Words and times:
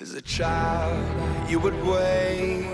As 0.00 0.14
a 0.14 0.22
child, 0.22 0.94
you 1.50 1.58
would 1.58 1.74
wait 1.84 2.64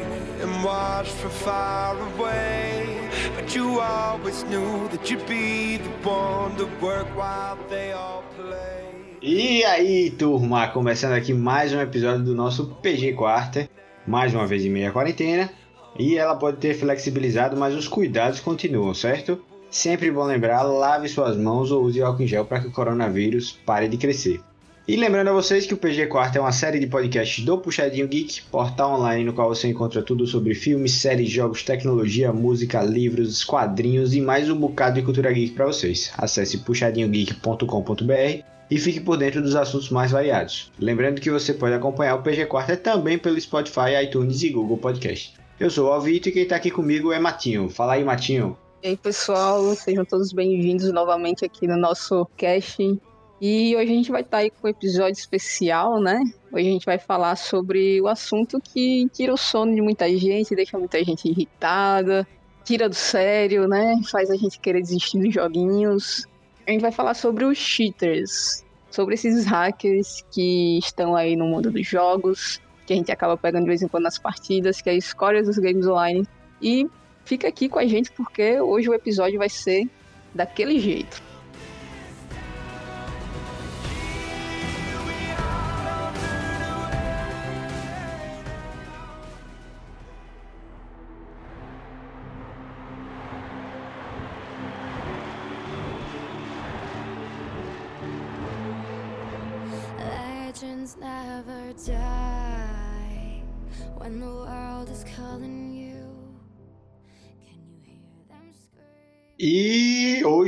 and 0.43 0.63
watch 0.63 1.09
from 1.09 1.31
far 1.31 1.97
away. 1.97 3.09
But 3.35 3.57
you 3.57 3.81
always 3.81 4.45
knew 4.45 4.89
that 4.89 5.11
you'd 5.11 5.27
be 5.27 5.79
the 5.79 5.89
one 6.07 6.55
to 6.57 6.67
work 6.83 7.07
while 7.17 7.57
they 7.71 7.93
all 7.93 8.25
play. 8.37 8.93
E 9.23 9.65
aí, 9.65 10.11
turma, 10.11 10.69
começando 10.69 11.15
aqui 11.15 11.33
mais 11.33 11.73
um 11.73 11.81
episódio 11.81 12.27
do 12.27 12.35
nosso 12.35 12.67
PG 12.83 13.15
Quarter, 13.15 13.71
mais 14.07 14.35
uma 14.35 14.47
vez 14.47 14.63
em 14.63 14.71
meia 14.71 14.93
quarentena. 14.93 15.51
E 15.99 16.19
ela 16.19 16.37
pode 16.37 16.59
ter 16.59 16.75
flexibilizado, 16.75 17.57
mas 17.57 17.75
os 17.75 17.89
cuidados 17.89 18.41
continuam, 18.41 18.93
certo? 18.93 19.43
Sempre 19.71 20.11
bom 20.11 20.25
lembrar, 20.25 20.63
lave 20.63 21.09
suas 21.09 21.39
mãos 21.39 21.71
ou 21.71 21.85
use 21.85 22.03
álcool 22.03 22.23
em 22.23 22.27
gel 22.27 22.45
para 22.45 22.61
que 22.61 22.67
o 22.67 22.73
coronavírus 22.73 23.59
pare 23.65 23.89
de 23.89 23.97
crescer. 23.97 24.43
E 24.87 24.97
lembrando 24.97 25.29
a 25.29 25.33
vocês 25.33 25.65
que 25.65 25.73
o 25.73 25.79
PG 25.79 26.09
Quarto 26.09 26.37
é 26.37 26.41
uma 26.43 26.53
série 26.53 26.79
de 26.79 26.87
podcasts 26.87 27.43
do 27.43 27.57
Puxadinho 27.57 28.07
Geek, 28.07 28.43
portal 28.51 29.01
online 29.01 29.25
no 29.25 29.33
qual 29.33 29.49
você 29.49 29.67
encontra 29.67 30.03
tudo 30.03 30.27
sobre 30.27 30.55
filmes, 30.55 30.93
séries, 30.93 31.31
jogos, 31.31 31.63
tecnologia, 31.63 32.35
música, 32.35 32.83
livros, 32.83 33.43
quadrinhos 33.43 34.13
e 34.13 34.21
mais 34.21 34.51
um 34.51 34.55
bocado 34.55 34.97
de 34.97 35.03
cultura 35.03 35.33
geek 35.33 35.55
para 35.55 35.65
vocês. 35.65 36.13
Acesse 36.19 36.59
puxadinhogeek.com.br 36.59 38.45
e 38.71 38.79
fique 38.79 39.01
por 39.01 39.17
dentro 39.17 39.41
dos 39.41 39.57
assuntos 39.57 39.89
mais 39.89 40.11
variados. 40.11 40.71
Lembrando 40.79 41.19
que 41.19 41.31
você 41.31 41.55
pode 41.55 41.73
acompanhar 41.73 42.17
o 42.17 42.23
PG 42.23 42.45
Quarto 42.45 42.77
também 42.77 43.17
pelo 43.17 43.41
Spotify, 43.41 44.05
iTunes 44.05 44.43
e 44.43 44.51
Google 44.51 44.77
Podcast. 44.77 45.33
Eu 45.59 45.71
sou 45.71 45.89
o 45.89 45.93
Alvito 45.95 46.29
e 46.29 46.33
quem 46.33 46.43
está 46.43 46.57
aqui 46.57 46.71
comigo 46.71 47.11
é 47.11 47.19
Matinho. 47.19 47.71
Fala 47.71 47.95
aí, 47.95 48.05
Matinho. 48.05 48.55
E 48.83 48.89
aí, 48.89 48.97
pessoal, 48.99 49.75
sejam 49.75 50.05
todos 50.05 50.31
bem-vindos 50.31 50.93
novamente 50.93 51.43
aqui 51.43 51.67
no 51.67 51.79
nosso 51.79 52.27
cast 52.37 53.01
e 53.47 53.77
hoje 53.77 53.93
a 53.93 53.95
gente 53.95 54.11
vai 54.11 54.23
estar 54.23 54.39
tá 54.39 54.43
aí 54.43 54.49
com 54.49 54.67
um 54.67 54.71
episódio 54.71 55.19
especial, 55.19 56.01
né? 56.01 56.19
Hoje 56.51 56.67
a 56.67 56.73
gente 56.73 56.87
vai 56.87 56.99
falar 56.99 57.37
sobre 57.37 58.01
o 58.01 58.09
assunto 58.09 58.59
que 58.59 59.07
tira 59.13 59.35
o 59.35 59.37
sono 59.37 59.75
de 59.75 59.83
muita 59.83 60.09
gente, 60.17 60.57
deixa 60.57 60.79
muita 60.79 61.05
gente 61.05 61.29
irritada, 61.29 62.27
tira 62.65 62.89
do 62.89 62.95
sério, 62.95 63.69
né? 63.69 64.01
Faz 64.11 64.31
a 64.31 64.35
gente 64.35 64.59
querer 64.59 64.81
desistir 64.81 65.19
dos 65.19 65.35
joguinhos. 65.35 66.25
A 66.67 66.71
gente 66.71 66.81
vai 66.81 66.91
falar 66.91 67.13
sobre 67.13 67.45
os 67.45 67.59
cheaters, 67.59 68.65
sobre 68.91 69.13
esses 69.13 69.45
hackers 69.45 70.25
que 70.33 70.79
estão 70.79 71.15
aí 71.15 71.37
no 71.37 71.45
mundo 71.45 71.71
dos 71.71 71.87
jogos, 71.87 72.63
que 72.87 72.95
a 72.95 72.97
gente 72.97 73.13
acaba 73.13 73.37
pegando 73.37 73.65
de 73.65 73.69
vez 73.69 73.83
em 73.83 73.89
quando 73.89 74.05
nas 74.05 74.19
partidas, 74.19 74.81
que 74.81 74.89
é 74.89 74.93
a 74.93 74.97
escolha 74.97 75.43
dos 75.43 75.59
games 75.59 75.87
online. 75.87 76.27
E 76.63 76.87
fica 77.27 77.47
aqui 77.47 77.69
com 77.69 77.79
a 77.79 77.85
gente 77.85 78.11
porque 78.13 78.59
hoje 78.59 78.89
o 78.89 78.95
episódio 78.95 79.39
vai 79.39 79.51
ser 79.51 79.87
daquele 80.35 80.79
jeito. 80.79 81.34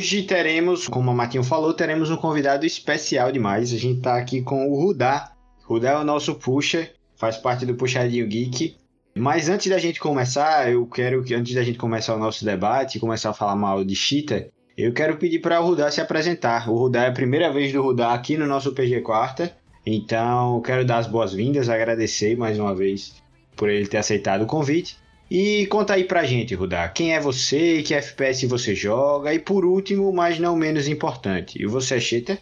Hoje 0.06 0.22
teremos, 0.22 0.86
como 0.86 1.10
a 1.10 1.14
Matinho 1.14 1.42
falou, 1.42 1.74
teremos 1.74 2.12
um 2.12 2.16
convidado 2.16 2.64
especial 2.64 3.32
demais. 3.32 3.72
A 3.72 3.76
gente 3.76 4.02
tá 4.02 4.16
aqui 4.16 4.40
com 4.40 4.70
o 4.70 4.80
Rudá. 4.80 5.32
Rudá 5.64 5.90
é 5.90 5.96
o 5.96 6.04
nosso 6.04 6.36
pusher, 6.36 6.94
faz 7.16 7.36
parte 7.36 7.66
do 7.66 7.74
Puxadinho 7.74 8.24
Geek. 8.28 8.76
Mas 9.16 9.48
antes 9.48 9.68
da 9.68 9.78
gente 9.78 9.98
começar, 9.98 10.70
eu 10.70 10.86
quero 10.86 11.24
que 11.24 11.34
antes 11.34 11.52
da 11.56 11.64
gente 11.64 11.76
começar 11.76 12.14
o 12.14 12.20
nosso 12.20 12.44
debate, 12.44 13.00
começar 13.00 13.30
a 13.30 13.34
falar 13.34 13.56
mal 13.56 13.84
de 13.84 13.96
Cheetah, 13.96 14.46
eu 14.78 14.92
quero 14.92 15.16
pedir 15.16 15.40
para 15.40 15.60
o 15.60 15.66
Rudá 15.66 15.90
se 15.90 16.00
apresentar. 16.00 16.70
O 16.70 16.76
Rudá 16.76 17.02
é 17.02 17.08
a 17.08 17.12
primeira 17.12 17.52
vez 17.52 17.72
do 17.72 17.82
Rudá 17.82 18.14
aqui 18.14 18.36
no 18.36 18.46
nosso 18.46 18.72
PG 18.72 19.00
Quarta. 19.00 19.56
Então, 19.84 20.60
quero 20.60 20.84
dar 20.84 20.98
as 20.98 21.08
boas-vindas, 21.08 21.68
agradecer 21.68 22.36
mais 22.36 22.60
uma 22.60 22.76
vez 22.76 23.20
por 23.56 23.68
ele 23.68 23.88
ter 23.88 23.96
aceitado 23.96 24.42
o 24.42 24.46
convite. 24.46 24.96
E 25.30 25.66
conta 25.66 25.94
aí 25.94 26.04
pra 26.04 26.24
gente, 26.24 26.54
Rudá, 26.54 26.88
quem 26.88 27.14
é 27.14 27.20
você, 27.20 27.82
que 27.82 27.94
FPS 27.94 28.46
você 28.46 28.74
joga 28.74 29.34
e 29.34 29.38
por 29.38 29.64
último, 29.64 30.12
mas 30.12 30.38
não 30.38 30.54
menos 30.54 30.86
importante, 30.86 31.60
e 31.60 31.66
você 31.66 31.96
é 31.96 32.00
cheater? 32.00 32.38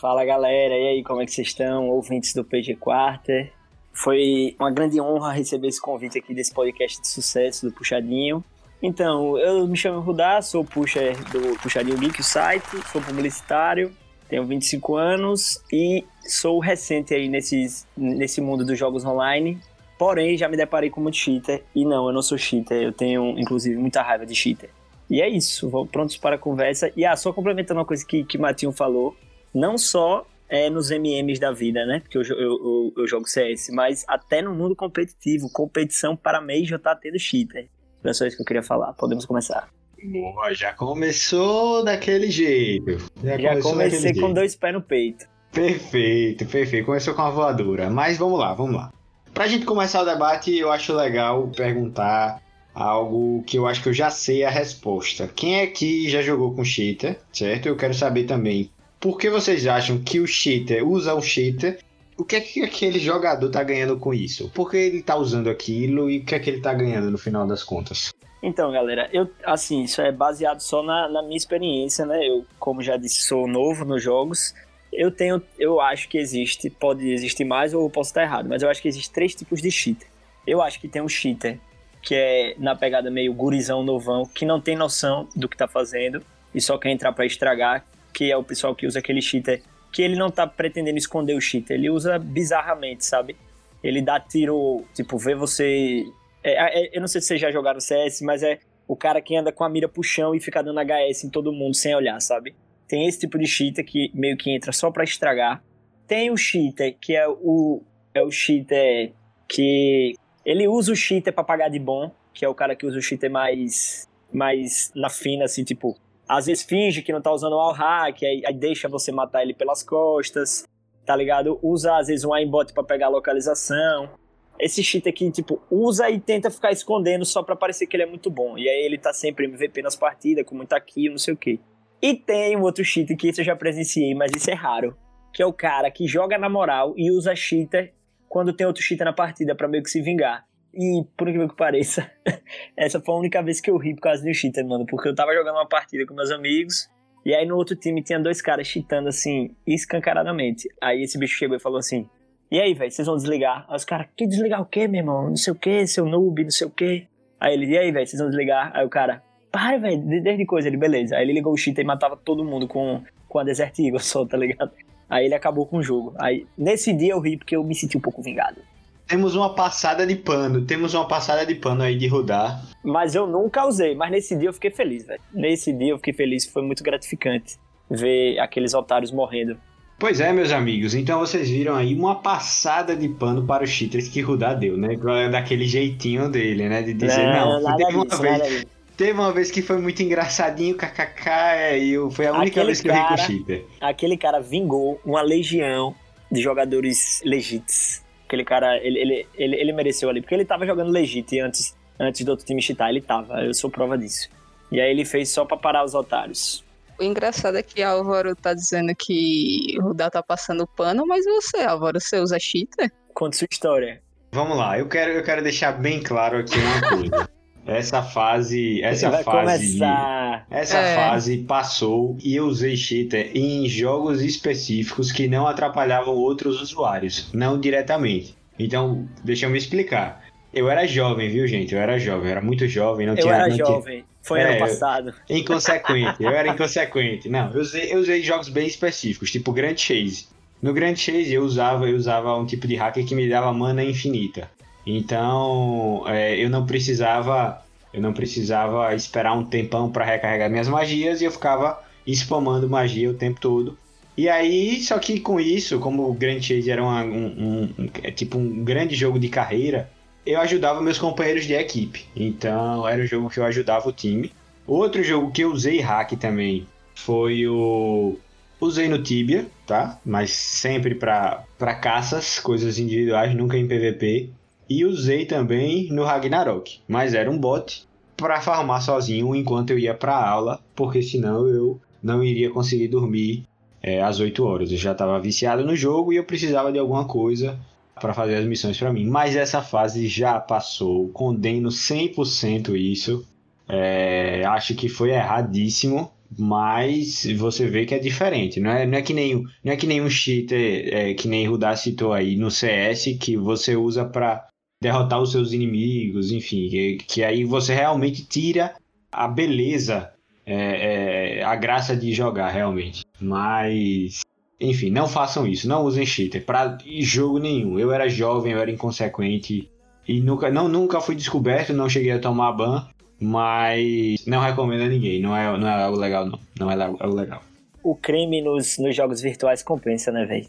Fala 0.00 0.24
galera, 0.24 0.74
e 0.74 0.88
aí, 0.88 1.02
como 1.02 1.20
é 1.20 1.26
que 1.26 1.32
vocês 1.32 1.48
estão? 1.48 1.88
Ouvintes 1.88 2.32
do 2.32 2.44
PG 2.44 2.76
Quarter. 2.76 3.52
Foi 3.92 4.54
uma 4.56 4.70
grande 4.70 5.00
honra 5.00 5.32
receber 5.32 5.66
esse 5.66 5.80
convite 5.80 6.16
aqui 6.16 6.32
desse 6.32 6.54
podcast 6.54 7.00
de 7.00 7.08
sucesso 7.08 7.66
do 7.66 7.72
Puxadinho. 7.72 8.44
Então, 8.80 9.36
eu 9.36 9.66
me 9.66 9.76
chamo 9.76 9.98
Rudá, 9.98 10.40
sou 10.40 10.64
pusher 10.64 11.16
do 11.32 11.58
Puxadinho 11.58 11.98
Geek, 11.98 12.20
o 12.20 12.22
site, 12.22 12.68
sou 12.92 13.02
publicitário, 13.02 13.92
tenho 14.28 14.46
25 14.46 14.94
anos 14.94 15.60
e 15.72 16.04
sou 16.24 16.60
recente 16.60 17.12
aí 17.12 17.28
nesses, 17.28 17.84
nesse 17.96 18.40
mundo 18.40 18.64
dos 18.64 18.78
jogos 18.78 19.04
online. 19.04 19.58
Porém, 19.98 20.38
já 20.38 20.48
me 20.48 20.56
deparei 20.56 20.88
com 20.88 21.00
muito 21.00 21.16
cheater. 21.16 21.64
E 21.74 21.84
não, 21.84 22.06
eu 22.06 22.12
não 22.12 22.22
sou 22.22 22.38
cheater. 22.38 22.80
Eu 22.80 22.92
tenho, 22.92 23.36
inclusive, 23.38 23.76
muita 23.76 24.00
raiva 24.00 24.24
de 24.24 24.34
cheater. 24.34 24.70
E 25.10 25.20
é 25.20 25.28
isso. 25.28 25.68
Vou 25.68 25.84
prontos 25.84 26.16
para 26.16 26.36
a 26.36 26.38
conversa. 26.38 26.92
E 26.96 27.04
ah, 27.04 27.16
só 27.16 27.32
complementando 27.32 27.80
uma 27.80 27.86
coisa 27.86 28.06
que, 28.06 28.22
que 28.22 28.38
Matinho 28.38 28.72
falou. 28.72 29.16
Não 29.52 29.76
só 29.76 30.24
é 30.48 30.70
nos 30.70 30.90
MMs 30.90 31.40
da 31.40 31.50
vida, 31.50 31.84
né? 31.84 32.00
Porque 32.00 32.16
eu, 32.16 32.22
eu, 32.22 32.38
eu, 32.38 32.92
eu 32.96 33.06
jogo 33.08 33.28
CS, 33.28 33.70
mas 33.70 34.04
até 34.06 34.40
no 34.40 34.54
mundo 34.54 34.76
competitivo. 34.76 35.50
Competição 35.52 36.16
para 36.16 36.40
Major 36.40 36.78
tá 36.78 36.94
tendo 36.94 37.18
cheater. 37.18 37.68
Era 38.02 38.14
só 38.14 38.24
isso 38.24 38.36
que 38.36 38.42
eu 38.42 38.46
queria 38.46 38.62
falar. 38.62 38.92
Podemos 38.92 39.26
começar. 39.26 39.68
Boa, 40.00 40.54
já 40.54 40.72
começou 40.72 41.84
daquele 41.84 42.30
jeito. 42.30 42.98
Já, 43.22 43.36
já 43.36 43.60
comecei 43.60 44.12
com 44.12 44.20
jeito. 44.20 44.34
dois 44.34 44.54
pés 44.54 44.72
no 44.72 44.80
peito. 44.80 45.26
Perfeito, 45.52 46.46
perfeito. 46.46 46.86
Começou 46.86 47.14
com 47.14 47.22
a 47.22 47.30
voadora. 47.30 47.90
Mas 47.90 48.16
vamos 48.16 48.38
lá, 48.38 48.54
vamos 48.54 48.76
lá. 48.76 48.92
Pra 49.32 49.46
gente 49.46 49.64
começar 49.64 50.02
o 50.02 50.04
debate, 50.04 50.56
eu 50.56 50.70
acho 50.70 50.94
legal 50.94 51.48
perguntar 51.54 52.42
algo 52.74 53.42
que 53.44 53.58
eu 53.58 53.66
acho 53.66 53.82
que 53.82 53.88
eu 53.88 53.94
já 53.94 54.10
sei 54.10 54.44
a 54.44 54.50
resposta. 54.50 55.28
Quem 55.28 55.60
aqui 55.60 56.08
já 56.08 56.22
jogou 56.22 56.54
com 56.54 56.64
cheater, 56.64 57.18
certo? 57.32 57.66
Eu 57.66 57.76
quero 57.76 57.94
saber 57.94 58.24
também 58.24 58.70
por 59.00 59.18
que 59.18 59.30
vocês 59.30 59.66
acham 59.66 59.98
que 59.98 60.20
o 60.20 60.26
cheater 60.26 60.86
usa 60.86 61.14
o 61.14 61.22
cheater 61.22 61.78
o 62.18 62.24
que 62.24 62.34
é 62.34 62.40
que 62.40 62.62
aquele 62.64 62.98
jogador 62.98 63.48
tá 63.48 63.62
ganhando 63.62 63.96
com 63.96 64.12
isso? 64.12 64.50
Por 64.52 64.68
que 64.68 64.76
ele 64.76 65.02
tá 65.02 65.16
usando 65.16 65.48
aquilo 65.48 66.10
e 66.10 66.18
o 66.18 66.24
que 66.24 66.34
é 66.34 66.38
que 66.40 66.50
ele 66.50 66.60
tá 66.60 66.74
ganhando 66.74 67.12
no 67.12 67.16
final 67.16 67.46
das 67.46 67.62
contas? 67.62 68.12
Então, 68.42 68.72
galera, 68.72 69.08
eu 69.12 69.30
assim, 69.44 69.84
isso 69.84 70.00
é 70.00 70.10
baseado 70.10 70.60
só 70.60 70.82
na, 70.82 71.08
na 71.08 71.22
minha 71.22 71.36
experiência, 71.36 72.04
né? 72.04 72.18
Eu, 72.26 72.44
como 72.58 72.82
já 72.82 72.96
disse, 72.96 73.22
sou 73.22 73.46
novo 73.46 73.84
nos 73.84 74.02
jogos. 74.02 74.52
Eu 74.92 75.10
tenho, 75.10 75.42
eu 75.58 75.80
acho 75.80 76.08
que 76.08 76.18
existe, 76.18 76.70
pode 76.70 77.10
existir 77.10 77.44
mais 77.44 77.74
ou 77.74 77.84
eu 77.84 77.90
posso 77.90 78.10
estar 78.10 78.22
errado, 78.22 78.48
mas 78.48 78.62
eu 78.62 78.70
acho 78.70 78.80
que 78.80 78.88
existe 78.88 79.10
três 79.10 79.34
tipos 79.34 79.60
de 79.60 79.70
cheater. 79.70 80.08
Eu 80.46 80.62
acho 80.62 80.80
que 80.80 80.88
tem 80.88 81.02
um 81.02 81.08
cheater 81.08 81.58
que 82.02 82.14
é 82.14 82.54
na 82.58 82.74
pegada 82.74 83.10
meio 83.10 83.34
gurizão 83.34 83.82
novão, 83.82 84.24
que 84.24 84.46
não 84.46 84.60
tem 84.60 84.76
noção 84.76 85.28
do 85.36 85.48
que 85.48 85.56
tá 85.56 85.68
fazendo 85.68 86.24
e 86.54 86.60
só 86.60 86.78
quer 86.78 86.90
entrar 86.90 87.12
para 87.12 87.26
estragar, 87.26 87.84
que 88.14 88.30
é 88.30 88.36
o 88.36 88.42
pessoal 88.42 88.74
que 88.74 88.86
usa 88.86 88.98
aquele 88.98 89.20
cheater 89.20 89.62
que 89.92 90.02
ele 90.02 90.16
não 90.16 90.30
tá 90.30 90.46
pretendendo 90.46 90.98
esconder 90.98 91.34
o 91.34 91.40
cheater, 91.40 91.76
ele 91.76 91.90
usa 91.90 92.18
bizarramente, 92.18 93.04
sabe? 93.04 93.36
Ele 93.82 94.02
dá 94.02 94.20
tiro, 94.20 94.84
tipo, 94.94 95.16
vê 95.18 95.34
você 95.34 96.04
é, 96.42 96.84
é, 96.84 96.96
eu 96.96 97.00
não 97.00 97.08
sei 97.08 97.20
se 97.20 97.28
vocês 97.28 97.40
já 97.40 97.50
jogaram 97.50 97.80
CS, 97.80 98.22
mas 98.22 98.42
é 98.42 98.58
o 98.86 98.96
cara 98.96 99.20
que 99.20 99.36
anda 99.36 99.52
com 99.52 99.64
a 99.64 99.68
mira 99.68 99.88
pro 99.88 100.02
chão 100.02 100.34
e 100.34 100.40
fica 100.40 100.62
dando 100.62 100.80
HS 100.80 101.24
em 101.24 101.30
todo 101.30 101.52
mundo 101.52 101.74
sem 101.74 101.94
olhar, 101.94 102.20
sabe? 102.20 102.54
Tem 102.88 103.06
esse 103.06 103.20
tipo 103.20 103.38
de 103.38 103.46
cheater 103.46 103.84
que 103.84 104.10
meio 104.14 104.36
que 104.36 104.50
entra 104.50 104.72
só 104.72 104.90
para 104.90 105.04
estragar. 105.04 105.62
Tem 106.06 106.30
o 106.30 106.36
cheater, 106.36 106.96
que 106.98 107.14
é 107.14 107.28
o, 107.28 107.82
é 108.14 108.22
o 108.22 108.30
cheater 108.30 109.12
que. 109.48 110.14
Ele 110.44 110.66
usa 110.66 110.92
o 110.92 110.96
cheater 110.96 111.32
pra 111.32 111.44
pagar 111.44 111.68
de 111.68 111.78
bom, 111.78 112.10
que 112.32 112.44
é 112.44 112.48
o 112.48 112.54
cara 112.54 112.74
que 112.74 112.86
usa 112.86 112.98
o 112.98 113.02
cheater 113.02 113.30
mais, 113.30 114.08
mais 114.32 114.90
na 114.94 115.10
fina, 115.10 115.44
assim, 115.44 115.64
tipo. 115.64 115.96
Às 116.26 116.46
vezes 116.46 116.64
finge 116.64 117.02
que 117.02 117.12
não 117.12 117.22
tá 117.22 117.32
usando 117.32 117.54
o 117.54 117.60
all 117.60 117.72
hack, 117.72 118.22
aí, 118.22 118.42
aí 118.44 118.54
deixa 118.54 118.88
você 118.88 119.10
matar 119.10 119.42
ele 119.42 119.54
pelas 119.54 119.82
costas, 119.82 120.64
tá 121.06 121.16
ligado? 121.16 121.58
Usa 121.62 121.96
às 121.96 122.08
vezes 122.08 122.24
um 122.24 122.34
aimbot 122.34 122.72
pra 122.74 122.84
pegar 122.84 123.06
a 123.06 123.10
localização 123.10 124.10
esse 124.58 124.82
cheat 124.82 125.08
aqui, 125.08 125.30
tipo, 125.30 125.62
usa 125.70 126.10
e 126.10 126.18
tenta 126.18 126.50
ficar 126.50 126.72
escondendo 126.72 127.24
só 127.24 127.42
pra 127.42 127.54
parecer 127.54 127.86
que 127.86 127.96
ele 127.96 128.02
é 128.02 128.06
muito 128.06 128.28
bom. 128.28 128.58
E 128.58 128.68
aí 128.68 128.84
ele 128.84 128.98
tá 128.98 129.12
sempre 129.12 129.46
MVP 129.46 129.82
nas 129.82 129.94
partidas, 129.94 130.44
com 130.44 130.54
muita 130.54 130.80
kill, 130.80 131.12
não 131.12 131.18
sei 131.18 131.34
o 131.34 131.36
que. 131.36 131.60
E 132.00 132.14
tem 132.14 132.56
um 132.56 132.62
outro 132.62 132.84
cheat 132.84 133.14
que 133.16 133.28
esse 133.28 133.40
eu 133.40 133.44
já 133.44 133.56
presenciei, 133.56 134.14
mas 134.14 134.30
isso 134.34 134.50
é 134.50 134.54
raro. 134.54 134.96
Que 135.32 135.42
é 135.42 135.46
o 135.46 135.52
cara 135.52 135.90
que 135.90 136.06
joga 136.06 136.38
na 136.38 136.48
moral 136.48 136.94
e 136.96 137.10
usa 137.10 137.34
cheater 137.34 137.92
quando 138.28 138.52
tem 138.52 138.66
outro 138.66 138.82
cheater 138.82 139.04
na 139.04 139.12
partida 139.12 139.54
para 139.54 139.68
meio 139.68 139.82
que 139.82 139.90
se 139.90 140.00
vingar. 140.00 140.46
E, 140.72 141.04
por 141.16 141.28
incrível 141.28 141.48
que 141.48 141.56
pareça, 141.56 142.10
essa 142.76 143.00
foi 143.00 143.14
a 143.14 143.18
única 143.18 143.42
vez 143.42 143.60
que 143.60 143.70
eu 143.70 143.76
ri 143.76 143.94
por 143.94 144.02
causa 144.02 144.22
do 144.22 144.32
cheater, 144.32 144.66
mano. 144.66 144.86
Porque 144.86 145.08
eu 145.08 145.14
tava 145.14 145.34
jogando 145.34 145.56
uma 145.56 145.68
partida 145.68 146.06
com 146.06 146.14
meus 146.14 146.30
amigos. 146.30 146.88
E 147.24 147.34
aí 147.34 147.44
no 147.44 147.56
outro 147.56 147.74
time 147.74 148.02
tinha 148.02 148.18
dois 148.18 148.40
caras 148.40 148.66
cheatando 148.66 149.08
assim, 149.08 149.54
escancaradamente. 149.66 150.68
Aí 150.80 151.02
esse 151.02 151.18
bicho 151.18 151.36
chegou 151.36 151.56
e 151.56 151.60
falou 151.60 151.78
assim: 151.78 152.08
E 152.50 152.60
aí, 152.60 152.74
velho, 152.74 152.90
vocês 152.90 153.06
vão 153.06 153.16
desligar? 153.16 153.66
Aí 153.68 153.76
os 153.76 153.84
caras, 153.84 154.06
que 154.16 154.26
desligar 154.26 154.62
o 154.62 154.66
quê, 154.66 154.86
meu 154.86 155.00
irmão? 155.00 155.28
Não 155.28 155.36
sei 155.36 155.52
o 155.52 155.56
quê, 155.56 155.86
seu 155.86 156.06
noob, 156.06 156.44
não 156.44 156.50
sei 156.50 156.66
o 156.66 156.70
quê. 156.70 157.06
Aí 157.40 157.54
ele, 157.54 157.66
e 157.66 157.78
aí, 157.78 157.90
velho, 157.90 158.06
vocês 158.06 158.20
vão 158.20 158.28
desligar? 158.28 158.70
Aí 158.74 158.84
o 158.84 158.88
cara, 158.88 159.22
para, 159.50 159.78
velho, 159.78 160.22
desde 160.22 160.44
coisa. 160.46 160.68
Ele, 160.68 160.76
beleza. 160.76 161.16
Aí 161.16 161.24
ele 161.24 161.32
ligou 161.32 161.52
o 161.52 161.56
cheater 161.56 161.84
e 161.84 161.86
matava 161.86 162.16
todo 162.16 162.44
mundo 162.44 162.66
com, 162.66 163.02
com 163.28 163.38
a 163.38 163.44
Desert 163.44 163.78
Eagle 163.78 164.00
só, 164.00 164.24
tá 164.24 164.36
ligado? 164.36 164.70
Aí 165.08 165.24
ele 165.24 165.34
acabou 165.34 165.66
com 165.66 165.78
o 165.78 165.82
jogo. 165.82 166.14
Aí, 166.18 166.46
nesse 166.56 166.92
dia 166.92 167.12
eu 167.12 167.20
ri 167.20 167.36
porque 167.36 167.56
eu 167.56 167.64
me 167.64 167.74
senti 167.74 167.96
um 167.96 168.00
pouco 168.00 168.22
vingado. 168.22 168.60
Temos 169.06 169.34
uma 169.34 169.54
passada 169.54 170.06
de 170.06 170.14
pano, 170.14 170.66
temos 170.66 170.92
uma 170.92 171.08
passada 171.08 171.46
de 171.46 171.54
pano 171.54 171.82
aí 171.82 171.96
de 171.96 172.06
rodar. 172.06 172.62
Mas 172.84 173.14
eu 173.14 173.26
nunca 173.26 173.66
usei, 173.66 173.94
mas 173.94 174.10
nesse 174.10 174.36
dia 174.36 174.50
eu 174.50 174.52
fiquei 174.52 174.70
feliz, 174.70 175.06
velho. 175.06 175.20
Nesse 175.32 175.72
dia 175.72 175.92
eu 175.92 175.96
fiquei 175.96 176.12
feliz, 176.12 176.44
foi 176.44 176.62
muito 176.62 176.84
gratificante 176.84 177.56
ver 177.90 178.38
aqueles 178.38 178.74
otários 178.74 179.10
morrendo. 179.10 179.56
Pois 179.98 180.20
é, 180.20 180.30
meus 180.30 180.52
amigos, 180.52 180.94
então 180.94 181.18
vocês 181.20 181.48
viram 181.48 181.74
aí 181.74 181.94
uma 181.94 182.16
passada 182.16 182.94
de 182.94 183.08
pano 183.08 183.46
para 183.46 183.64
os 183.64 183.70
cheaters 183.70 184.08
que 184.08 184.20
Rudá 184.20 184.52
deu, 184.52 184.76
né? 184.76 184.90
Daquele 185.28 185.66
jeitinho 185.66 186.28
dele, 186.28 186.68
né? 186.68 186.82
De 186.82 186.92
dizer, 186.92 187.26
não, 187.32 187.62
não 187.62 187.76
teve, 187.76 187.96
uma 187.96 188.04
vez, 188.04 188.66
teve 188.98 189.12
uma 189.12 189.32
vez 189.32 189.50
que 189.50 189.62
foi 189.62 189.78
muito 189.78 190.02
engraçadinho, 190.02 190.76
kkk, 190.76 191.28
é, 191.30 191.78
e 191.78 191.92
eu, 191.92 192.10
foi 192.10 192.26
a 192.26 192.32
única 192.32 192.48
Aquele 192.50 192.66
vez 192.66 192.80
que 192.80 192.88
eu 192.88 192.92
ri 192.92 192.98
com 192.98 193.04
o 193.04 193.08
cara- 193.08 193.22
cheater. 193.22 193.64
Aquele 193.80 194.16
cara 194.18 194.40
vingou 194.40 195.00
uma 195.04 195.22
legião 195.22 195.94
de 196.30 196.42
jogadores 196.42 197.22
legítimos. 197.24 198.02
Aquele 198.26 198.44
cara, 198.44 198.76
ele, 198.84 198.98
ele, 198.98 199.26
ele, 199.36 199.56
ele 199.56 199.72
mereceu 199.72 200.10
ali, 200.10 200.20
porque 200.20 200.34
ele 200.34 200.44
tava 200.44 200.66
jogando 200.66 200.90
legit 200.90 201.38
antes, 201.40 201.74
antes 201.98 202.22
do 202.24 202.30
outro 202.32 202.44
time 202.44 202.60
cheatar, 202.60 202.90
ele 202.90 203.00
tava, 203.00 203.40
eu 203.44 203.54
sou 203.54 203.70
prova 203.70 203.96
disso. 203.96 204.28
E 204.70 204.80
aí 204.80 204.90
ele 204.90 205.04
fez 205.04 205.30
só 205.30 205.46
pra 205.46 205.56
parar 205.56 205.84
os 205.84 205.94
otários. 205.94 206.62
O 206.98 207.02
engraçado 207.04 207.56
é 207.56 207.62
que 207.62 207.80
Álvaro 207.82 208.34
tá 208.34 208.52
dizendo 208.52 208.92
que 208.94 209.76
o 209.78 209.82
Rudá 209.82 210.10
tá 210.10 210.20
passando 210.22 210.66
pano, 210.66 211.06
mas 211.06 211.24
você, 211.24 211.58
Álvaro, 211.58 212.00
você 212.00 212.18
usa 212.18 212.36
cheater? 212.40 212.92
Conta 213.14 213.36
sua 213.38 213.46
história. 213.50 214.02
Vamos 214.32 214.58
lá, 214.58 214.78
eu 214.78 214.88
quero, 214.88 215.12
eu 215.12 215.22
quero 215.22 215.40
deixar 215.42 215.72
bem 215.72 216.02
claro 216.02 216.38
aqui 216.38 216.58
uma 216.58 216.90
coisa. 216.90 217.30
Essa 217.68 218.02
fase, 218.02 218.82
essa 218.82 219.10
vai 219.10 219.22
fase 219.22 219.66
começar. 219.78 220.46
Essa 220.50 220.78
É. 220.78 220.94
fase 220.96 221.38
passou 221.38 222.16
e 222.24 222.34
eu 222.34 222.46
usei 222.46 222.76
cheater 222.76 223.30
em 223.34 223.68
jogos 223.68 224.22
específicos 224.22 225.12
que 225.12 225.28
não 225.28 225.46
atrapalhavam 225.46 226.14
outros 226.14 226.60
usuários, 226.62 227.28
não 227.32 227.60
diretamente. 227.60 228.34
Então, 228.58 229.06
deixa 229.22 229.46
eu 229.46 229.50
me 229.50 229.58
explicar. 229.58 230.24
Eu 230.52 230.70
era 230.70 230.86
jovem, 230.86 231.28
viu, 231.28 231.46
gente? 231.46 231.74
Eu 231.74 231.80
era 231.80 231.98
jovem, 231.98 232.24
eu 232.24 232.30
era 232.30 232.40
muito 232.40 232.66
jovem, 232.66 233.06
não 233.06 233.12
Eu 233.14 233.20
tinha. 233.22 233.34
era 233.34 233.48
não 233.48 233.54
tinha- 233.54 233.66
jovem. 233.66 234.04
Foi 234.22 234.40
É, 234.40 234.44
ano 234.44 234.52
eu- 234.54 234.58
passado. 234.58 235.14
Inconsequente, 235.28 236.22
eu 236.22 236.30
era 236.30 236.48
inconsequente. 236.48 237.28
Não, 237.28 237.52
eu 237.52 237.60
usei, 237.60 237.92
eu 237.92 237.98
usei 238.00 238.22
jogos 238.22 238.48
bem 238.48 238.66
específicos, 238.66 239.30
tipo 239.30 239.52
Grand 239.52 239.76
Chase. 239.76 240.26
No 240.60 240.72
Grand 240.72 240.96
Chase 240.96 241.32
eu 241.32 241.42
usava, 241.44 241.88
eu 241.88 241.96
usava 241.96 242.34
um 242.36 242.44
tipo 242.44 242.66
de 242.66 242.74
hacker 242.76 243.06
que 243.06 243.14
me 243.14 243.28
dava 243.28 243.52
mana 243.52 243.84
infinita. 243.84 244.50
Então 244.96 246.04
é, 246.06 246.36
eu 246.42 246.48
não 246.48 246.64
precisava, 246.66 247.62
eu 247.92 248.00
não 248.00 248.12
precisava 248.12 248.94
esperar 248.94 249.34
um 249.36 249.44
tempão 249.44 249.90
para 249.90 250.04
recarregar 250.04 250.50
minhas 250.50 250.68
magias 250.68 251.20
e 251.20 251.24
eu 251.24 251.30
ficava 251.30 251.80
spamando 252.06 252.68
magia 252.68 253.10
o 253.10 253.14
tempo 253.14 253.40
todo. 253.40 253.76
E 254.16 254.28
aí, 254.28 254.80
só 254.82 254.98
que 254.98 255.20
com 255.20 255.38
isso, 255.38 255.78
como 255.78 256.08
o 256.08 256.12
Grand 256.14 256.40
Chase 256.40 256.70
era 256.70 256.82
uma- 256.82 257.04
um, 257.04 257.68
um- 257.78 257.88
é 258.02 258.10
tipo 258.10 258.36
um 258.36 258.64
grande 258.64 258.94
jogo 258.96 259.18
de 259.18 259.28
carreira, 259.28 259.88
eu 260.26 260.40
ajudava 260.40 260.80
meus 260.80 260.98
companheiros 260.98 261.44
de 261.46 261.52
equipe. 261.54 262.04
Então 262.16 262.86
era 262.88 263.02
um 263.02 263.06
jogo 263.06 263.30
que 263.30 263.38
eu 263.38 263.44
ajudava 263.44 263.88
o 263.88 263.92
time. 263.92 264.32
Outro 264.66 265.02
jogo 265.04 265.30
que 265.30 265.42
eu 265.42 265.52
usei 265.52 265.80
hack 265.80 266.12
também 266.18 266.66
foi 266.94 267.46
o. 267.46 268.16
Usei 268.60 268.88
no 268.88 269.00
Tibia, 269.00 269.46
tá? 269.66 270.00
Mas 270.04 270.32
sempre 270.32 270.96
pra 270.96 271.44
caças, 271.80 272.40
coisas 272.40 272.76
individuais, 272.78 273.32
nunca 273.34 273.56
em 273.56 273.68
PVP. 273.68 274.30
E 274.68 274.84
usei 274.84 275.24
também 275.24 275.88
no 275.90 276.04
Ragnarok, 276.04 276.80
mas 276.86 277.14
era 277.14 277.30
um 277.30 277.38
bot 277.38 277.86
pra 278.16 278.40
farmar 278.40 278.82
sozinho 278.82 279.34
enquanto 279.34 279.70
eu 279.70 279.78
ia 279.78 279.94
pra 279.94 280.14
aula, 280.14 280.60
porque 280.74 281.00
senão 281.00 281.46
eu 281.46 281.80
não 282.02 282.22
iria 282.22 282.50
conseguir 282.50 282.88
dormir 282.88 283.44
é, 283.82 284.02
às 284.02 284.20
8 284.20 284.44
horas. 284.44 284.70
Eu 284.70 284.76
já 284.76 284.94
tava 284.94 285.18
viciado 285.20 285.64
no 285.64 285.74
jogo 285.74 286.12
e 286.12 286.16
eu 286.16 286.24
precisava 286.24 286.72
de 286.72 286.78
alguma 286.78 287.06
coisa 287.06 287.58
para 288.00 288.14
fazer 288.14 288.36
as 288.36 288.44
missões 288.44 288.78
para 288.78 288.92
mim. 288.92 289.06
Mas 289.06 289.36
essa 289.36 289.62
fase 289.62 290.06
já 290.06 290.38
passou, 290.38 291.08
condeno 291.08 291.68
100% 291.68 292.76
isso. 292.76 293.26
É, 293.68 294.44
acho 294.46 294.74
que 294.74 294.88
foi 294.88 295.10
erradíssimo, 295.10 296.10
mas 296.36 297.26
você 297.36 297.66
vê 297.66 297.84
que 297.84 297.94
é 297.94 297.98
diferente. 297.98 298.60
Não 298.60 298.70
é, 298.70 298.86
não 298.86 298.98
é 298.98 299.02
que 299.02 299.12
nem 299.12 299.42
não 299.64 299.72
é 299.72 299.76
que 299.76 299.86
nem 299.86 300.00
um 300.00 300.08
cheater 300.08 300.88
é, 300.92 301.14
que 301.14 301.28
nem 301.28 301.46
Rudá 301.46 301.76
citou 301.76 302.12
aí 302.12 302.36
no 302.36 302.50
CS 302.50 303.16
que 303.20 303.36
você 303.36 303.76
usa 303.76 304.04
para 304.04 304.47
derrotar 304.80 305.20
os 305.20 305.32
seus 305.32 305.52
inimigos, 305.52 306.30
enfim, 306.30 306.68
que, 306.68 306.96
que 307.06 307.24
aí 307.24 307.44
você 307.44 307.74
realmente 307.74 308.24
tira 308.24 308.74
a 309.10 309.26
beleza, 309.26 310.12
é, 310.46 311.38
é, 311.40 311.42
a 311.42 311.56
graça 311.56 311.96
de 311.96 312.12
jogar 312.12 312.48
realmente. 312.50 313.04
Mas 313.20 314.22
enfim, 314.60 314.90
não 314.90 315.06
façam 315.06 315.46
isso, 315.46 315.68
não 315.68 315.84
usem 315.84 316.04
cheater 316.04 316.44
para 316.44 316.78
jogo 317.00 317.38
nenhum. 317.38 317.78
Eu 317.78 317.92
era 317.92 318.08
jovem, 318.08 318.52
eu 318.52 318.58
era 318.58 318.70
inconsequente 318.70 319.70
e 320.06 320.20
nunca, 320.20 320.50
não, 320.50 320.68
nunca 320.68 321.00
fui 321.00 321.14
descoberto, 321.14 321.72
não 321.72 321.88
cheguei 321.88 322.12
a 322.12 322.18
tomar 322.18 322.52
ban, 322.52 322.88
mas 323.20 324.24
não 324.26 324.40
recomendo 324.40 324.82
a 324.82 324.88
ninguém. 324.88 325.20
Não 325.20 325.36
é, 325.36 325.56
não 325.56 325.68
é 325.68 325.82
algo 325.82 325.98
legal, 325.98 326.26
não. 326.26 326.38
Não 326.58 326.70
é 326.70 326.82
algo 326.82 327.14
legal. 327.14 327.42
O 327.82 327.94
crime 327.94 328.42
nos, 328.42 328.78
nos 328.78 328.96
jogos 328.96 329.20
virtuais 329.20 329.62
compensa, 329.62 330.10
né, 330.10 330.24
velho? 330.24 330.48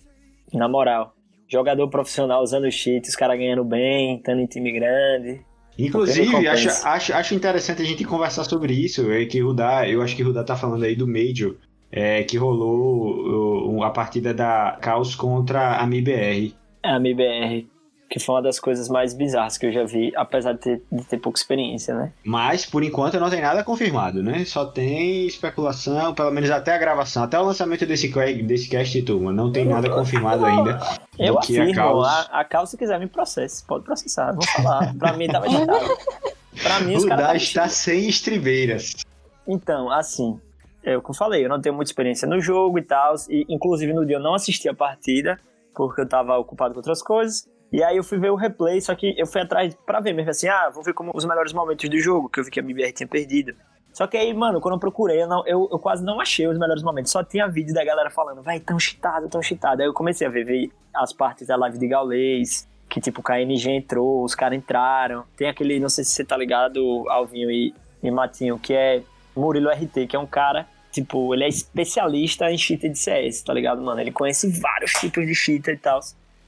Na 0.53 0.67
moral. 0.67 1.13
Jogador 1.51 1.87
profissional 1.89 2.43
usando 2.43 2.71
cheat, 2.71 3.07
os 3.09 3.15
caras 3.15 3.37
ganhando 3.37 3.63
bem, 3.63 4.17
estando 4.17 4.39
em 4.39 4.45
time 4.45 4.71
grande. 4.71 5.41
Inclusive, 5.77 6.47
acho, 6.47 6.69
acho, 6.85 7.13
acho 7.13 7.33
interessante 7.33 7.81
a 7.81 7.85
gente 7.85 8.03
conversar 8.03 8.43
sobre 8.43 8.73
isso. 8.73 9.09
É 9.11 9.25
que 9.25 9.39
Rudá, 9.39 9.87
eu 9.89 10.01
acho 10.01 10.15
que 10.15 10.21
Rudá 10.21 10.43
tá 10.43 10.55
falando 10.55 10.83
aí 10.83 10.95
do 10.95 11.07
Major, 11.07 11.55
é, 11.91 12.21
que 12.23 12.37
rolou 12.37 13.77
uh, 13.77 13.83
a 13.83 13.89
partida 13.89 14.33
da 14.33 14.77
Caos 14.81 15.15
contra 15.15 15.77
a 15.77 15.87
MIBR. 15.87 16.53
A 16.83 16.97
MBR, 16.97 17.67
que 18.09 18.19
foi 18.19 18.35
uma 18.35 18.41
das 18.41 18.59
coisas 18.59 18.89
mais 18.89 19.13
bizarras 19.13 19.57
que 19.57 19.67
eu 19.67 19.71
já 19.71 19.83
vi, 19.83 20.11
apesar 20.15 20.53
de 20.53 20.59
ter, 20.59 20.81
de 20.91 21.03
ter 21.06 21.17
pouca 21.17 21.39
experiência, 21.39 21.94
né? 21.94 22.11
Mas, 22.23 22.65
por 22.65 22.83
enquanto, 22.83 23.19
não 23.19 23.29
tem 23.29 23.41
nada 23.41 23.63
confirmado, 23.63 24.23
né? 24.23 24.44
Só 24.45 24.65
tem 24.65 25.27
especulação, 25.27 26.13
pelo 26.15 26.31
menos 26.31 26.50
até 26.50 26.73
a 26.73 26.77
gravação, 26.77 27.23
até 27.23 27.39
o 27.39 27.44
lançamento 27.44 27.85
desse, 27.85 28.07
desse 28.41 28.67
cast, 28.67 29.00
turma. 29.03 29.31
Não 29.31 29.51
tem 29.51 29.66
nada 29.66 29.89
confirmado 29.89 30.44
ainda. 30.44 30.80
Eu 31.19 31.37
que 31.37 31.57
a 31.57 31.61
afirmo, 31.61 31.75
Caos... 31.75 32.07
a, 32.07 32.21
a 32.39 32.44
Caos, 32.44 32.69
se 32.71 32.78
quiser 32.78 32.99
me 32.99 33.07
processe, 33.07 33.63
pode 33.63 33.83
processar, 33.83 34.33
vou 34.33 34.44
falar. 34.44 34.95
Pra 34.97 35.13
mim 35.13 35.28
tava 35.28 35.45
agitado. 35.47 35.97
Pra 36.63 36.80
mim 36.80 36.95
os 36.95 37.06
caras 37.06 37.44
está 37.44 37.69
sem 37.69 38.09
estribeiras. 38.09 38.94
Então, 39.47 39.92
assim, 39.92 40.39
é 40.83 40.97
o 40.97 41.01
que 41.01 41.11
eu 41.11 41.16
falei, 41.16 41.45
eu 41.45 41.49
não 41.49 41.61
tenho 41.61 41.75
muita 41.75 41.92
experiência 41.92 42.28
no 42.28 42.42
jogo 42.42 42.80
e 42.80 42.81
tal, 42.81 43.13
e 43.30 43.45
inclusive 43.49 43.94
no 43.94 44.06
dia 44.06 44.16
eu 44.16 44.21
não 44.21 44.33
assisti 44.33 44.68
a 44.68 44.73
partida, 44.73 45.39
porque 45.75 46.01
eu 46.01 46.07
tava 46.07 46.37
ocupado 46.37 46.73
com 46.73 46.80
outras 46.80 47.01
coisas, 47.01 47.47
e 47.71 47.83
aí 47.83 47.97
eu 47.97 48.04
fui 48.04 48.18
ver 48.18 48.31
o 48.31 48.35
replay, 48.35 48.81
só 48.81 48.95
que 48.95 49.14
eu 49.18 49.28
fui 49.28 49.42
atrás 49.42 49.76
pra 49.85 49.99
ver 49.99 50.14
mesmo 50.14 50.31
assim, 50.31 50.47
ah, 50.47 50.69
vou 50.69 50.83
ver 50.83 50.94
como 50.94 51.11
os 51.14 51.26
melhores 51.26 51.54
momentos 51.54 51.88
do 51.90 51.97
jogo, 51.99 52.30
que 52.30 52.40
eu 52.40 52.44
vi 52.44 52.52
que 52.52 52.59
a 52.59 52.64
MBR 52.64 52.92
tinha 52.94 53.07
perdido. 53.07 53.54
Só 53.94 54.06
que 54.07 54.16
aí, 54.18 54.33
mano, 54.33 54.61
quando 54.61 54.76
eu 54.76 54.80
procurei, 54.80 55.21
eu, 55.21 55.28
não- 55.28 55.45
eu, 55.47 55.68
eu 55.71 55.80
quase 55.80 56.04
não 56.04 56.19
achei 56.21 56.47
os 56.47 56.57
melhores 56.57 56.83
momentos, 56.83 57.11
só 57.11 57.23
tinha 57.23 57.47
vídeo 57.47 57.73
da 57.73 57.83
galera 57.83 58.09
falando, 58.09 58.42
vai, 58.42 58.59
tão 58.59 58.80
cheatado, 58.80 59.28
tão 59.30 59.42
cheatado. 59.42 59.81
Aí 59.81 59.88
eu 59.88 59.94
comecei 59.94 60.26
a 60.28 60.30
ver, 60.30 60.44
ver 60.45 60.71
as 60.94 61.11
partes 61.11 61.47
da 61.47 61.56
live 61.56 61.78
de 61.78 61.88
Gaulês, 61.88 62.68
que 62.88 62.99
tipo, 63.02 63.21
o 63.21 63.23
KNG 63.23 63.69
entrou, 63.71 64.23
os 64.23 64.33
caras 64.35 64.57
entraram. 64.57 65.23
Tem 65.35 65.47
aquele, 65.49 65.80
não 65.80 65.90
sei 65.90 66.04
se 66.04 66.11
você 66.11 66.23
tá 66.23 66.38
ligado, 66.38 66.80
Alvinho 67.09 67.49
e, 67.52 67.73
e 68.02 68.09
Matinho, 68.11 68.57
que 68.59 68.73
é 68.73 69.02
Murilo 69.35 69.69
RT, 69.69 70.07
que 70.07 70.16
é 70.16 70.19
um 70.19 70.26
cara, 70.26 70.68
tipo, 70.92 71.33
ele 71.33 71.44
é 71.44 71.47
especialista 71.47 72.49
em 72.52 72.57
cheater 72.57 72.92
de 72.92 72.97
CS, 72.97 73.44
tá 73.44 73.54
ligado, 73.54 73.81
mano? 73.81 73.99
Ele 74.02 74.11
conhece 74.11 74.49
vários 74.59 74.92
tipos 74.94 75.26
de 75.26 75.35
cheater 75.35 75.76
e 75.76 75.78
tal. 75.78 75.99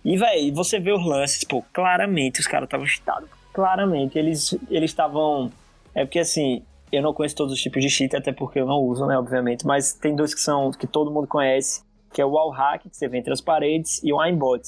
E, 0.03 0.17
véi, 0.17 0.51
você 0.51 0.79
vê 0.79 0.91
os 0.91 1.05
lances, 1.05 1.43
pô, 1.43 1.63
claramente 1.71 2.39
os 2.39 2.47
caras 2.47 2.65
estavam 2.65 2.85
cheatados. 2.85 3.29
Claramente, 3.53 4.17
eles 4.17 4.57
estavam. 4.69 5.51
É 5.93 6.05
porque 6.05 6.19
assim, 6.19 6.63
eu 6.91 7.01
não 7.01 7.13
conheço 7.13 7.35
todos 7.35 7.53
os 7.53 7.61
tipos 7.61 7.81
de 7.81 7.89
cheater, 7.89 8.19
até 8.19 8.31
porque 8.31 8.59
eu 8.59 8.65
não 8.65 8.79
uso, 8.79 9.05
né, 9.05 9.17
obviamente, 9.17 9.65
mas 9.65 9.93
tem 9.93 10.15
dois 10.15 10.33
que 10.33 10.41
são 10.41 10.71
que 10.71 10.87
todo 10.87 11.11
mundo 11.11 11.27
conhece, 11.27 11.83
que 12.13 12.21
é 12.21 12.25
o 12.25 12.31
wall 12.31 12.49
hack, 12.49 12.83
que 12.83 12.95
você 12.95 13.07
vê 13.07 13.17
entre 13.17 13.31
as 13.31 13.41
paredes, 13.41 14.01
e 14.03 14.11
o 14.11 14.19
aimbot, 14.19 14.61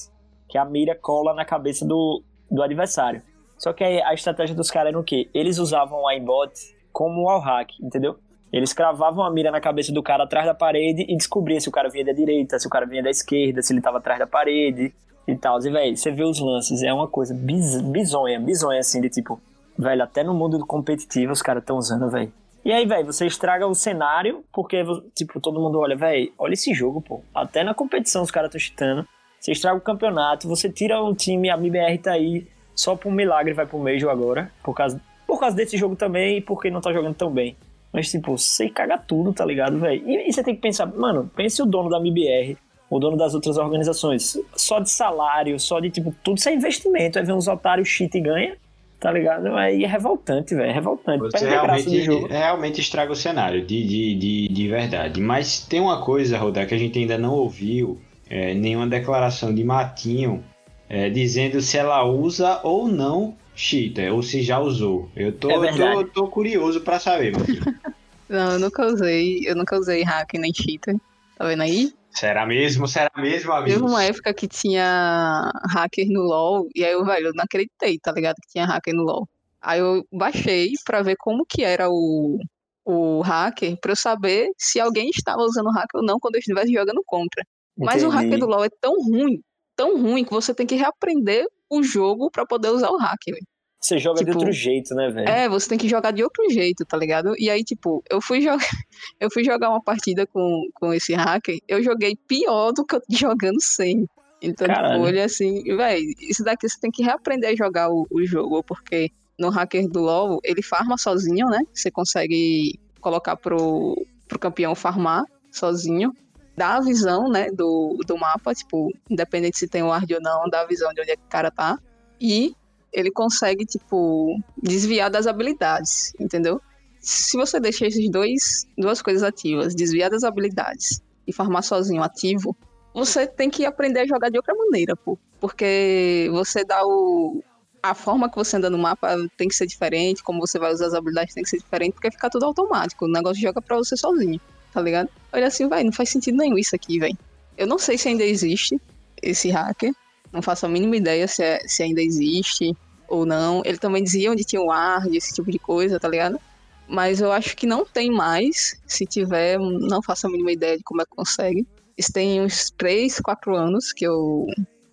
que 0.48 0.58
a 0.58 0.66
mira 0.66 0.96
cola 0.96 1.34
na 1.34 1.46
cabeça 1.46 1.86
do, 1.86 2.22
do 2.52 2.62
adversário. 2.62 3.22
Só 3.58 3.74
que 3.74 3.84
a 3.84 4.14
estratégia 4.14 4.56
dos 4.56 4.70
caras 4.70 4.90
era 4.90 5.00
o 5.00 5.04
quê? 5.04 5.30
Eles 5.34 5.58
usavam 5.58 6.02
o 6.02 6.08
aimbot 6.08 6.52
como 6.92 7.24
wall 7.24 7.40
hack, 7.40 7.72
entendeu? 7.82 8.18
Eles 8.52 8.72
cravavam 8.72 9.24
a 9.24 9.32
mira 9.32 9.50
na 9.50 9.60
cabeça 9.60 9.92
do 9.92 10.04
cara 10.04 10.26
atrás 10.26 10.46
da 10.46 10.54
parede 10.54 11.06
e 11.10 11.18
descobriam 11.18 11.60
se 11.60 11.70
o 11.70 11.72
cara 11.72 11.90
vinha 11.90 12.06
da 12.06 12.14
direita, 12.14 12.60
se 12.60 12.68
o 12.68 12.70
cara 12.70 12.86
vinha 12.86 13.02
da 13.02 13.10
esquerda, 13.10 13.62
se 13.62 13.74
ele 13.74 13.82
tava 13.82 13.98
atrás 13.98 14.20
da 14.20 14.28
parede 14.28 14.94
e 15.28 15.36
tal. 15.36 15.60
E, 15.60 15.70
velho, 15.70 15.96
você 15.98 16.12
vê 16.12 16.24
os 16.24 16.40
lances, 16.40 16.84
é 16.84 16.94
uma 16.94 17.08
coisa 17.08 17.34
biz, 17.34 17.82
bizonha, 17.82 18.40
bizonha, 18.40 18.80
assim, 18.80 19.02
de 19.02 19.10
tipo, 19.10 19.42
velho, 19.78 20.04
até 20.04 20.24
no 20.24 20.34
mundo 20.34 20.58
do 20.58 20.66
competitivo 20.66 21.32
os 21.32 21.42
caras 21.42 21.64
estão 21.64 21.78
usando, 21.78 22.10
velho. 22.10 22.32
E 22.66 22.72
aí, 22.72 22.86
velho, 22.86 23.06
você 23.06 23.26
estraga 23.26 23.68
o 23.68 23.76
cenário, 23.76 24.44
porque, 24.54 24.84
tipo, 25.14 25.40
todo 25.42 25.60
mundo 25.60 25.80
olha, 25.80 25.98
velho, 25.98 26.32
olha 26.38 26.54
esse 26.54 26.74
jogo, 26.74 27.02
pô. 27.02 27.22
Até 27.36 27.64
na 27.64 27.74
competição 27.74 28.24
os 28.24 28.32
caras 28.32 28.48
estão 28.48 28.60
chutando. 28.60 29.08
Você 29.40 29.52
estraga 29.52 29.78
o 29.78 29.82
campeonato, 29.82 30.48
você 30.48 30.70
tira 30.70 31.02
o 31.02 31.14
time, 31.14 31.50
a 31.50 31.58
MBR 31.58 31.98
tá 31.98 32.14
aí 32.14 32.48
só 32.74 32.96
por 32.96 33.10
um 33.10 33.16
milagre 33.16 33.54
vai 33.54 33.66
pro 33.66 33.78
Major 33.78 34.10
agora, 34.10 34.52
por 34.64 34.74
causa, 34.74 35.02
por 35.28 35.40
causa 35.40 35.56
desse 35.56 35.78
jogo 35.78 35.96
também 35.96 36.38
e 36.38 36.42
porque 36.42 36.72
não 36.72 36.82
tá 36.82 36.92
jogando 36.92 37.16
tão 37.16 37.30
bem. 37.30 37.56
Mas, 37.92 38.10
tipo, 38.10 38.38
você 38.38 38.70
caga 38.70 38.98
tudo, 38.98 39.34
tá 39.34 39.46
ligado, 39.46 39.78
velho? 39.80 40.02
E, 40.10 40.30
e, 40.30 40.34
você 40.34 40.44
tem 40.44 40.56
que 40.56 40.62
pensar, 40.62 40.88
mano, 40.88 41.30
pense 41.36 41.62
o 41.62 41.66
dono 41.66 41.90
da 41.90 42.00
MBR, 42.00 42.58
o 42.96 43.00
dono 43.00 43.18
das 43.18 43.34
outras 43.34 43.58
organizações. 43.58 44.38
Só 44.56 44.80
de 44.80 44.90
salário, 44.90 45.60
só 45.60 45.80
de, 45.80 45.90
tipo, 45.90 46.14
tudo 46.24 46.38
isso 46.38 46.50
é 46.50 46.54
investimento. 46.54 47.18
Aí 47.18 47.26
vem 47.26 47.36
uns 47.36 47.48
otários 47.48 47.88
shit 47.88 48.16
e 48.16 48.22
ganha, 48.22 48.56
tá 49.00 49.12
ligado? 49.12 49.48
Aí 49.56 49.84
é 49.84 49.88
revoltante, 49.88 50.54
velho, 50.54 50.70
é 50.70 50.74
revoltante. 50.74 51.20
Você 51.20 51.48
realmente, 51.48 52.28
realmente 52.28 52.82
estraga 52.82 53.12
o 53.12 53.16
cenário, 53.16 53.66
de, 53.66 53.84
de, 53.84 54.16
de, 54.16 54.48
de 54.48 54.68
verdade. 54.68 55.20
Mas 55.20 55.60
tem 55.60 55.80
uma 55.80 56.02
coisa, 56.02 56.38
Rodar, 56.38 56.68
que 56.68 56.76
a 56.76 56.78
gente 56.78 57.00
ainda 57.00 57.18
não 57.18 57.34
ouviu, 57.34 58.00
é, 58.30 58.54
nenhuma 58.54 58.88
declaração 58.88 59.54
de 59.54 59.64
Matinho 59.64 60.44
é, 60.90 61.10
dizendo 61.10 61.62
se 61.62 61.78
ela 61.78 62.04
usa 62.04 62.60
ou 62.64 62.88
não 62.88 63.36
cheater, 63.56 64.14
ou 64.14 64.22
se 64.22 64.42
já 64.42 64.60
usou. 64.60 65.10
Eu 65.16 65.32
tô, 65.32 65.50
é 65.64 65.72
tô, 65.74 66.04
tô, 66.06 66.28
curioso 66.28 66.82
para 66.82 67.00
saber, 67.00 67.34
Não, 68.30 68.54
eu 68.54 68.60
nunca 68.60 68.86
usei, 68.86 69.42
eu 69.46 69.56
nunca 69.56 69.78
usei 69.78 70.02
hack 70.02 70.34
nem 70.36 70.52
cheater. 70.54 70.96
Tá 71.38 71.46
vendo 71.46 71.62
aí? 71.62 71.94
Será 72.14 72.46
mesmo? 72.46 72.88
Será 72.88 73.12
mesmo, 73.16 73.52
amigo? 73.52 73.72
Teve 73.72 73.84
uma 73.84 74.04
época 74.04 74.34
que 74.34 74.48
tinha 74.48 75.52
hacker 75.70 76.08
no 76.10 76.22
LoL, 76.22 76.68
e 76.76 76.84
aí 76.84 76.94
eu, 76.94 77.06
velho, 77.06 77.28
eu 77.28 77.34
não 77.34 77.44
acreditei, 77.44 77.98
tá 78.00 78.12
ligado? 78.12 78.36
Que 78.36 78.52
tinha 78.54 78.66
hacker 78.66 78.94
no 78.94 79.04
LoL. 79.04 79.28
Aí 79.62 79.80
eu 79.80 80.06
baixei 80.12 80.72
pra 80.86 81.02
ver 81.02 81.16
como 81.18 81.46
que 81.46 81.64
era 81.64 81.90
o, 81.90 82.38
o 82.86 83.22
hacker, 83.22 83.78
pra 83.80 83.94
eu 83.94 83.96
saber 83.96 84.50
se 84.58 84.80
alguém 84.80 85.10
estava 85.10 85.42
usando 85.42 85.72
hacker 85.72 86.02
ou 86.02 86.06
não 86.06 86.20
quando 86.20 86.36
eu 86.36 86.40
estivesse 86.40 86.72
jogando 86.72 87.02
contra. 87.06 87.44
Entendi. 87.78 87.86
Mas 87.86 88.04
o 88.04 88.10
hacker 88.10 88.38
do 88.38 88.46
LoL 88.46 88.66
é 88.66 88.70
tão 88.82 88.94
ruim 88.96 89.42
tão 89.76 90.02
ruim 90.02 90.24
que 90.24 90.32
você 90.32 90.54
tem 90.54 90.66
que 90.66 90.76
reaprender 90.76 91.46
o 91.70 91.84
jogo 91.84 92.30
para 92.30 92.46
poder 92.46 92.70
usar 92.70 92.90
o 92.90 92.98
hack, 92.98 93.20
véio. 93.28 93.46
Você 93.84 94.00
joga 94.00 94.20
tipo, 94.20 94.32
de 94.32 94.38
outro 94.38 94.52
jeito, 94.54 94.96
né, 94.96 95.10
velho? 95.10 95.28
É, 95.28 95.50
você 95.50 95.68
tem 95.68 95.78
que 95.78 95.90
jogar 95.90 96.12
de 96.12 96.24
outro 96.24 96.50
jeito, 96.50 96.86
tá 96.86 96.96
ligado? 96.96 97.36
E 97.38 97.50
aí, 97.50 97.66
tipo, 97.66 98.02
eu 98.10 98.22
fui 98.22 98.40
jogar, 98.40 98.66
eu 99.20 99.30
fui 99.30 99.44
jogar 99.44 99.70
uma 99.70 99.84
partida 99.84 100.26
com, 100.26 100.70
com 100.74 100.94
esse 100.94 101.14
hacker, 101.14 101.60
eu 101.68 101.84
joguei 101.84 102.16
pior 102.16 102.72
do 102.72 102.86
que 102.86 102.96
eu 102.96 103.02
jogando 103.12 103.60
sem. 103.60 104.08
Então, 104.42 104.68
tipo, 104.68 104.80
Caralho. 104.80 104.96
tipo, 104.96 105.08
ele 105.10 105.22
assim, 105.22 105.64
velho, 105.76 106.14
isso 106.22 106.46
daqui 106.46 106.70
você 106.70 106.80
tem 106.80 106.92
que 106.92 107.04
reaprender 107.04 107.50
a 107.50 107.56
jogar 107.56 107.90
o, 107.90 108.08
o 108.10 108.26
jogo, 108.26 108.64
porque 108.64 109.12
no 109.38 109.50
hacker 109.50 109.90
do 109.90 110.00
LoL, 110.00 110.40
ele 110.46 110.62
farma 110.62 110.98
sozinho, 110.98 111.48
né? 111.48 111.60
Você 111.74 111.92
consegue 111.92 112.80
colocar 113.02 113.36
pro, 113.36 114.02
pro 114.30 114.40
campeão 114.40 114.74
farmar 114.74 115.26
sozinho 115.52 116.14
dá 116.56 116.76
a 116.76 116.82
visão, 116.82 117.30
né, 117.30 117.50
do, 117.50 118.00
do 118.06 118.16
mapa, 118.16 118.54
tipo, 118.54 118.92
independente 119.10 119.58
se 119.58 119.68
tem 119.68 119.82
o 119.82 119.92
ar 119.92 120.04
ou 120.04 120.22
não, 120.22 120.48
dá 120.50 120.62
a 120.62 120.68
visão 120.68 120.94
de 120.94 121.02
onde 121.02 121.12
é 121.12 121.16
que 121.16 121.24
o 121.24 121.30
cara 121.30 121.50
tá. 121.50 121.80
E 122.22 122.56
ele 122.94 123.12
consegue, 123.12 123.66
tipo, 123.66 124.40
desviar 124.62 125.10
das 125.10 125.28
habilidades, 125.28 126.14
entendeu? 126.20 126.62
Se 127.00 127.36
você 127.36 127.60
deixar 127.60 127.88
esses 127.88 128.10
dois, 128.10 128.66
duas 128.78 129.02
coisas 129.02 129.24
ativas, 129.24 129.76
desviar 129.76 130.10
das 130.10 130.24
habilidades 130.24 131.02
e 131.28 131.34
farmar 131.34 131.64
sozinho 131.64 132.02
ativo, 132.04 132.56
você 132.94 133.28
tem 133.28 133.50
que 133.50 133.66
aprender 133.66 134.02
a 134.02 134.08
jogar 134.08 134.30
de 134.30 134.38
outra 134.38 134.54
maneira, 134.56 134.96
pô. 134.96 135.18
Porque 135.40 136.30
você 136.32 136.64
dá 136.64 136.86
o. 136.86 137.44
A 137.82 137.94
forma 137.94 138.30
que 138.30 138.38
você 138.38 138.56
anda 138.56 138.70
no 138.70 138.78
mapa 138.78 139.18
tem 139.36 139.50
que 139.50 139.56
ser 139.56 139.68
diferente, 139.68 140.24
como 140.24 140.40
você 140.40 140.58
vai 140.58 140.72
usar 140.72 140.86
as 140.86 140.94
habilidades 140.94 141.34
tem 141.34 141.44
que 141.44 141.50
ser 141.50 141.58
diferente, 141.58 141.94
porque 141.94 142.12
fica 142.12 142.30
tudo 142.30 142.46
automático. 142.46 143.04
O 143.04 143.12
negócio 143.12 143.42
joga 143.42 143.62
pra 143.62 143.76
você 143.76 143.98
sozinho 143.98 144.40
tá 144.74 144.82
ligado? 144.82 145.10
Olha 145.32 145.48
assim, 145.48 145.68
vai, 145.68 145.84
não 145.84 145.92
faz 145.92 146.10
sentido 146.10 146.38
nenhum 146.38 146.58
isso 146.58 146.76
aqui, 146.76 147.00
velho. 147.00 147.18
Eu 147.56 147.68
não 147.68 147.78
sei 147.78 147.98
se 147.98 148.10
ainda 148.10 148.24
existe 148.24 148.82
esse 149.22 149.52
hacker, 149.52 149.94
não 150.34 150.42
faço 150.42 150.66
a 150.66 150.70
mínima 150.70 150.98
ideia 150.98 151.28
se, 151.28 151.44
é, 151.44 151.60
se 151.68 151.84
ainda 151.84 152.02
existe 152.02 152.76
ou 153.08 153.26
não. 153.26 153.62
Ele 153.64 153.78
também 153.78 154.04
dizia 154.04 154.32
onde 154.32 154.44
tinha 154.44 154.62
o 154.62 154.72
ARD, 154.72 155.16
esse 155.16 155.34
tipo 155.34 155.52
de 155.52 155.60
coisa, 155.60 156.00
tá 156.00 156.10
ligado? 156.10 156.40
Mas 156.88 157.22
eu 157.22 157.32
acho 157.32 157.56
que 157.56 157.68
não 157.68 157.86
tem 157.86 158.12
mais. 158.12 158.82
Se 158.88 159.06
tiver, 159.06 159.60
não 159.60 160.02
faço 160.02 160.28
a 160.28 160.30
mínima 160.30 160.52
ideia 160.52 160.78
de 160.78 160.84
como 160.84 161.02
é 161.02 161.06
que 161.06 161.12
consegue. 161.12 161.66
Isso 161.98 162.12
tem 162.12 162.42
uns 162.42 162.72
3, 162.72 163.20
4 163.20 163.56
anos 163.56 163.94
que 163.94 164.06
eu 164.06 164.48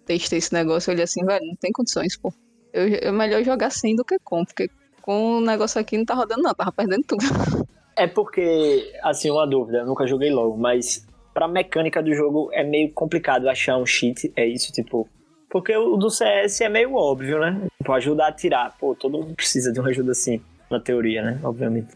testei 0.04 0.38
esse 0.38 0.52
negócio. 0.52 0.90
Eu 0.90 0.94
olhei 0.94 1.04
assim, 1.04 1.24
velho, 1.24 1.46
não 1.46 1.56
tem 1.56 1.72
condições, 1.72 2.16
pô. 2.16 2.32
Eu, 2.72 2.86
é 2.94 3.10
melhor 3.10 3.42
jogar 3.42 3.70
sem 3.70 3.96
do 3.96 4.04
que 4.04 4.18
com, 4.18 4.44
porque 4.44 4.68
com 5.00 5.38
o 5.38 5.40
negócio 5.40 5.80
aqui 5.80 5.96
não 5.96 6.04
tá 6.04 6.14
rodando, 6.14 6.42
não, 6.42 6.54
tava 6.54 6.70
perdendo 6.70 7.04
tudo. 7.04 7.24
É 7.96 8.06
porque, 8.06 8.92
assim, 9.02 9.30
uma 9.30 9.46
dúvida, 9.46 9.78
eu 9.78 9.86
nunca 9.86 10.06
joguei 10.06 10.30
LoL, 10.30 10.56
mas 10.56 11.06
pra 11.34 11.48
mecânica 11.48 12.02
do 12.02 12.14
jogo 12.14 12.48
é 12.52 12.62
meio 12.62 12.92
complicado 12.92 13.48
achar 13.48 13.76
um 13.76 13.86
cheat, 13.86 14.32
é 14.36 14.46
isso, 14.46 14.72
tipo. 14.72 15.08
Porque 15.50 15.76
o 15.76 15.96
do 15.96 16.10
CS 16.10 16.60
é 16.60 16.68
meio 16.68 16.94
óbvio, 16.94 17.40
né? 17.40 17.60
Tipo, 17.78 17.92
ajudar 17.92 18.28
a 18.28 18.32
tirar. 18.32 18.76
Pô, 18.78 18.94
todo 18.94 19.18
mundo 19.18 19.34
precisa 19.34 19.72
de 19.72 19.80
uma 19.80 19.88
ajuda 19.88 20.12
assim, 20.12 20.40
na 20.70 20.78
teoria, 20.78 21.22
né? 21.22 21.40
Obviamente. 21.42 21.88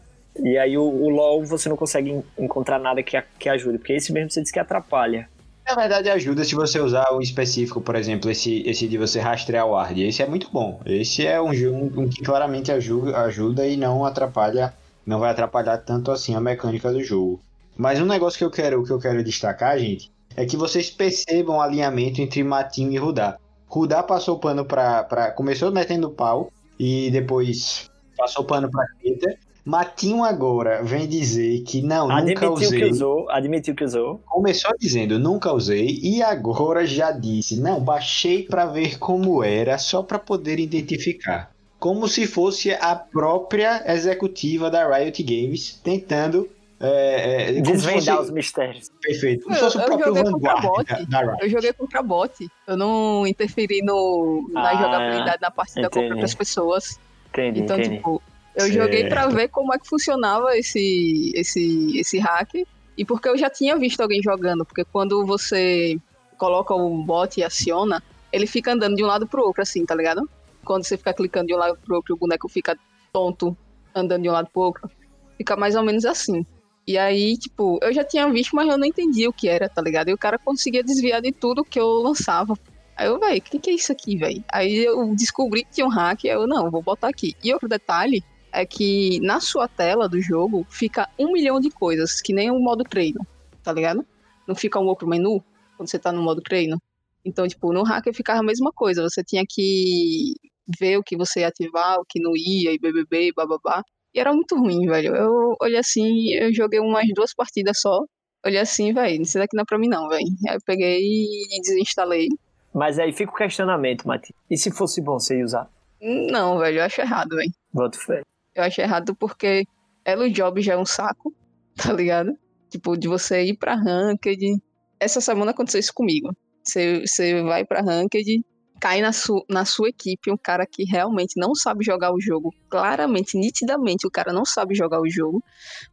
E 0.43 0.59
aí 0.59 0.77
o, 0.77 0.83
o 0.83 1.09
LoL 1.09 1.45
você 1.45 1.69
não 1.69 1.77
consegue 1.77 2.21
encontrar 2.37 2.79
nada 2.79 3.03
que, 3.03 3.23
que 3.39 3.49
ajude, 3.49 3.79
porque 3.79 3.93
esse 3.93 4.13
mesmo 4.13 4.31
você 4.31 4.41
disse 4.41 4.53
que 4.53 4.59
atrapalha. 4.59 5.29
Na 5.65 5.77
verdade, 5.77 6.11
ajuda 6.11 6.45
se 6.45 6.55
você 6.55 6.81
usar 6.81 7.11
o 7.13 7.21
específico, 7.21 7.81
por 7.81 7.95
exemplo, 7.95 8.31
esse, 8.31 8.63
esse 8.69 8.87
de 8.89 8.99
você 8.99 9.21
rastrear 9.21 9.67
o 9.67 9.71
ward. 9.71 10.03
Esse 10.03 10.23
é 10.23 10.27
muito 10.27 10.51
bom. 10.51 10.81
Esse 10.85 11.25
é 11.25 11.41
um, 11.41 11.53
um, 11.53 12.01
um 12.01 12.09
que 12.09 12.23
claramente 12.23 12.73
ajuda, 12.73 13.17
ajuda 13.19 13.67
e 13.67 13.77
não 13.77 14.05
atrapalha 14.05 14.75
não 15.07 15.19
vai 15.19 15.31
atrapalhar 15.31 15.79
tanto 15.79 16.11
assim 16.11 16.35
a 16.35 16.41
mecânica 16.41 16.91
do 16.91 17.03
jogo. 17.03 17.41
Mas 17.77 18.01
um 18.01 18.07
negócio 18.07 18.39
que 18.39 18.45
eu 18.45 18.51
quero, 18.51 18.85
que 18.85 18.91
eu 18.91 18.99
quero 18.99 19.23
destacar, 19.23 19.79
gente, 19.79 20.11
é 20.37 20.47
que 20.47 20.57
vocês 20.57 20.91
percebam 20.91 21.57
o 21.57 21.61
alinhamento 21.61 22.21
entre 22.21 22.43
Matinho 22.43 22.93
e 22.93 22.97
Rudá. 22.97 23.39
Rudá 23.75 24.05
passou 24.05 24.39
pano 24.39 24.65
pra, 24.65 25.03
pra. 25.03 25.33
Começou 25.33 25.73
metendo 25.73 26.09
pau 26.09 26.53
e 26.79 27.11
depois 27.11 27.91
passou 28.17 28.45
pano 28.45 28.71
pra 28.71 28.85
Peter. 29.03 29.37
Matinho 29.65 30.23
agora 30.23 30.81
vem 30.85 31.09
dizer 31.09 31.63
que 31.63 31.83
não, 31.83 32.09
admitiu 32.09 32.51
nunca 32.51 32.65
usei. 32.67 32.79
Que 32.79 32.91
usou, 32.91 33.31
admitiu 33.31 33.75
que 33.75 33.83
usou. 33.83 34.21
Começou 34.27 34.71
dizendo 34.79 35.19
nunca 35.19 35.53
usei 35.53 35.99
e 36.03 36.23
agora 36.23 36.87
já 36.87 37.11
disse, 37.11 37.59
não, 37.59 37.81
baixei 37.81 38.45
para 38.45 38.67
ver 38.67 38.97
como 38.99 39.43
era, 39.43 39.77
só 39.77 40.05
para 40.05 40.21
poder 40.21 40.61
identificar 40.61 41.51
como 41.85 42.09
se 42.09 42.27
fosse 42.27 42.73
a 42.73 42.97
própria 42.97 43.85
executiva 43.93 44.71
da 44.71 44.89
Riot 44.89 45.23
Games 45.23 45.79
tentando 45.85 46.49
é, 46.81 47.57
é, 47.57 47.61
desvendar 47.61 48.17
fosse... 48.17 48.29
os 48.29 48.31
mistérios. 48.31 48.91
Perfeito. 49.01 49.45
Como 49.45 49.55
eu, 49.55 49.59
se 49.59 49.65
fosse 49.65 49.79
o 49.79 49.85
próprio 49.85 50.15
Vanguard 50.15 50.87
da, 51.09 51.23
da 51.23 51.37
Eu 51.41 51.49
joguei 51.49 51.73
contra 51.73 52.03
bot. 52.03 52.49
Eu 52.67 52.77
não 52.77 53.27
interferi 53.27 53.83
no, 53.83 54.49
na 54.53 54.71
ah, 54.71 54.77
jogabilidade 54.77 55.39
na 55.41 55.51
partida 55.51 55.87
entendi. 55.87 56.07
com 56.07 56.13
outras 56.15 56.35
pessoas. 56.35 57.01
Entendi, 57.29 57.61
então, 57.61 57.79
entendi. 57.79 57.97
tipo, 57.97 58.23
eu 58.55 58.67
certo. 58.67 58.75
joguei 58.75 59.09
para 59.09 59.27
ver 59.29 59.49
como 59.49 59.75
é 59.75 59.79
que 59.79 59.89
funcionava 59.89 60.57
esse, 60.57 61.33
esse, 61.35 61.99
esse 61.99 62.19
hack. 62.19 62.55
E 62.97 63.05
porque 63.05 63.29
eu 63.29 63.37
já 63.37 63.51
tinha 63.51 63.77
visto 63.77 64.01
alguém 64.01 64.23
jogando. 64.23 64.65
Porque 64.65 64.85
quando 64.85 65.25
você 65.27 65.99
coloca 66.37 66.75
o 66.75 67.03
bot 67.03 67.39
e 67.39 67.45
aciona, 67.45 68.03
ele 68.33 68.47
fica 68.47 68.73
andando 68.73 68.97
de 68.97 69.03
um 69.05 69.07
lado 69.07 69.27
pro 69.27 69.43
outro, 69.43 69.63
assim, 69.63 69.85
tá 69.85 69.95
ligado? 69.95 70.29
quando 70.65 70.85
você 70.85 70.97
fica 70.97 71.15
clicando 71.15 71.47
de 71.47 71.55
um 71.55 71.59
lado 71.59 71.79
pro 71.85 71.97
outro, 71.97 72.15
o 72.15 72.19
boneco 72.19 72.49
fica 72.49 72.77
tonto, 73.13 73.57
andando 73.95 74.23
de 74.23 74.29
um 74.29 74.33
lado 74.33 74.49
pro 74.53 74.63
outro. 74.63 74.91
Fica 75.37 75.57
mais 75.57 75.77
ou 75.77 75.83
menos 75.85 76.05
assim. 76.05 76.45
E 76.87 76.99
aí, 76.99 77.37
tipo, 77.39 77.79
eu 77.83 77.93
já 77.93 78.05
tinha 78.05 78.31
visto, 78.31 78.55
mas 78.55 78.69
eu 78.69 78.77
não 78.77 78.87
entendia 78.87 79.29
o 79.29 79.33
que 79.33 79.49
era, 79.49 79.69
tá 79.69 79.81
ligado? 79.81 80.11
E 80.11 80.13
o 80.13 80.19
cara 80.19 80.39
conseguia 80.39 80.85
desviar 80.85 81.23
de 81.23 81.33
tudo 81.33 81.65
que 81.65 81.81
eu 81.81 81.89
lançava. 82.03 82.55
Aí 82.97 83.07
eu, 83.07 83.19
velho, 83.19 83.39
o 83.39 83.43
que, 83.43 83.59
que 83.59 83.71
é 83.71 83.75
isso 83.75 83.91
aqui, 83.91 84.17
velho? 84.17 84.45
Aí 84.53 84.85
eu 84.85 85.15
descobri 85.15 85.65
que 85.65 85.73
tinha 85.73 85.87
um 85.87 85.91
hack, 85.91 86.25
eu, 86.25 86.47
não, 86.47 86.71
vou 86.71 86.83
botar 86.83 87.09
aqui. 87.09 87.35
E 87.43 87.53
outro 87.53 87.69
detalhe 87.69 88.23
é 88.53 88.65
que 88.65 89.19
na 89.21 89.41
sua 89.41 89.67
tela 89.67 90.09
do 90.09 90.21
jogo 90.21 90.67
fica 90.71 91.09
um 91.19 91.33
milhão 91.33 91.59
de 91.59 91.71
coisas, 91.71 92.21
que 92.21 92.33
nem 92.33 92.51
o 92.51 92.59
modo 92.59 92.85
treino, 92.85 93.27
tá 93.63 93.73
ligado? 93.73 94.07
Não 94.47 94.55
fica 94.55 94.79
um 94.79 94.87
outro 94.87 95.09
menu 95.09 95.43
quando 95.77 95.89
você 95.89 95.99
tá 95.99 96.13
no 96.13 96.23
modo 96.23 96.41
treino. 96.41 96.81
Então, 97.25 97.49
tipo, 97.49 97.73
no 97.73 97.83
hacker 97.83 98.15
ficava 98.15 98.41
a 98.41 98.45
mesma 98.45 98.71
coisa. 98.73 99.03
Você 99.03 99.25
tinha 99.25 99.45
que 99.49 100.35
ver 100.79 100.99
o 100.99 101.03
que 101.03 101.17
você 101.17 101.41
ia 101.41 101.49
ativar, 101.49 101.99
o 101.99 102.05
que 102.09 102.21
não 102.21 102.33
ia, 102.37 102.73
e 102.73 102.79
BBB, 102.79 103.33
bababá. 103.35 103.83
E 104.15 104.21
era 104.21 104.33
muito 104.33 104.57
ruim, 104.57 104.87
velho. 104.87 105.15
Eu 105.15 105.57
olhei 105.61 105.79
assim, 105.79 106.33
eu 106.35 106.55
joguei 106.55 106.79
umas 106.79 107.07
duas 107.15 107.35
partidas 107.35 107.81
só. 107.81 108.01
Olhei 108.47 108.61
assim, 108.61 108.93
velho, 108.93 109.23
isso 109.23 109.39
daqui 109.39 109.57
não 109.57 109.63
é 109.63 109.67
pra 109.67 109.79
mim 109.79 109.89
não, 109.89 110.09
velho. 110.09 110.25
Aí 110.49 110.55
eu 110.55 110.61
peguei 110.65 111.01
e 111.01 111.61
desinstalei. 111.61 112.29
Mas 112.73 112.99
aí 112.99 113.13
fica 113.13 113.33
o 113.33 113.35
questionamento, 113.35 114.07
Mati. 114.07 114.35
E 114.51 114.57
se 114.57 114.71
fosse 114.71 115.01
bom 115.01 115.19
você 115.19 115.43
usar? 115.43 115.69
Não, 116.01 116.59
velho, 116.59 116.79
eu 116.79 116.85
acho 116.85 117.01
errado, 117.01 117.35
velho. 117.35 117.51
Boto 117.73 117.99
fé. 117.99 118.23
Eu 118.55 118.63
acho 118.63 118.81
errado 118.81 119.17
porque 119.17 119.65
Elo 120.05 120.31
Job 120.31 120.61
já 120.61 120.75
é 120.75 120.77
um 120.77 120.85
saco, 120.85 121.35
tá 121.77 121.93
ligado? 121.93 122.37
Tipo, 122.71 122.97
de 122.97 123.09
você 123.09 123.43
ir 123.45 123.57
pra 123.57 123.75
Ranked. 123.75 124.61
Essa 125.01 125.21
semana 125.21 125.51
aconteceu 125.51 125.81
isso 125.81 125.95
comigo. 125.95 126.31
Você, 126.63 127.01
você 127.01 127.43
vai 127.43 127.65
pra 127.65 127.81
Ranked, 127.81 128.45
cai 128.85 129.01
na, 129.01 129.15
su, 129.15 129.43
na 129.49 129.65
sua 129.65 129.89
equipe 129.89 130.31
um 130.31 130.37
cara 130.37 130.67
que 130.67 130.85
realmente 130.85 131.41
não 131.41 131.55
sabe 131.55 131.83
jogar 131.83 132.13
o 132.13 132.21
jogo, 132.21 132.55
claramente, 132.69 133.35
nitidamente, 133.39 134.07
o 134.07 134.11
cara 134.11 134.31
não 134.31 134.45
sabe 134.45 134.75
jogar 134.75 135.01
o 135.01 135.09
jogo. 135.09 135.43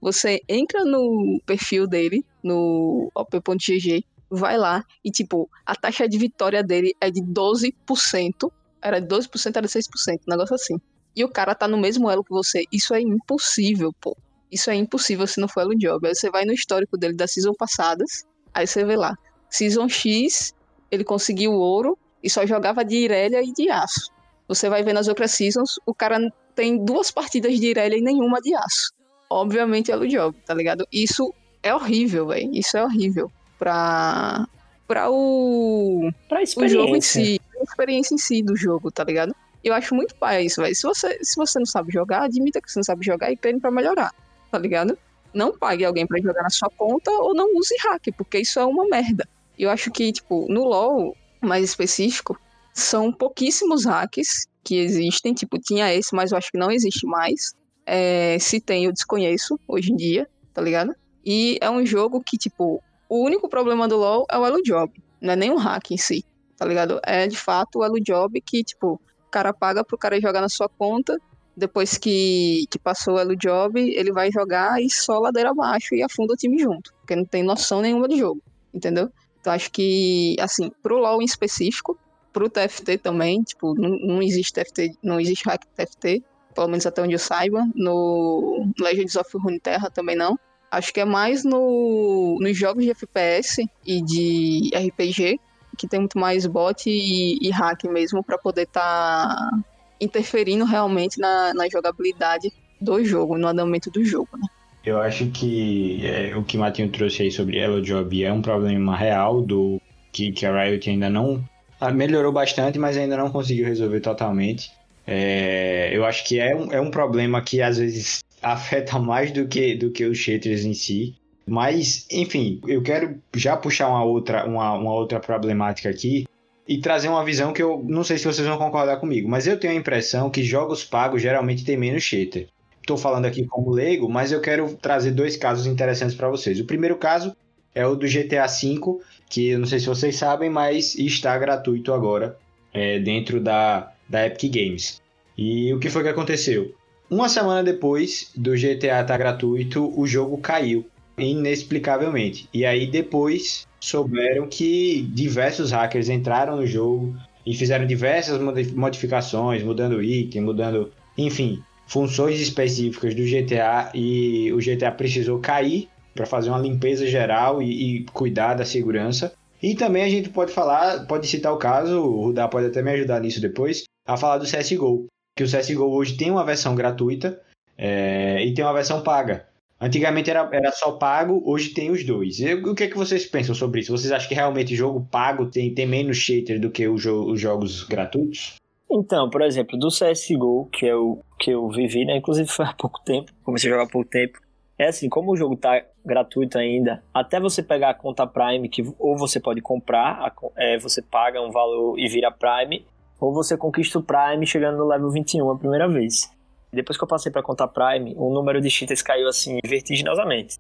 Você 0.02 0.42
entra 0.46 0.84
no 0.84 1.42
perfil 1.46 1.88
dele, 1.88 2.26
no 2.44 3.10
op.gg, 3.16 4.04
vai 4.30 4.58
lá 4.58 4.84
e, 5.06 5.10
tipo, 5.10 5.50
a 5.66 5.74
taxa 5.74 6.06
de 6.06 6.18
vitória 6.18 6.62
dele 6.62 6.94
é 7.00 7.10
de 7.10 7.22
12%. 7.22 8.52
Era 8.82 9.00
de 9.00 9.08
12%, 9.08 9.56
era 9.56 9.66
de 9.66 9.74
6%, 9.74 10.20
um 10.28 10.32
negócio 10.32 10.56
assim. 10.56 10.76
E 11.16 11.24
o 11.24 11.30
cara 11.30 11.56
tá 11.56 11.70
no 11.70 11.78
mesmo 11.78 12.12
elo 12.12 12.26
que 12.26 12.32
você. 12.32 12.66
Isso 12.74 12.94
é 12.94 13.00
impossível, 13.00 13.94
pô. 14.02 14.18
Isso 14.52 14.70
é 14.70 14.76
impossível 14.76 15.26
se 15.26 15.40
não 15.40 15.48
for 15.48 15.62
elo 15.62 15.78
job. 15.78 16.06
Aí 16.06 16.14
você 16.14 16.30
vai 16.30 16.44
no 16.44 16.52
histórico 16.52 16.98
dele 16.98 17.16
das 17.16 17.32
season 17.32 17.54
passadas, 17.54 18.26
aí 18.54 18.68
você 18.68 18.84
vê 18.84 18.98
lá. 18.98 19.16
Season 19.50 19.88
X, 19.88 20.54
ele 20.92 21.06
conseguiu 21.06 21.54
ouro 21.54 21.98
e 22.24 22.30
só 22.30 22.46
jogava 22.46 22.84
de 22.84 22.96
Irelia 22.96 23.42
e 23.42 23.52
de 23.52 23.70
aço. 23.70 24.12
Você 24.48 24.70
vai 24.70 24.84
ver 24.84 24.94
nas 24.94 25.08
outras 25.08 25.32
seasons, 25.32 25.80
o 25.86 25.94
cara 25.94 26.20
tem 26.56 26.84
duas 26.84 27.10
partidas 27.10 27.60
de 27.60 27.68
Irelia 27.68 27.98
e 27.98 28.02
nenhuma 28.02 28.40
de 28.42 28.54
aço. 28.56 28.92
Obviamente 29.30 29.92
é 29.92 29.96
o 29.96 30.08
job, 30.08 30.38
tá 30.46 30.54
ligado? 30.54 30.86
Isso 30.92 31.34
é 31.64 31.74
horrível, 31.74 32.28
velho. 32.28 32.52
Isso 32.54 32.78
é 32.78 32.84
horrível 32.84 33.32
pra, 33.58 34.46
pra 34.88 35.10
o, 35.10 36.12
pra 36.28 36.42
o 36.42 36.68
jogo 36.68 36.96
em 36.96 37.02
si. 37.02 37.40
A 37.60 37.64
experiência 37.64 38.14
em 38.14 38.18
si 38.18 38.42
do 38.42 38.56
jogo, 38.56 38.92
tá 38.92 39.04
ligado? 39.04 39.34
Eu 39.64 39.74
acho 39.74 39.94
muito 39.94 40.16
pai 40.16 40.46
isso, 40.46 40.62
velho. 40.62 40.76
Se 40.76 40.84
você, 40.84 41.18
se 41.24 41.36
você 41.36 41.60
não 41.60 41.66
sabe 41.66 41.94
jogar, 41.94 42.24
admita 42.24 42.60
que 42.60 42.72
você 42.72 42.80
não 42.80 42.84
sabe 42.84 43.06
jogar 43.06 43.32
e 43.32 43.38
treine 43.38 43.60
pra 43.60 43.72
melhorar, 43.72 44.14
tá 44.52 44.58
ligado? 44.58 44.98
Não 45.34 45.58
pague 45.58 45.86
alguém 45.86 46.06
para 46.06 46.20
jogar 46.20 46.44
na 46.44 46.50
sua 46.50 46.70
conta 46.76 47.12
ou 47.12 47.34
não 47.34 47.56
use 47.56 47.76
hack, 47.84 48.08
porque 48.18 48.40
isso 48.40 48.60
é 48.60 48.66
uma 48.66 48.86
merda. 48.86 49.28
Eu 49.58 49.70
acho 49.70 49.92
que, 49.92 50.12
tipo, 50.12 50.48
no 50.50 50.66
LoL, 50.66 51.16
mais 51.42 51.64
específico, 51.64 52.40
são 52.74 53.12
pouquíssimos 53.12 53.86
hacks 53.86 54.48
que 54.64 54.76
existem. 54.76 55.34
Tipo, 55.34 55.60
tinha 55.60 55.94
esse, 55.94 56.16
mas 56.16 56.32
eu 56.32 56.38
acho 56.38 56.52
que 56.52 56.58
não 56.58 56.72
existe 56.72 57.06
mais. 57.06 57.54
É, 57.86 58.38
se 58.40 58.60
tem, 58.60 58.86
eu 58.86 58.94
desconheço 58.94 59.60
hoje 59.68 59.92
em 59.92 59.96
dia, 59.96 60.28
tá 60.54 60.62
ligado? 60.62 60.96
E 61.26 61.58
é 61.62 61.70
um 61.70 61.86
jogo 61.86 62.22
que, 62.22 62.38
tipo, 62.38 62.82
o 63.10 63.24
único 63.24 63.50
problema 63.50 63.88
do 63.88 63.98
LoL 63.98 64.26
é 64.32 64.38
o 64.38 64.46
elo 64.46 64.62
job. 64.62 64.92
Não 65.20 65.34
é 65.34 65.36
nem 65.36 65.52
um 65.52 65.58
hack 65.58 65.92
em 65.92 65.98
si, 65.98 66.24
tá 66.58 66.66
ligado? 66.66 67.00
É 67.04 67.28
de 67.28 67.38
fato 67.38 67.80
o 67.80 67.84
elo 67.84 68.00
job 68.00 68.40
que, 68.42 68.64
tipo, 68.64 68.94
o 69.28 69.30
cara 69.30 69.54
paga 69.54 69.84
pro 69.84 69.98
cara 69.98 70.20
jogar 70.20 70.42
na 70.42 70.50
sua 70.50 70.70
conta. 70.70 71.18
Depois 71.56 71.98
que, 71.98 72.66
que 72.72 72.80
passou 72.80 73.16
o 73.16 73.20
elo 73.20 73.36
job, 73.36 73.80
ele 73.80 74.12
vai 74.12 74.32
jogar 74.32 74.82
e 74.82 74.90
só 74.90 75.20
ladeira 75.20 75.52
abaixo 75.52 75.94
e 75.94 76.02
afunda 76.02 76.34
o 76.34 76.38
time 76.38 76.58
junto. 76.58 76.94
Porque 77.00 77.16
não 77.16 77.26
tem 77.26 77.44
noção 77.44 77.82
nenhuma 77.82 78.08
de 78.08 78.18
jogo, 78.18 78.42
entendeu? 78.74 79.12
Então 79.42 79.52
acho 79.52 79.72
que, 79.72 80.36
assim, 80.40 80.72
pro 80.84 81.00
LoL 81.00 81.22
em 81.22 81.26
específico, 81.26 82.00
pro 82.32 82.50
TFT 82.50 83.00
também, 83.00 83.42
tipo, 83.42 83.74
não, 83.74 83.90
não 83.90 84.22
existe 84.22 84.54
TFT, 84.54 84.96
não 85.04 85.20
existe 85.20 85.50
hack 85.50 85.66
TFT, 85.76 86.24
pelo 86.54 86.68
menos 86.68 86.86
até 86.86 87.02
onde 87.02 87.14
eu 87.14 87.20
saiba. 87.20 87.68
No 87.76 88.72
Legends 88.80 89.16
of 89.16 89.30
Runeterra 89.36 89.90
também 89.90 90.16
não. 90.16 90.38
Acho 90.70 90.94
que 90.94 91.02
é 91.02 91.06
mais 91.06 91.44
no, 91.44 92.38
nos 92.40 92.58
jogos 92.58 92.86
de 92.86 92.92
FPS 92.92 93.66
e 93.86 94.02
de 94.02 94.70
RPG, 94.74 95.40
que 95.78 95.88
tem 95.88 96.00
muito 96.00 96.18
mais 96.18 96.46
bot 96.46 96.90
e, 96.90 97.38
e 97.42 97.50
hack 97.50 97.84
mesmo 97.86 98.24
para 98.24 98.38
poder 98.38 98.64
estar 98.64 99.28
tá 99.28 99.52
interferindo 100.00 100.64
realmente 100.64 101.20
na, 101.20 101.54
na 101.54 101.68
jogabilidade 101.68 102.54
do 102.80 103.04
jogo, 103.04 103.38
no 103.38 103.48
andamento 103.48 103.90
do 103.92 104.04
jogo, 104.06 104.30
né? 104.38 104.48
Eu 104.84 105.00
acho 105.00 105.28
que 105.28 106.06
é, 106.06 106.36
o 106.36 106.44
que 106.44 106.58
Matinho 106.58 106.90
trouxe 106.90 107.24
aí 107.24 107.32
sobre 107.32 107.60
Elo 107.60 107.82
Job 107.82 108.24
é 108.24 108.34
um 108.34 108.42
problema 108.42 108.96
real 108.96 109.42
do 109.42 109.80
que, 110.12 110.32
que 110.32 110.46
a 110.46 110.64
Riot 110.64 110.90
ainda 110.90 111.10
não 111.10 111.44
ah, 111.82 111.92
melhorou 111.92 112.32
bastante, 112.32 112.78
mas 112.78 112.96
ainda 112.96 113.18
não 113.18 113.32
conseguiu 113.32 113.66
resolver 113.66 114.02
totalmente. 114.02 114.72
É, 115.08 115.90
eu 115.92 116.06
acho 116.06 116.24
que 116.26 116.40
é 116.40 116.56
um, 116.56 116.72
é 116.72 116.80
um 116.80 116.92
problema 116.92 117.42
que 117.42 117.60
às 117.60 117.80
vezes 117.80 118.24
afeta 118.40 119.00
mais 119.00 119.32
do 119.32 119.48
que, 119.48 119.76
do 119.76 119.90
que 119.90 120.06
os 120.06 120.16
cheaters 120.16 120.64
em 120.64 120.76
si. 120.76 121.16
Mas, 121.48 122.06
enfim, 122.12 122.62
eu 122.68 122.84
quero 122.84 123.20
já 123.36 123.58
puxar 123.58 123.90
uma 123.90 124.04
outra, 124.04 124.46
uma, 124.46 124.74
uma 124.74 124.94
outra 124.94 125.20
problemática 125.20 125.90
aqui 125.90 126.28
e 126.68 126.78
trazer 126.78 127.10
uma 127.10 127.26
visão 127.26 127.52
que 127.52 127.64
eu 127.64 127.84
não 127.88 128.04
sei 128.04 128.20
se 128.20 128.26
vocês 128.26 128.48
vão 128.48 128.60
concordar 128.60 128.98
comigo, 128.98 129.28
mas 129.28 129.48
eu 129.48 129.60
tenho 129.60 129.74
a 129.74 129.76
impressão 129.76 130.30
que 130.30 130.44
jogos 130.44 130.84
pagos 130.84 131.20
geralmente 131.20 131.66
tem 131.66 131.76
menos 131.76 132.04
cheater. 132.04 132.48
Estou 132.82 132.98
falando 132.98 133.26
aqui 133.26 133.46
como 133.46 133.72
leigo, 133.72 134.10
mas 134.10 134.32
eu 134.32 134.42
quero 134.42 134.76
trazer 134.76 135.12
dois 135.12 135.38
casos 135.38 135.66
interessantes 135.66 136.16
para 136.16 136.30
vocês. 136.30 136.60
O 136.60 136.66
primeiro 136.66 136.98
caso 136.98 137.36
é 137.74 137.86
o 137.86 137.96
do 137.96 138.08
GTA 138.08 138.48
V, 138.48 139.00
que 139.30 139.50
eu 139.50 139.60
não 139.60 139.66
sei 139.66 139.80
se 139.80 139.88
vocês 139.88 140.16
sabem, 140.16 140.50
mas 140.50 140.96
está 140.96 141.38
gratuito 141.38 141.94
agora 141.94 142.38
é, 142.74 143.00
dentro 143.00 143.40
da, 143.40 143.92
da 144.10 144.26
Epic 144.26 144.52
Games. 144.54 145.02
E 145.38 145.74
o 145.74 145.80
que 145.80 145.90
foi 145.90 146.04
que 146.04 146.10
aconteceu? 146.10 146.76
Uma 147.10 147.30
semana 147.30 147.64
depois 147.64 148.32
do 148.36 148.52
GTA 148.52 148.74
estar 148.74 149.06
tá 149.06 149.18
gratuito, 149.18 149.94
o 150.00 150.06
jogo 150.08 150.38
caiu 150.38 150.86
inexplicavelmente. 151.18 152.48
E 152.54 152.66
aí 152.66 152.88
depois 152.88 153.68
souberam 153.80 154.48
que 154.48 155.02
diversos 155.14 155.72
hackers 155.72 156.10
entraram 156.10 156.56
no 156.56 156.66
jogo 156.66 157.16
e 157.46 157.54
fizeram 157.54 157.86
diversas 157.86 158.40
modificações, 158.74 159.64
mudando 159.64 160.02
item, 160.02 160.42
mudando, 160.42 160.92
enfim, 161.18 161.62
funções 161.92 162.40
específicas 162.40 163.14
do 163.14 163.24
GTA 163.24 163.92
e 163.94 164.52
o 164.54 164.58
GTA 164.60 164.92
precisou 164.92 165.40
cair 165.40 165.90
para 166.16 166.26
fazer 166.26 166.50
uma 166.50 166.60
limpeza 166.60 167.06
geral 167.06 167.62
e, 167.62 167.98
e, 168.00 168.06
cuidar 168.06 168.54
da 168.54 168.66
segurança. 168.66 169.34
E 169.62 169.76
também 169.76 170.04
a 170.04 170.10
gente 170.10 170.30
pode 170.30 170.54
falar, 170.54 171.06
pode 171.06 171.28
citar 171.28 171.54
o 171.54 171.58
caso, 171.58 172.02
o 172.02 172.26
Rudá 172.26 172.48
pode 172.48 172.68
até 172.68 172.82
me 172.82 172.92
ajudar 172.92 173.20
nisso 173.20 173.42
depois, 173.42 173.84
a 174.08 174.16
falar 174.16 174.38
do 174.38 174.46
CSGO 174.46 175.08
que 175.36 175.44
o 175.44 175.48
CSGO 175.48 175.86
hoje 175.92 176.18
tem 176.18 176.30
uma 176.30 176.46
versão 176.46 176.76
gratuita 176.76 177.42
é, 177.78 178.44
e 178.44 178.54
tem 178.54 178.64
uma 178.64 178.74
versão 178.74 179.02
paga. 179.02 179.48
Antigamente 179.80 180.30
era, 180.30 180.48
era 180.52 180.72
só 180.72 180.92
pago, 180.92 181.42
hoje 181.46 181.70
tem 181.70 181.90
os 181.90 182.06
dois. 182.06 182.40
E, 182.40 182.54
o 182.54 182.76
que 182.76 182.84
é 182.84 182.88
que 182.88 182.98
vocês 182.98 183.26
pensam 183.26 183.56
sobre 183.56 183.82
isso? 183.82 183.92
Vocês 183.92 184.12
acham 184.12 184.30
que 184.30 184.36
realmente 184.36 184.76
jogo 184.76 185.08
pago 185.10 185.48
tem, 185.48 185.74
tem 185.74 185.88
menos 185.88 186.18
cheater 186.18 186.60
do 186.60 186.70
que 186.70 186.84
jo 186.98 187.32
os 187.32 187.40
jogos 187.40 187.84
gratuitos? 187.84 188.61
Então, 188.92 189.30
por 189.30 189.42
exemplo, 189.42 189.80
do 189.80 189.88
CSGO, 189.88 190.68
que 190.72 190.86
eu, 190.86 191.24
que 191.40 191.52
eu 191.52 191.70
vivi, 191.70 192.04
né? 192.04 192.18
Inclusive 192.18 192.50
foi 192.50 192.66
há 192.66 192.74
pouco 192.74 193.00
tempo, 193.06 193.32
comecei 193.42 193.70
a 193.70 193.74
jogar 193.74 193.86
há 193.86 193.90
pouco 193.90 194.10
tempo. 194.10 194.38
É 194.78 194.88
assim, 194.88 195.08
como 195.08 195.32
o 195.32 195.38
jogo 195.38 195.56
tá 195.56 195.82
gratuito 196.04 196.58
ainda, 196.58 197.02
até 197.14 197.40
você 197.40 197.64
pegar 197.64 197.92
a 197.92 197.94
conta 197.94 198.28
Prime, 198.28 198.68
que 198.68 198.84
ou 199.00 199.18
você 199.18 199.40
pode 199.40 199.62
comprar, 199.62 200.34
é, 200.58 200.78
você 200.78 201.02
paga 201.02 201.42
um 201.42 201.52
valor 201.52 201.98
e 201.98 202.08
vira 202.10 202.32
Prime, 202.32 202.86
ou 203.20 203.34
você 203.34 203.56
conquista 203.56 204.00
o 204.00 204.04
Prime 204.04 204.46
chegando 204.46 204.80
no 204.80 204.88
level 204.88 205.10
21 205.12 205.52
a 205.52 205.58
primeira 205.58 205.88
vez. 205.88 206.30
Depois 206.74 206.98
que 206.98 207.04
eu 207.04 207.08
passei 207.08 207.32
para 207.32 207.44
conta 207.44 207.68
Prime, 207.68 208.14
o 208.18 208.34
número 208.34 208.60
de 208.60 208.70
cheaters 208.70 209.02
caiu 209.02 209.28
assim 209.28 209.60
vertiginosamente. 209.66 210.58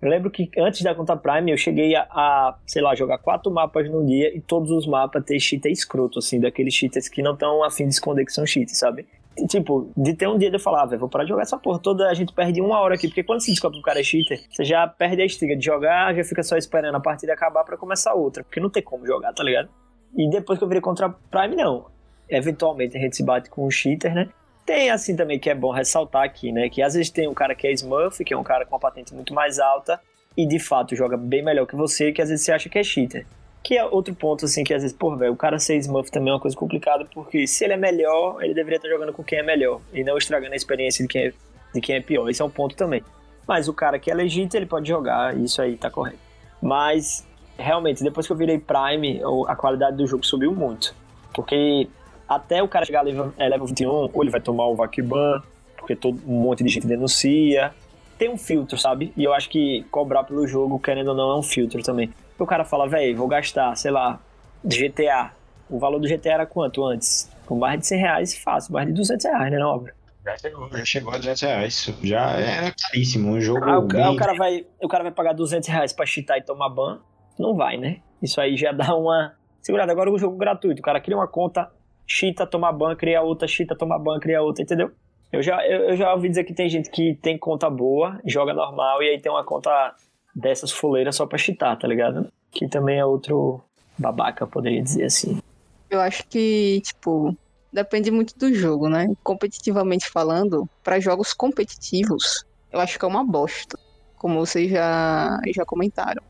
Eu 0.00 0.08
lembro 0.08 0.30
que 0.30 0.50
antes 0.58 0.82
da 0.82 0.94
conta 0.94 1.16
Prime 1.16 1.50
eu 1.50 1.56
cheguei 1.56 1.94
a, 1.94 2.02
a, 2.10 2.58
sei 2.66 2.80
lá, 2.80 2.94
jogar 2.94 3.18
quatro 3.18 3.50
mapas 3.50 3.90
no 3.90 4.04
dia 4.04 4.34
e 4.34 4.40
todos 4.40 4.70
os 4.70 4.86
mapas 4.86 5.24
ter 5.24 5.38
cheater 5.38 5.70
escroto, 5.70 6.18
assim, 6.18 6.40
daqueles 6.40 6.72
cheaters 6.72 7.08
que 7.08 7.22
não 7.22 7.34
estão 7.34 7.62
afim 7.62 7.86
de 7.86 7.94
esconder 7.94 8.24
que 8.24 8.32
são 8.32 8.46
cheaters, 8.46 8.78
sabe? 8.78 9.06
E, 9.36 9.46
tipo, 9.46 9.90
de 9.96 10.14
ter 10.14 10.26
um 10.26 10.38
dia 10.38 10.50
de 10.50 10.56
eu 10.56 10.60
falar, 10.60 10.82
ah, 10.82 10.86
velho, 10.86 11.00
vou 11.00 11.08
parar 11.08 11.24
de 11.24 11.30
jogar 11.30 11.42
essa 11.42 11.58
porra 11.58 11.78
toda, 11.78 12.08
a 12.08 12.14
gente 12.14 12.32
perde 12.32 12.60
uma 12.60 12.80
hora 12.80 12.94
aqui, 12.94 13.08
porque 13.08 13.22
quando 13.22 13.40
se 13.40 13.50
descobre 13.50 13.76
que 13.76 13.82
o 13.82 13.84
cara 13.84 14.00
é 14.00 14.02
cheater, 14.02 14.40
você 14.50 14.64
já 14.64 14.86
perde 14.88 15.22
a 15.22 15.26
estiga 15.26 15.54
de 15.54 15.64
jogar, 15.64 16.14
já 16.14 16.24
fica 16.24 16.42
só 16.42 16.56
esperando 16.56 16.94
a 16.94 17.00
partida 17.00 17.32
acabar 17.32 17.62
para 17.64 17.76
começar 17.76 18.14
outra, 18.14 18.42
porque 18.42 18.58
não 18.58 18.70
tem 18.70 18.82
como 18.82 19.06
jogar, 19.06 19.32
tá 19.32 19.44
ligado? 19.44 19.68
E 20.16 20.28
depois 20.30 20.58
que 20.58 20.64
eu 20.64 20.68
virei 20.68 20.80
contra 20.80 21.08
Prime, 21.08 21.54
não 21.54 21.86
eventualmente 22.30 22.96
a 22.96 23.00
gente 23.00 23.16
se 23.16 23.24
bate 23.24 23.50
com 23.50 23.66
um 23.66 23.70
cheater, 23.70 24.14
né? 24.14 24.28
Tem 24.70 24.88
assim 24.88 25.16
também 25.16 25.36
que 25.36 25.50
é 25.50 25.54
bom 25.54 25.72
ressaltar 25.72 26.22
aqui, 26.22 26.52
né? 26.52 26.68
Que 26.68 26.80
às 26.80 26.94
vezes 26.94 27.10
tem 27.10 27.26
um 27.26 27.34
cara 27.34 27.56
que 27.56 27.66
é 27.66 27.72
Smurf, 27.72 28.22
que 28.22 28.32
é 28.32 28.36
um 28.36 28.44
cara 28.44 28.64
com 28.64 28.76
uma 28.76 28.78
patente 28.78 29.12
muito 29.12 29.34
mais 29.34 29.58
alta 29.58 30.00
e 30.36 30.46
de 30.46 30.60
fato 30.60 30.94
joga 30.94 31.16
bem 31.16 31.42
melhor 31.42 31.66
que 31.66 31.74
você, 31.74 32.12
que 32.12 32.22
às 32.22 32.28
vezes 32.28 32.44
você 32.44 32.52
acha 32.52 32.68
que 32.68 32.78
é 32.78 32.84
cheater. 32.84 33.26
Que 33.64 33.76
é 33.76 33.84
outro 33.84 34.14
ponto, 34.14 34.44
assim, 34.44 34.62
que 34.62 34.72
às 34.72 34.82
vezes, 34.82 34.96
pô, 34.96 35.16
velho, 35.16 35.32
o 35.32 35.36
cara 35.36 35.58
ser 35.58 35.74
Smurf 35.78 36.12
também 36.12 36.30
é 36.30 36.34
uma 36.34 36.40
coisa 36.40 36.56
complicada, 36.56 37.04
porque 37.12 37.48
se 37.48 37.64
ele 37.64 37.72
é 37.72 37.76
melhor, 37.76 38.40
ele 38.44 38.54
deveria 38.54 38.76
estar 38.76 38.88
jogando 38.88 39.12
com 39.12 39.24
quem 39.24 39.40
é 39.40 39.42
melhor 39.42 39.80
e 39.92 40.04
não 40.04 40.16
estragando 40.16 40.52
a 40.52 40.56
experiência 40.56 41.04
de 41.04 41.08
quem 41.08 41.26
é, 41.26 41.32
de 41.74 41.80
quem 41.80 41.96
é 41.96 42.00
pior. 42.00 42.30
Esse 42.30 42.40
é 42.40 42.44
um 42.44 42.48
ponto 42.48 42.76
também. 42.76 43.02
Mas 43.48 43.66
o 43.66 43.74
cara 43.74 43.98
que 43.98 44.08
é 44.08 44.14
legítimo, 44.14 44.56
ele 44.56 44.66
pode 44.66 44.88
jogar, 44.88 45.36
isso 45.36 45.60
aí 45.60 45.76
tá 45.76 45.90
correto. 45.90 46.20
Mas, 46.62 47.26
realmente, 47.58 48.04
depois 48.04 48.24
que 48.24 48.32
eu 48.32 48.36
virei 48.36 48.56
Prime, 48.56 49.20
a 49.48 49.56
qualidade 49.56 49.96
do 49.96 50.06
jogo 50.06 50.24
subiu 50.24 50.54
muito. 50.54 50.94
Porque 51.34 51.88
até 52.30 52.62
o 52.62 52.68
cara 52.68 52.86
chegar 52.86 53.00
a 53.00 53.02
level, 53.02 53.34
é, 53.36 53.48
level 53.48 53.66
21, 53.66 53.90
ou 53.90 54.22
ele 54.22 54.30
vai 54.30 54.40
tomar 54.40 54.64
o 54.66 54.76
Vakiban, 54.76 55.42
porque 55.76 55.96
todo, 55.96 56.16
um 56.24 56.42
monte 56.42 56.62
de 56.62 56.70
gente 56.70 56.86
denuncia. 56.86 57.74
Tem 58.16 58.30
um 58.30 58.38
filtro, 58.38 58.78
sabe? 58.78 59.12
E 59.16 59.24
eu 59.24 59.34
acho 59.34 59.50
que 59.50 59.84
cobrar 59.90 60.22
pelo 60.22 60.46
jogo, 60.46 60.78
querendo 60.78 61.08
ou 61.08 61.16
não, 61.16 61.32
é 61.32 61.36
um 61.36 61.42
filtro 61.42 61.82
também. 61.82 62.14
O 62.38 62.46
cara 62.46 62.64
fala, 62.64 62.88
velho, 62.88 63.16
vou 63.16 63.26
gastar, 63.26 63.74
sei 63.74 63.90
lá, 63.90 64.20
GTA. 64.64 65.32
O 65.68 65.80
valor 65.80 65.98
do 65.98 66.06
GTA 66.06 66.34
era 66.34 66.46
quanto 66.46 66.84
antes? 66.84 67.28
Com 67.46 67.58
mais 67.58 67.80
de 67.80 67.86
100 67.88 67.98
reais, 67.98 68.36
fácil, 68.36 68.72
mais 68.74 68.86
de 68.86 68.92
200 68.92 69.26
reais, 69.26 69.50
né, 69.50 69.58
na 69.58 69.68
obra? 69.68 69.92
Já 70.24 70.38
chegou, 70.38 70.68
já 70.70 70.84
chegou 70.84 71.12
a 71.12 71.16
200 71.16 71.42
reais. 71.42 71.94
Já 72.02 72.30
era 72.30 72.72
caríssimo. 72.80 73.32
Um 73.32 73.40
jogo. 73.40 73.64
Ah, 73.64 73.78
o, 73.78 73.82
bem... 73.82 74.06
o, 74.06 74.16
cara 74.16 74.34
vai, 74.34 74.64
o 74.80 74.86
cara 74.86 75.02
vai 75.02 75.12
pagar 75.12 75.32
200 75.32 75.68
reais 75.68 75.92
pra 75.92 76.06
cheatar 76.06 76.38
e 76.38 76.42
tomar 76.42 76.68
ban? 76.68 77.00
Não 77.36 77.56
vai, 77.56 77.76
né? 77.76 78.00
Isso 78.22 78.40
aí 78.40 78.56
já 78.56 78.70
dá 78.70 78.94
uma. 78.94 79.34
Segurada, 79.60 79.90
agora 79.90 80.12
o 80.12 80.18
jogo 80.18 80.36
gratuito. 80.36 80.80
O 80.80 80.84
cara 80.84 81.00
cria 81.00 81.16
uma 81.16 81.26
conta 81.26 81.68
chita, 82.10 82.46
toma 82.46 82.72
ban, 82.72 82.96
cria 82.96 83.22
outra, 83.22 83.46
chita, 83.46 83.76
toma 83.76 83.98
ban, 83.98 84.18
cria 84.18 84.42
outra, 84.42 84.62
entendeu? 84.62 84.90
Eu 85.32 85.42
já, 85.42 85.64
eu, 85.66 85.90
eu, 85.90 85.96
já 85.96 86.12
ouvi 86.12 86.28
dizer 86.28 86.44
que 86.44 86.52
tem 86.52 86.68
gente 86.68 86.90
que 86.90 87.14
tem 87.22 87.38
conta 87.38 87.70
boa, 87.70 88.20
joga 88.24 88.52
normal, 88.52 89.02
e 89.02 89.10
aí 89.10 89.20
tem 89.20 89.30
uma 89.30 89.44
conta 89.44 89.94
dessas 90.34 90.72
fuleiras 90.72 91.14
só 91.14 91.24
pra 91.26 91.38
chitar, 91.38 91.76
tá 91.78 91.86
ligado? 91.86 92.30
que 92.50 92.68
também 92.68 92.98
é 92.98 93.04
outro 93.04 93.60
babaca, 93.96 94.46
poderia 94.46 94.82
dizer 94.82 95.04
assim. 95.04 95.40
Eu 95.88 96.00
acho 96.00 96.26
que, 96.26 96.80
tipo, 96.82 97.36
depende 97.72 98.10
muito 98.10 98.36
do 98.36 98.52
jogo, 98.52 98.88
né? 98.88 99.06
Competitivamente 99.22 100.08
falando, 100.08 100.68
para 100.82 101.00
jogos 101.00 101.32
competitivos, 101.32 102.44
eu 102.72 102.80
acho 102.80 102.98
que 102.98 103.04
é 103.04 103.08
uma 103.08 103.24
bosta, 103.24 103.78
como 104.16 104.38
vocês 104.38 104.70
já, 104.70 105.38
já 105.54 105.64
comentaram. 105.64 106.22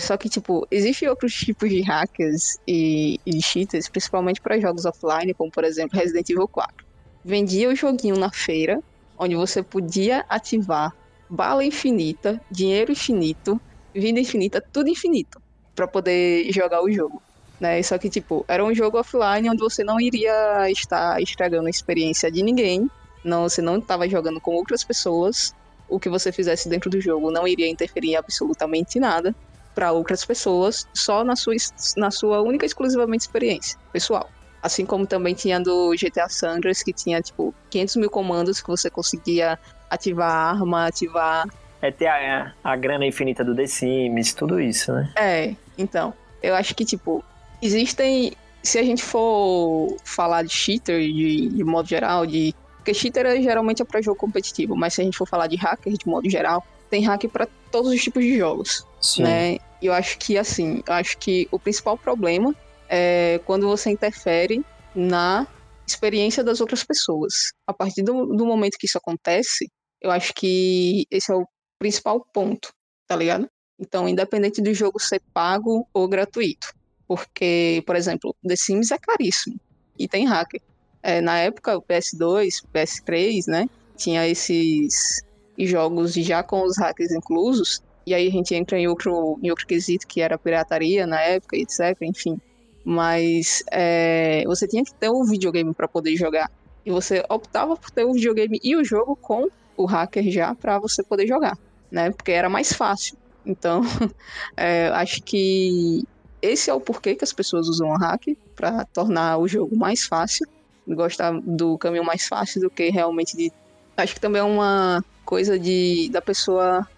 Só 0.00 0.16
que, 0.16 0.28
tipo, 0.28 0.66
existem 0.70 1.08
outros 1.08 1.34
tipos 1.34 1.68
de 1.68 1.82
hackers 1.82 2.56
e, 2.66 3.18
e 3.26 3.42
cheaters, 3.42 3.88
principalmente 3.88 4.40
para 4.40 4.58
jogos 4.58 4.84
offline, 4.84 5.34
como 5.34 5.50
por 5.50 5.64
exemplo 5.64 5.98
Resident 5.98 6.30
Evil 6.30 6.46
4. 6.46 6.86
Vendia 7.24 7.68
o 7.68 7.74
joguinho 7.74 8.16
na 8.16 8.30
feira, 8.30 8.80
onde 9.18 9.34
você 9.34 9.60
podia 9.60 10.24
ativar 10.28 10.94
bala 11.28 11.64
infinita, 11.64 12.40
dinheiro 12.48 12.92
infinito, 12.92 13.60
vida 13.92 14.20
infinita, 14.20 14.64
tudo 14.72 14.88
infinito, 14.88 15.42
para 15.74 15.88
poder 15.88 16.50
jogar 16.52 16.80
o 16.80 16.90
jogo. 16.90 17.20
Né? 17.58 17.82
Só 17.82 17.98
que, 17.98 18.08
tipo, 18.08 18.44
era 18.46 18.64
um 18.64 18.72
jogo 18.72 19.00
offline 19.00 19.50
onde 19.50 19.60
você 19.60 19.82
não 19.82 20.00
iria 20.00 20.70
estar 20.70 21.20
estragando 21.20 21.66
a 21.66 21.70
experiência 21.70 22.30
de 22.30 22.44
ninguém, 22.44 22.88
não, 23.24 23.48
você 23.48 23.60
não 23.60 23.78
estava 23.78 24.08
jogando 24.08 24.40
com 24.40 24.54
outras 24.54 24.84
pessoas, 24.84 25.52
o 25.88 25.98
que 25.98 26.08
você 26.08 26.30
fizesse 26.30 26.68
dentro 26.68 26.88
do 26.88 27.00
jogo 27.00 27.32
não 27.32 27.48
iria 27.48 27.68
interferir 27.68 28.12
em 28.12 28.16
absolutamente 28.16 29.00
nada 29.00 29.34
para 29.78 29.92
outras 29.92 30.24
pessoas, 30.24 30.88
só 30.92 31.22
na 31.22 31.36
sua, 31.36 31.54
na 31.96 32.10
sua 32.10 32.42
única 32.42 32.64
e 32.64 32.66
exclusivamente 32.66 33.20
experiência 33.20 33.78
pessoal. 33.92 34.28
Assim 34.60 34.84
como 34.84 35.06
também 35.06 35.34
tinha 35.34 35.60
do 35.60 35.92
GTA 35.92 36.28
Sanders, 36.28 36.82
que 36.82 36.92
tinha, 36.92 37.22
tipo, 37.22 37.54
500 37.70 37.94
mil 37.94 38.10
comandos 38.10 38.60
que 38.60 38.66
você 38.66 38.90
conseguia 38.90 39.56
ativar 39.88 40.28
a 40.28 40.50
arma, 40.50 40.86
ativar... 40.86 41.46
É 41.80 41.92
ter 41.92 42.08
a, 42.08 42.52
a 42.64 42.74
grana 42.74 43.06
infinita 43.06 43.44
do 43.44 43.54
The 43.54 43.68
Sims, 43.68 44.34
tudo 44.34 44.60
isso, 44.60 44.92
né? 44.92 45.12
É, 45.14 45.54
então, 45.78 46.12
eu 46.42 46.56
acho 46.56 46.74
que, 46.74 46.84
tipo, 46.84 47.24
existem... 47.62 48.32
Se 48.60 48.80
a 48.80 48.82
gente 48.82 49.04
for 49.04 49.96
falar 50.02 50.42
de 50.42 50.52
cheater, 50.52 51.00
de, 51.00 51.50
de 51.50 51.62
modo 51.62 51.88
geral, 51.88 52.26
de... 52.26 52.52
Porque 52.78 52.92
cheater 52.92 53.26
é, 53.26 53.40
geralmente 53.40 53.80
é 53.80 53.84
para 53.84 54.02
jogo 54.02 54.18
competitivo, 54.18 54.74
mas 54.74 54.94
se 54.94 55.02
a 55.02 55.04
gente 55.04 55.16
for 55.16 55.28
falar 55.28 55.46
de 55.46 55.54
hacker 55.54 55.92
de 55.92 56.08
modo 56.08 56.28
geral, 56.28 56.66
tem 56.90 57.04
hack 57.04 57.28
para 57.28 57.46
todos 57.70 57.92
os 57.92 58.02
tipos 58.02 58.24
de 58.24 58.36
jogos, 58.36 58.84
Sim. 59.00 59.22
né? 59.22 59.58
E 59.80 59.86
eu 59.86 59.92
acho 59.92 60.18
que, 60.18 60.36
assim, 60.36 60.82
acho 60.88 61.18
que 61.18 61.48
o 61.50 61.58
principal 61.58 61.96
problema 61.96 62.54
é 62.88 63.40
quando 63.44 63.66
você 63.68 63.90
interfere 63.90 64.64
na 64.94 65.46
experiência 65.86 66.42
das 66.42 66.60
outras 66.60 66.84
pessoas. 66.84 67.52
A 67.66 67.72
partir 67.72 68.02
do, 68.02 68.26
do 68.26 68.46
momento 68.46 68.76
que 68.78 68.86
isso 68.86 68.98
acontece, 68.98 69.70
eu 70.00 70.10
acho 70.10 70.34
que 70.34 71.06
esse 71.10 71.32
é 71.32 71.34
o 71.34 71.46
principal 71.78 72.24
ponto, 72.32 72.72
tá 73.06 73.16
ligado? 73.16 73.48
Então, 73.78 74.08
independente 74.08 74.60
do 74.60 74.74
jogo 74.74 75.00
ser 75.00 75.22
pago 75.32 75.86
ou 75.94 76.08
gratuito. 76.08 76.72
Porque, 77.06 77.82
por 77.86 77.96
exemplo, 77.96 78.34
The 78.46 78.56
Sims 78.56 78.90
é 78.90 78.98
caríssimo 78.98 79.58
e 79.98 80.08
tem 80.08 80.26
hacker. 80.26 80.60
É, 81.02 81.20
na 81.20 81.38
época, 81.38 81.76
o 81.76 81.82
PS2, 81.82 82.62
PS3, 82.74 83.46
né? 83.46 83.66
Tinha 83.96 84.26
esses 84.26 85.22
jogos 85.58 86.12
já 86.14 86.42
com 86.42 86.62
os 86.62 86.76
hackers 86.76 87.12
inclusos. 87.12 87.82
E 88.08 88.14
aí 88.14 88.26
a 88.26 88.30
gente 88.30 88.54
entra 88.54 88.78
em 88.78 88.88
outro, 88.88 89.38
em 89.42 89.50
outro 89.50 89.66
quesito 89.66 90.06
que 90.06 90.22
era 90.22 90.38
pirataria 90.38 91.06
na 91.06 91.20
época, 91.20 91.58
etc. 91.58 91.94
Enfim. 92.00 92.40
Mas 92.82 93.62
é, 93.70 94.44
você 94.46 94.66
tinha 94.66 94.82
que 94.82 94.94
ter 94.94 95.10
o 95.10 95.20
um 95.20 95.24
videogame 95.26 95.74
para 95.74 95.86
poder 95.86 96.16
jogar. 96.16 96.50
E 96.86 96.90
você 96.90 97.22
optava 97.28 97.76
por 97.76 97.90
ter 97.90 98.04
o 98.04 98.14
videogame 98.14 98.58
e 98.64 98.74
o 98.74 98.82
jogo 98.82 99.14
com 99.14 99.48
o 99.76 99.84
hacker 99.84 100.30
já 100.30 100.54
para 100.54 100.78
você 100.78 101.02
poder 101.02 101.26
jogar, 101.26 101.58
né? 101.90 102.10
Porque 102.10 102.32
era 102.32 102.48
mais 102.48 102.72
fácil. 102.72 103.14
Então, 103.44 103.82
é, 104.56 104.88
acho 104.88 105.22
que 105.22 106.02
esse 106.40 106.70
é 106.70 106.74
o 106.74 106.80
porquê 106.80 107.14
que 107.14 107.24
as 107.24 107.32
pessoas 107.32 107.68
usam 107.68 107.90
o 107.90 107.98
hack 107.98 108.22
para 108.56 108.86
tornar 108.86 109.36
o 109.36 109.46
jogo 109.46 109.76
mais 109.76 110.06
fácil, 110.06 110.46
gostar 110.86 111.38
do 111.42 111.76
caminho 111.76 112.04
mais 112.04 112.26
fácil 112.26 112.62
do 112.62 112.70
que 112.70 112.88
realmente 112.88 113.36
de. 113.36 113.52
Acho 113.98 114.14
que 114.14 114.20
também 114.20 114.40
é 114.40 114.44
uma 114.44 115.04
coisa 115.26 115.58
de 115.58 116.08
da 116.10 116.22
pessoa 116.22 116.88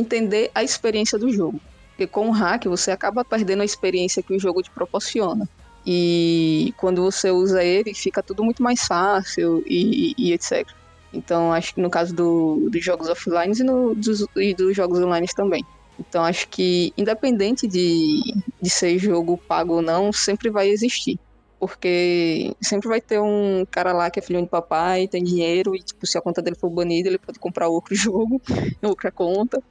entender 0.00 0.50
a 0.54 0.62
experiência 0.62 1.18
do 1.18 1.30
jogo. 1.32 1.60
Porque 1.90 2.06
com 2.06 2.28
o 2.28 2.32
hack 2.32 2.64
você 2.64 2.90
acaba 2.90 3.24
perdendo 3.24 3.62
a 3.62 3.64
experiência 3.64 4.22
que 4.22 4.34
o 4.34 4.40
jogo 4.40 4.62
te 4.62 4.70
proporciona. 4.70 5.48
E 5.86 6.74
quando 6.76 7.02
você 7.02 7.30
usa 7.30 7.62
ele, 7.62 7.94
fica 7.94 8.22
tudo 8.22 8.44
muito 8.44 8.62
mais 8.62 8.86
fácil 8.86 9.62
e, 9.66 10.14
e 10.16 10.32
etc. 10.32 10.66
Então, 11.12 11.52
acho 11.52 11.74
que 11.74 11.80
no 11.80 11.90
caso 11.90 12.14
do, 12.14 12.68
dos 12.70 12.84
jogos 12.84 13.08
offline 13.08 13.54
e, 13.58 13.62
no, 13.62 13.94
dos, 13.94 14.24
e 14.36 14.54
dos 14.54 14.76
jogos 14.76 15.00
online 15.00 15.26
também. 15.34 15.64
Então, 15.98 16.24
acho 16.24 16.48
que 16.48 16.92
independente 16.96 17.66
de, 17.66 18.20
de 18.60 18.70
ser 18.70 18.98
jogo 18.98 19.36
pago 19.36 19.74
ou 19.74 19.82
não, 19.82 20.12
sempre 20.12 20.48
vai 20.48 20.68
existir. 20.68 21.18
Porque 21.60 22.56
sempre 22.60 22.88
vai 22.88 23.02
ter 23.02 23.20
um 23.20 23.66
cara 23.70 23.92
lá 23.92 24.10
que 24.10 24.18
é 24.18 24.22
filho 24.22 24.40
de 24.40 24.48
papai, 24.48 25.06
tem 25.06 25.22
dinheiro, 25.22 25.76
e 25.76 25.82
tipo, 25.82 26.06
se 26.06 26.16
a 26.16 26.22
conta 26.22 26.40
dele 26.40 26.56
for 26.56 26.70
banida, 26.70 27.08
ele 27.08 27.18
pode 27.18 27.38
comprar 27.38 27.68
outro 27.68 27.94
jogo 27.94 28.40
em 28.82 28.86
outra 28.86 29.12
conta, 29.12 29.62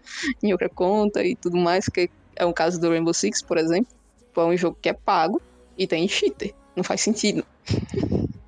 em 0.42 0.52
outra 0.52 0.70
conta 0.70 1.24
e 1.24 1.36
tudo 1.36 1.58
mais, 1.58 1.88
que 1.88 2.10
é 2.36 2.46
o 2.46 2.54
caso 2.54 2.80
do 2.80 2.90
Rainbow 2.90 3.14
Six, 3.14 3.42
por 3.42 3.58
exemplo. 3.58 3.92
É 4.38 4.42
um 4.42 4.56
jogo 4.56 4.78
que 4.82 4.88
é 4.88 4.94
pago 4.94 5.42
e 5.78 5.86
tem 5.86 6.08
cheater. 6.08 6.54
Não 6.76 6.84
faz 6.84 7.02
sentido. 7.02 7.44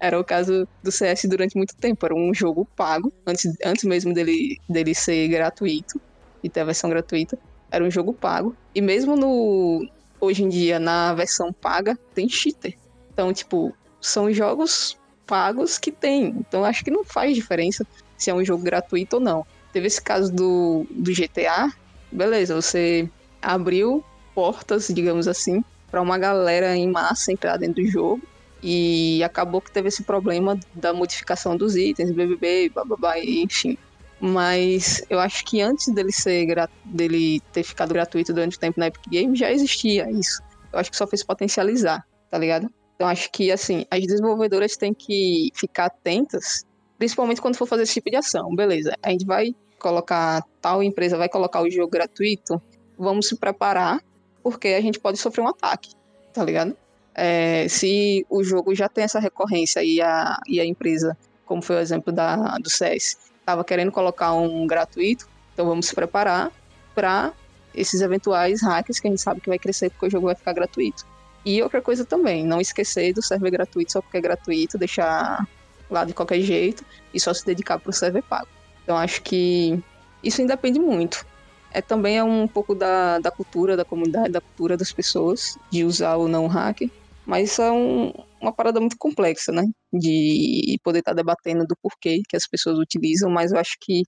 era 0.00 0.18
o 0.18 0.24
caso 0.24 0.66
do 0.82 0.90
CS 0.90 1.26
durante 1.28 1.56
muito 1.56 1.76
tempo. 1.76 2.04
Era 2.04 2.14
um 2.14 2.32
jogo 2.34 2.66
pago, 2.76 3.12
antes, 3.26 3.56
antes 3.64 3.84
mesmo 3.84 4.12
dele, 4.12 4.58
dele 4.68 4.94
ser 4.94 5.28
gratuito 5.28 6.00
e 6.42 6.48
ter 6.48 6.60
a 6.60 6.64
versão 6.64 6.90
gratuita. 6.90 7.38
Era 7.70 7.84
um 7.84 7.90
jogo 7.90 8.12
pago. 8.12 8.56
E 8.74 8.80
mesmo 8.80 9.16
no, 9.16 9.86
hoje 10.20 10.44
em 10.44 10.48
dia, 10.48 10.78
na 10.78 11.14
versão 11.14 11.52
paga, 11.52 11.98
tem 12.14 12.28
cheater. 12.28 12.76
Então, 13.12 13.32
tipo, 13.32 13.74
são 14.00 14.32
jogos 14.32 14.96
pagos 15.26 15.78
que 15.78 15.92
tem. 15.92 16.26
Então, 16.38 16.64
acho 16.64 16.84
que 16.84 16.90
não 16.90 17.04
faz 17.04 17.34
diferença 17.34 17.86
se 18.16 18.30
é 18.30 18.34
um 18.34 18.44
jogo 18.44 18.62
gratuito 18.62 19.16
ou 19.16 19.22
não. 19.22 19.46
Teve 19.72 19.86
esse 19.86 20.02
caso 20.02 20.32
do, 20.32 20.86
do 20.90 21.12
GTA, 21.12 21.70
beleza, 22.10 22.54
você 22.54 23.08
abriu 23.40 24.02
portas, 24.34 24.88
digamos 24.88 25.28
assim, 25.28 25.62
para 25.90 26.00
uma 26.00 26.18
galera 26.18 26.76
em 26.76 26.90
massa 26.90 27.32
entrar 27.32 27.56
dentro 27.56 27.82
do 27.82 27.88
jogo. 27.88 28.22
E 28.60 29.22
acabou 29.22 29.60
que 29.60 29.70
teve 29.70 29.88
esse 29.88 30.02
problema 30.02 30.58
da 30.74 30.92
modificação 30.92 31.56
dos 31.56 31.76
itens, 31.76 32.10
BBB, 32.10 32.70
bababá, 32.74 33.18
enfim. 33.20 33.78
Mas 34.20 35.04
eu 35.08 35.20
acho 35.20 35.44
que 35.44 35.60
antes 35.60 35.92
dele 35.94 36.12
ser 36.12 36.46
dele 36.84 37.40
ter 37.52 37.62
ficado 37.62 37.94
gratuito 37.94 38.32
durante 38.32 38.56
o 38.56 38.60
tempo 38.60 38.80
na 38.80 38.88
Epic 38.88 39.04
Games 39.10 39.38
já 39.38 39.50
existia 39.52 40.10
isso. 40.10 40.42
Eu 40.72 40.78
acho 40.78 40.90
que 40.90 40.96
só 40.96 41.06
fez 41.06 41.22
potencializar, 41.22 42.04
tá 42.30 42.36
ligado? 42.36 42.68
Então 42.96 43.06
acho 43.06 43.30
que 43.30 43.52
assim, 43.52 43.84
as 43.90 44.00
desenvolvedoras 44.00 44.76
têm 44.76 44.92
que 44.92 45.50
ficar 45.54 45.86
atentas, 45.86 46.64
principalmente 46.98 47.40
quando 47.40 47.56
for 47.56 47.66
fazer 47.66 47.84
esse 47.84 47.94
tipo 47.94 48.10
de 48.10 48.16
ação. 48.16 48.52
Beleza, 48.54 48.92
a 49.00 49.10
gente 49.10 49.24
vai 49.24 49.54
colocar 49.78 50.42
tal 50.60 50.82
empresa 50.82 51.16
vai 51.16 51.28
colocar 51.28 51.62
o 51.62 51.70
jogo 51.70 51.90
gratuito, 51.90 52.60
vamos 52.98 53.28
se 53.28 53.36
preparar, 53.36 54.02
porque 54.42 54.68
a 54.68 54.80
gente 54.80 54.98
pode 54.98 55.18
sofrer 55.18 55.42
um 55.42 55.48
ataque, 55.48 55.92
tá 56.32 56.44
ligado? 56.44 56.76
É, 57.14 57.66
se 57.68 58.26
o 58.28 58.42
jogo 58.42 58.74
já 58.74 58.88
tem 58.88 59.04
essa 59.04 59.18
recorrência 59.18 59.82
e 59.82 60.00
a, 60.00 60.38
e 60.46 60.60
a 60.60 60.64
empresa, 60.64 61.16
como 61.46 61.62
foi 61.62 61.76
o 61.76 61.80
exemplo 61.80 62.12
da, 62.12 62.58
do 62.58 62.68
CS, 62.68 63.16
estava 63.48 63.64
querendo 63.64 63.90
colocar 63.90 64.34
um 64.34 64.66
gratuito, 64.66 65.26
então 65.54 65.66
vamos 65.66 65.86
se 65.86 65.94
preparar 65.94 66.52
para 66.94 67.32
esses 67.74 68.02
eventuais 68.02 68.60
hacks 68.62 69.00
que 69.00 69.08
a 69.08 69.10
gente 69.10 69.22
sabe 69.22 69.40
que 69.40 69.48
vai 69.48 69.58
crescer 69.58 69.88
porque 69.88 70.06
o 70.06 70.10
jogo 70.10 70.26
vai 70.26 70.34
ficar 70.34 70.52
gratuito. 70.52 71.06
E 71.46 71.62
outra 71.62 71.80
coisa 71.80 72.04
também, 72.04 72.44
não 72.44 72.60
esquecer 72.60 73.14
do 73.14 73.22
server 73.22 73.50
gratuito 73.50 73.92
só 73.92 74.02
porque 74.02 74.18
é 74.18 74.20
gratuito, 74.20 74.76
deixar 74.76 75.46
lá 75.90 76.04
de 76.04 76.12
qualquer 76.12 76.40
jeito 76.40 76.84
e 77.14 77.18
só 77.18 77.32
se 77.32 77.46
dedicar 77.46 77.78
para 77.78 77.88
o 77.88 77.92
server 77.92 78.22
pago. 78.22 78.48
Então 78.84 78.98
acho 78.98 79.22
que 79.22 79.82
isso 80.22 80.42
independe 80.42 80.78
muito. 80.78 81.24
É 81.70 81.80
também 81.80 82.18
é 82.18 82.24
um 82.24 82.46
pouco 82.46 82.74
da, 82.74 83.18
da 83.18 83.30
cultura 83.30 83.76
da 83.76 83.84
comunidade, 83.84 84.30
da 84.30 84.42
cultura 84.42 84.76
das 84.76 84.92
pessoas, 84.92 85.56
de 85.70 85.84
usar 85.84 86.16
ou 86.16 86.28
não 86.28 86.44
o 86.44 86.48
hacker. 86.48 86.90
Mas 87.28 87.50
isso 87.50 87.60
é 87.60 87.70
um, 87.70 88.10
uma 88.40 88.54
parada 88.54 88.80
muito 88.80 88.96
complexa, 88.98 89.52
né? 89.52 89.62
De 89.92 90.78
poder 90.82 91.00
estar 91.00 91.10
tá 91.10 91.16
debatendo 91.16 91.66
do 91.66 91.76
porquê 91.82 92.22
que 92.26 92.34
as 92.34 92.48
pessoas 92.48 92.78
utilizam, 92.78 93.30
mas 93.30 93.52
eu 93.52 93.58
acho 93.58 93.76
que, 93.82 94.00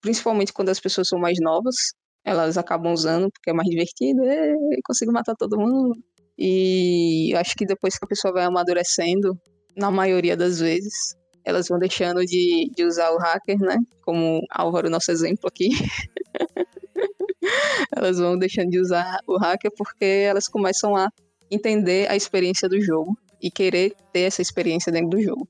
principalmente 0.00 0.52
quando 0.52 0.68
as 0.68 0.78
pessoas 0.78 1.08
são 1.08 1.18
mais 1.18 1.38
novas, 1.40 1.74
elas 2.24 2.56
acabam 2.56 2.92
usando 2.92 3.28
porque 3.32 3.50
é 3.50 3.52
mais 3.52 3.68
divertido, 3.68 4.22
é, 4.24 4.54
consigo 4.84 5.12
matar 5.12 5.34
todo 5.34 5.58
mundo. 5.58 5.96
E 6.38 7.34
acho 7.34 7.56
que 7.56 7.66
depois 7.66 7.98
que 7.98 8.04
a 8.04 8.08
pessoa 8.08 8.32
vai 8.32 8.44
amadurecendo, 8.44 9.36
na 9.76 9.90
maioria 9.90 10.36
das 10.36 10.60
vezes, 10.60 11.16
elas 11.44 11.66
vão 11.66 11.80
deixando 11.80 12.24
de, 12.24 12.70
de 12.76 12.84
usar 12.84 13.10
o 13.10 13.18
hacker, 13.18 13.58
né? 13.58 13.76
Como 14.02 14.40
Álvaro, 14.52 14.88
nosso 14.88 15.10
exemplo 15.10 15.48
aqui. 15.48 15.70
elas 17.96 18.18
vão 18.18 18.38
deixando 18.38 18.70
de 18.70 18.78
usar 18.78 19.18
o 19.26 19.36
hacker 19.36 19.72
porque 19.76 20.04
elas 20.04 20.46
começam 20.46 20.94
a 20.94 21.10
entender 21.50 22.10
a 22.10 22.16
experiência 22.16 22.68
do 22.68 22.80
jogo 22.80 23.16
e 23.40 23.50
querer 23.50 23.94
ter 24.12 24.20
essa 24.22 24.42
experiência 24.42 24.92
dentro 24.92 25.10
do 25.10 25.22
jogo. 25.22 25.48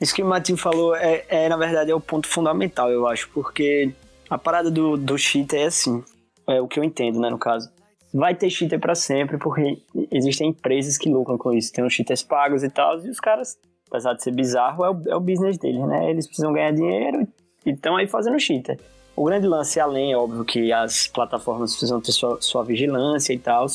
Isso 0.00 0.14
que 0.14 0.22
o 0.22 0.26
Matinho 0.26 0.58
falou 0.58 0.94
é, 0.96 1.24
é, 1.28 1.48
na 1.48 1.56
verdade, 1.56 1.90
é 1.90 1.94
o 1.94 2.00
ponto 2.00 2.26
fundamental, 2.26 2.90
eu 2.90 3.06
acho, 3.06 3.28
porque 3.30 3.92
a 4.28 4.36
parada 4.36 4.70
do, 4.70 4.96
do 4.96 5.16
cheat 5.16 5.54
é 5.54 5.64
assim, 5.64 6.02
é 6.48 6.60
o 6.60 6.66
que 6.66 6.80
eu 6.80 6.84
entendo, 6.84 7.20
né, 7.20 7.30
no 7.30 7.38
caso. 7.38 7.70
vai 8.12 8.34
ter 8.34 8.50
cheater 8.50 8.80
para 8.80 8.94
sempre, 8.94 9.38
porque 9.38 9.78
existem 10.10 10.48
empresas 10.48 10.98
que 10.98 11.08
lucram 11.08 11.38
com 11.38 11.52
isso. 11.52 11.72
Tem 11.72 11.84
os 11.84 11.92
cheaters 11.92 12.22
pagos 12.22 12.62
e 12.62 12.68
tal, 12.68 12.98
e 13.04 13.08
os 13.08 13.20
caras, 13.20 13.56
apesar 13.88 14.14
de 14.14 14.22
ser 14.22 14.32
bizarro, 14.32 14.84
é 14.84 14.90
o, 14.90 15.02
é 15.08 15.16
o 15.16 15.20
business 15.20 15.56
deles, 15.56 15.86
né? 15.86 16.10
Eles 16.10 16.26
precisam 16.26 16.52
ganhar 16.52 16.72
dinheiro 16.72 17.26
e 17.64 17.70
estão 17.70 17.96
aí 17.96 18.06
fazendo 18.06 18.38
cheater. 18.40 18.78
O 19.14 19.24
grande 19.24 19.46
lance, 19.46 19.78
além, 19.78 20.14
óbvio, 20.16 20.44
que 20.44 20.72
as 20.72 21.06
plataformas 21.06 21.72
precisam 21.72 22.00
ter 22.00 22.12
sua, 22.12 22.40
sua 22.40 22.64
vigilância 22.64 23.32
e 23.32 23.38
tal, 23.38 23.66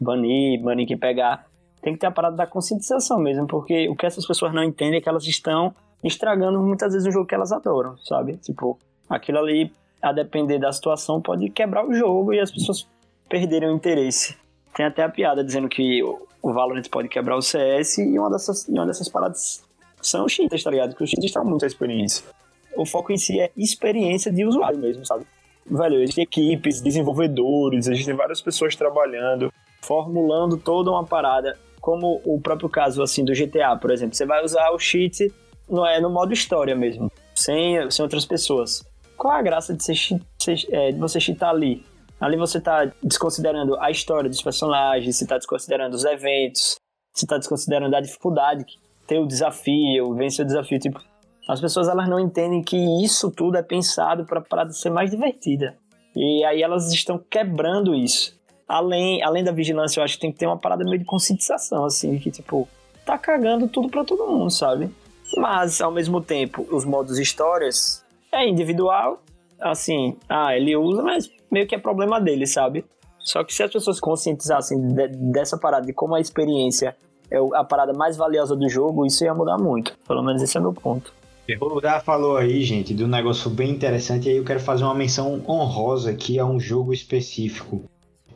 banir, 0.00 0.60
banir 0.62 0.86
quem 0.86 0.98
pegar. 0.98 1.46
Tem 1.82 1.92
que 1.92 2.00
ter 2.00 2.06
a 2.06 2.10
parada 2.10 2.36
da 2.36 2.46
conscientização 2.46 3.18
mesmo, 3.18 3.46
porque 3.46 3.88
o 3.88 3.96
que 3.96 4.06
essas 4.06 4.26
pessoas 4.26 4.52
não 4.54 4.64
entendem 4.64 4.98
é 4.98 5.00
que 5.00 5.08
elas 5.08 5.26
estão 5.26 5.74
estragando 6.02 6.60
muitas 6.60 6.92
vezes 6.92 7.08
o 7.08 7.10
jogo 7.10 7.26
que 7.26 7.34
elas 7.34 7.52
adoram, 7.52 7.96
sabe? 7.98 8.36
Tipo, 8.38 8.78
aquilo 9.08 9.38
ali, 9.38 9.72
a 10.00 10.12
depender 10.12 10.58
da 10.58 10.72
situação, 10.72 11.20
pode 11.20 11.48
quebrar 11.50 11.86
o 11.86 11.94
jogo 11.94 12.32
e 12.32 12.40
as 12.40 12.50
pessoas 12.50 12.86
perderem 13.28 13.70
o 13.70 13.76
interesse. 13.76 14.36
Tem 14.74 14.86
até 14.86 15.02
a 15.02 15.08
piada 15.08 15.44
dizendo 15.44 15.68
que 15.68 16.02
o 16.44 16.52
Valorant 16.52 16.86
pode 16.90 17.08
quebrar 17.08 17.36
o 17.36 17.42
CS 17.42 17.98
e 17.98 18.18
uma 18.18 18.30
dessas, 18.30 18.68
uma 18.68 18.84
dessas 18.84 19.08
paradas 19.08 19.64
são 20.02 20.26
os 20.26 20.32
cheaters, 20.32 20.62
tá 20.62 20.70
ligado? 20.70 20.90
Porque 20.90 21.04
os 21.04 21.10
cheaters 21.10 21.30
estão 21.30 21.44
muito 21.44 21.64
experiência. 21.64 22.24
O 22.76 22.84
foco 22.84 23.12
em 23.12 23.16
si 23.16 23.40
é 23.40 23.50
experiência 23.56 24.30
de 24.30 24.44
usuário 24.44 24.78
mesmo, 24.78 25.06
sabe? 25.06 25.24
Velho, 25.64 26.02
existem 26.02 26.24
equipes, 26.24 26.82
desenvolvedores, 26.82 27.86
existem 27.86 28.14
várias 28.14 28.42
pessoas 28.42 28.76
trabalhando, 28.76 29.50
formulando 29.84 30.56
toda 30.56 30.90
uma 30.90 31.04
parada, 31.04 31.56
como 31.80 32.20
o 32.24 32.40
próprio 32.40 32.68
caso 32.68 33.02
assim 33.02 33.24
do 33.24 33.32
GTA, 33.32 33.76
por 33.76 33.90
exemplo. 33.90 34.14
Você 34.14 34.26
vai 34.26 34.42
usar 34.44 34.70
o 34.70 34.78
cheat 34.78 35.32
no, 35.68 35.84
é, 35.86 36.00
no 36.00 36.10
modo 36.10 36.32
história 36.32 36.74
mesmo, 36.74 37.10
sem, 37.34 37.90
sem 37.90 38.02
outras 38.02 38.24
pessoas. 38.24 38.84
Qual 39.16 39.34
é 39.34 39.38
a 39.38 39.42
graça 39.42 39.74
de, 39.74 39.82
você, 39.82 40.18
é, 40.70 40.92
de 40.92 40.98
você 40.98 41.20
cheatar 41.20 41.50
ali? 41.50 41.84
Ali 42.20 42.36
você 42.36 42.58
está 42.58 42.90
desconsiderando 43.02 43.78
a 43.80 43.90
história 43.90 44.30
dos 44.30 44.40
personagens, 44.40 45.16
você 45.16 45.24
está 45.24 45.36
desconsiderando 45.36 45.94
os 45.94 46.04
eventos, 46.04 46.76
você 47.12 47.26
está 47.26 47.36
desconsiderando 47.36 47.94
a 47.94 48.00
dificuldade, 48.00 48.64
ter 49.06 49.18
o 49.18 49.26
desafio, 49.26 50.14
vencer 50.14 50.44
o 50.44 50.46
desafio. 50.46 50.78
Tipo, 50.78 51.00
as 51.48 51.60
pessoas 51.60 51.88
elas 51.88 52.08
não 52.08 52.18
entendem 52.18 52.62
que 52.62 52.76
isso 53.04 53.30
tudo 53.30 53.58
é 53.58 53.62
pensado 53.62 54.24
para 54.24 54.40
a 54.40 54.42
parada 54.42 54.72
ser 54.72 54.90
mais 54.90 55.10
divertida. 55.10 55.76
E 56.16 56.44
aí 56.44 56.62
elas 56.62 56.92
estão 56.92 57.18
quebrando 57.18 57.94
isso. 57.94 58.38
Além, 58.66 59.22
além 59.22 59.44
da 59.44 59.52
vigilância, 59.52 60.00
eu 60.00 60.04
acho 60.04 60.14
que 60.14 60.20
tem 60.20 60.32
que 60.32 60.38
ter 60.38 60.46
uma 60.46 60.56
parada 60.56 60.84
meio 60.84 60.98
de 60.98 61.04
conscientização, 61.04 61.84
assim, 61.84 62.18
que 62.18 62.30
tipo, 62.30 62.68
tá 63.04 63.18
cagando 63.18 63.68
tudo 63.68 63.88
para 63.88 64.04
todo 64.04 64.26
mundo, 64.26 64.50
sabe? 64.50 64.90
Mas, 65.36 65.80
ao 65.80 65.90
mesmo 65.90 66.20
tempo, 66.20 66.66
os 66.70 66.84
modos 66.84 67.18
histórias 67.18 68.04
é 68.32 68.48
individual. 68.48 69.22
Assim, 69.60 70.16
ah, 70.28 70.56
ele 70.56 70.76
usa, 70.76 71.02
mas 71.02 71.30
meio 71.50 71.66
que 71.66 71.74
é 71.74 71.78
problema 71.78 72.20
dele, 72.20 72.46
sabe? 72.46 72.84
Só 73.18 73.42
que 73.42 73.54
se 73.54 73.62
as 73.62 73.72
pessoas 73.72 73.98
conscientizassem 73.98 74.78
de, 74.88 75.08
dessa 75.08 75.56
parada, 75.56 75.86
de 75.86 75.92
como 75.92 76.14
a 76.14 76.20
experiência 76.20 76.94
é 77.30 77.38
a 77.54 77.64
parada 77.64 77.92
mais 77.92 78.16
valiosa 78.16 78.54
do 78.54 78.68
jogo, 78.68 79.06
isso 79.06 79.24
ia 79.24 79.34
mudar 79.34 79.56
muito. 79.56 79.96
Pelo 80.06 80.22
menos 80.22 80.42
esse 80.42 80.56
é 80.56 80.60
meu 80.60 80.72
ponto. 80.72 81.12
O 81.60 81.68
Rudá 81.68 82.00
falou 82.00 82.36
aí, 82.36 82.62
gente, 82.62 82.94
de 82.94 83.04
um 83.04 83.08
negócio 83.08 83.50
bem 83.50 83.70
interessante, 83.70 84.28
e 84.28 84.30
aí 84.30 84.36
eu 84.36 84.44
quero 84.44 84.60
fazer 84.60 84.84
uma 84.84 84.94
menção 84.94 85.42
honrosa 85.46 86.10
aqui 86.10 86.38
a 86.38 86.46
um 86.46 86.58
jogo 86.58 86.92
específico. 86.92 87.84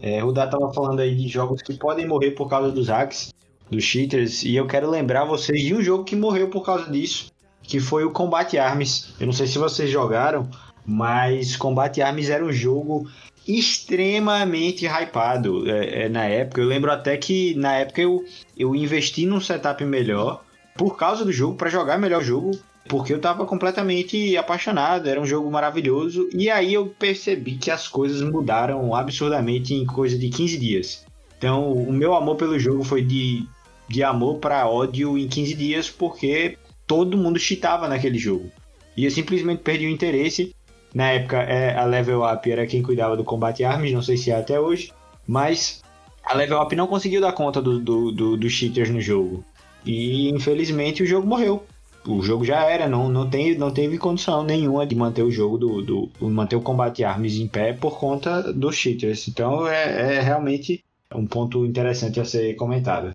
É, 0.00 0.22
o 0.22 0.26
Rudá 0.26 0.46
tava 0.46 0.72
falando 0.72 1.00
aí 1.00 1.14
de 1.14 1.28
jogos 1.28 1.62
que 1.62 1.74
podem 1.74 2.06
morrer 2.06 2.32
por 2.32 2.48
causa 2.48 2.70
dos 2.70 2.88
hacks 2.88 3.32
dos 3.70 3.84
cheaters. 3.84 4.42
E 4.44 4.54
eu 4.56 4.66
quero 4.66 4.88
lembrar 4.88 5.24
vocês 5.24 5.62
de 5.62 5.74
um 5.74 5.82
jogo 5.82 6.04
que 6.04 6.16
morreu 6.16 6.48
por 6.48 6.64
causa 6.64 6.90
disso, 6.90 7.30
que 7.62 7.80
foi 7.80 8.04
o 8.04 8.10
Combat 8.10 8.56
Arms. 8.56 9.14
Eu 9.20 9.26
não 9.26 9.32
sei 9.32 9.46
se 9.46 9.58
vocês 9.58 9.90
jogaram, 9.90 10.48
mas 10.86 11.56
Combat 11.56 12.00
Arms 12.00 12.30
era 12.30 12.44
um 12.44 12.52
jogo 12.52 13.08
extremamente 13.46 14.86
hypado 14.86 15.68
é, 15.70 16.04
é, 16.04 16.08
na 16.08 16.24
época. 16.24 16.60
Eu 16.60 16.66
lembro 16.66 16.90
até 16.92 17.16
que 17.16 17.54
na 17.54 17.74
época 17.76 18.00
eu, 18.00 18.24
eu 18.56 18.74
investi 18.74 19.26
num 19.26 19.40
setup 19.40 19.84
melhor 19.84 20.44
por 20.76 20.96
causa 20.96 21.24
do 21.24 21.32
jogo, 21.32 21.56
para 21.56 21.68
jogar 21.68 21.98
melhor 21.98 22.22
jogo, 22.22 22.52
porque 22.88 23.12
eu 23.12 23.20
tava 23.20 23.44
completamente 23.44 24.36
apaixonado, 24.36 25.08
era 25.08 25.20
um 25.20 25.26
jogo 25.26 25.50
maravilhoso. 25.50 26.28
E 26.32 26.50
aí 26.50 26.74
eu 26.74 26.86
percebi 26.86 27.56
que 27.56 27.70
as 27.70 27.86
coisas 27.86 28.22
mudaram 28.22 28.94
absurdamente 28.94 29.74
em 29.74 29.84
coisa 29.84 30.18
de 30.18 30.28
15 30.28 30.58
dias. 30.58 31.06
Então, 31.36 31.72
o 31.72 31.92
meu 31.92 32.14
amor 32.14 32.36
pelo 32.36 32.58
jogo 32.58 32.82
foi 32.82 33.02
de 33.02 33.46
de 33.88 34.02
amor 34.02 34.38
para 34.38 34.68
ódio 34.68 35.16
em 35.16 35.26
15 35.26 35.54
dias 35.54 35.90
porque 35.90 36.58
todo 36.86 37.16
mundo 37.16 37.38
cheatava 37.38 37.88
naquele 37.88 38.18
jogo. 38.18 38.50
E 38.96 39.04
eu 39.04 39.10
simplesmente 39.10 39.62
perdi 39.62 39.86
o 39.86 39.90
interesse. 39.90 40.54
Na 40.92 41.10
época, 41.10 41.38
é, 41.38 41.76
a 41.76 41.84
Level 41.84 42.22
Up 42.22 42.50
era 42.50 42.66
quem 42.66 42.82
cuidava 42.82 43.16
do 43.16 43.24
combate 43.24 43.64
arms, 43.64 43.92
não 43.92 44.02
sei 44.02 44.16
se 44.16 44.30
é 44.30 44.36
até 44.36 44.58
hoje, 44.58 44.92
mas 45.26 45.82
a 46.24 46.34
Level 46.34 46.60
Up 46.60 46.74
não 46.74 46.86
conseguiu 46.86 47.20
dar 47.20 47.32
conta 47.32 47.60
dos 47.60 47.82
do, 47.82 48.10
do, 48.12 48.36
do 48.36 48.50
cheaters 48.50 48.90
no 48.90 49.00
jogo. 49.00 49.44
E 49.84 50.28
infelizmente 50.30 51.02
o 51.02 51.06
jogo 51.06 51.26
morreu. 51.26 51.64
O 52.08 52.22
jogo 52.22 52.42
já 52.42 52.64
era, 52.64 52.88
não, 52.88 53.08
não, 53.08 53.28
tem, 53.28 53.56
não 53.58 53.70
teve 53.70 53.98
condição 53.98 54.42
nenhuma 54.42 54.86
de 54.86 54.96
manter 54.96 55.22
o 55.22 55.30
jogo 55.30 55.58
do, 55.58 55.82
do 55.82 56.10
manter 56.22 56.56
o 56.56 56.62
combate 56.62 57.04
arms 57.04 57.38
em 57.38 57.46
pé 57.46 57.74
por 57.74 57.98
conta 57.98 58.50
dos 58.50 58.74
cheaters. 58.74 59.28
Então 59.28 59.68
é, 59.68 60.16
é 60.16 60.20
realmente 60.20 60.82
um 61.14 61.26
ponto 61.26 61.66
interessante 61.66 62.18
a 62.18 62.24
ser 62.24 62.54
comentado. 62.54 63.10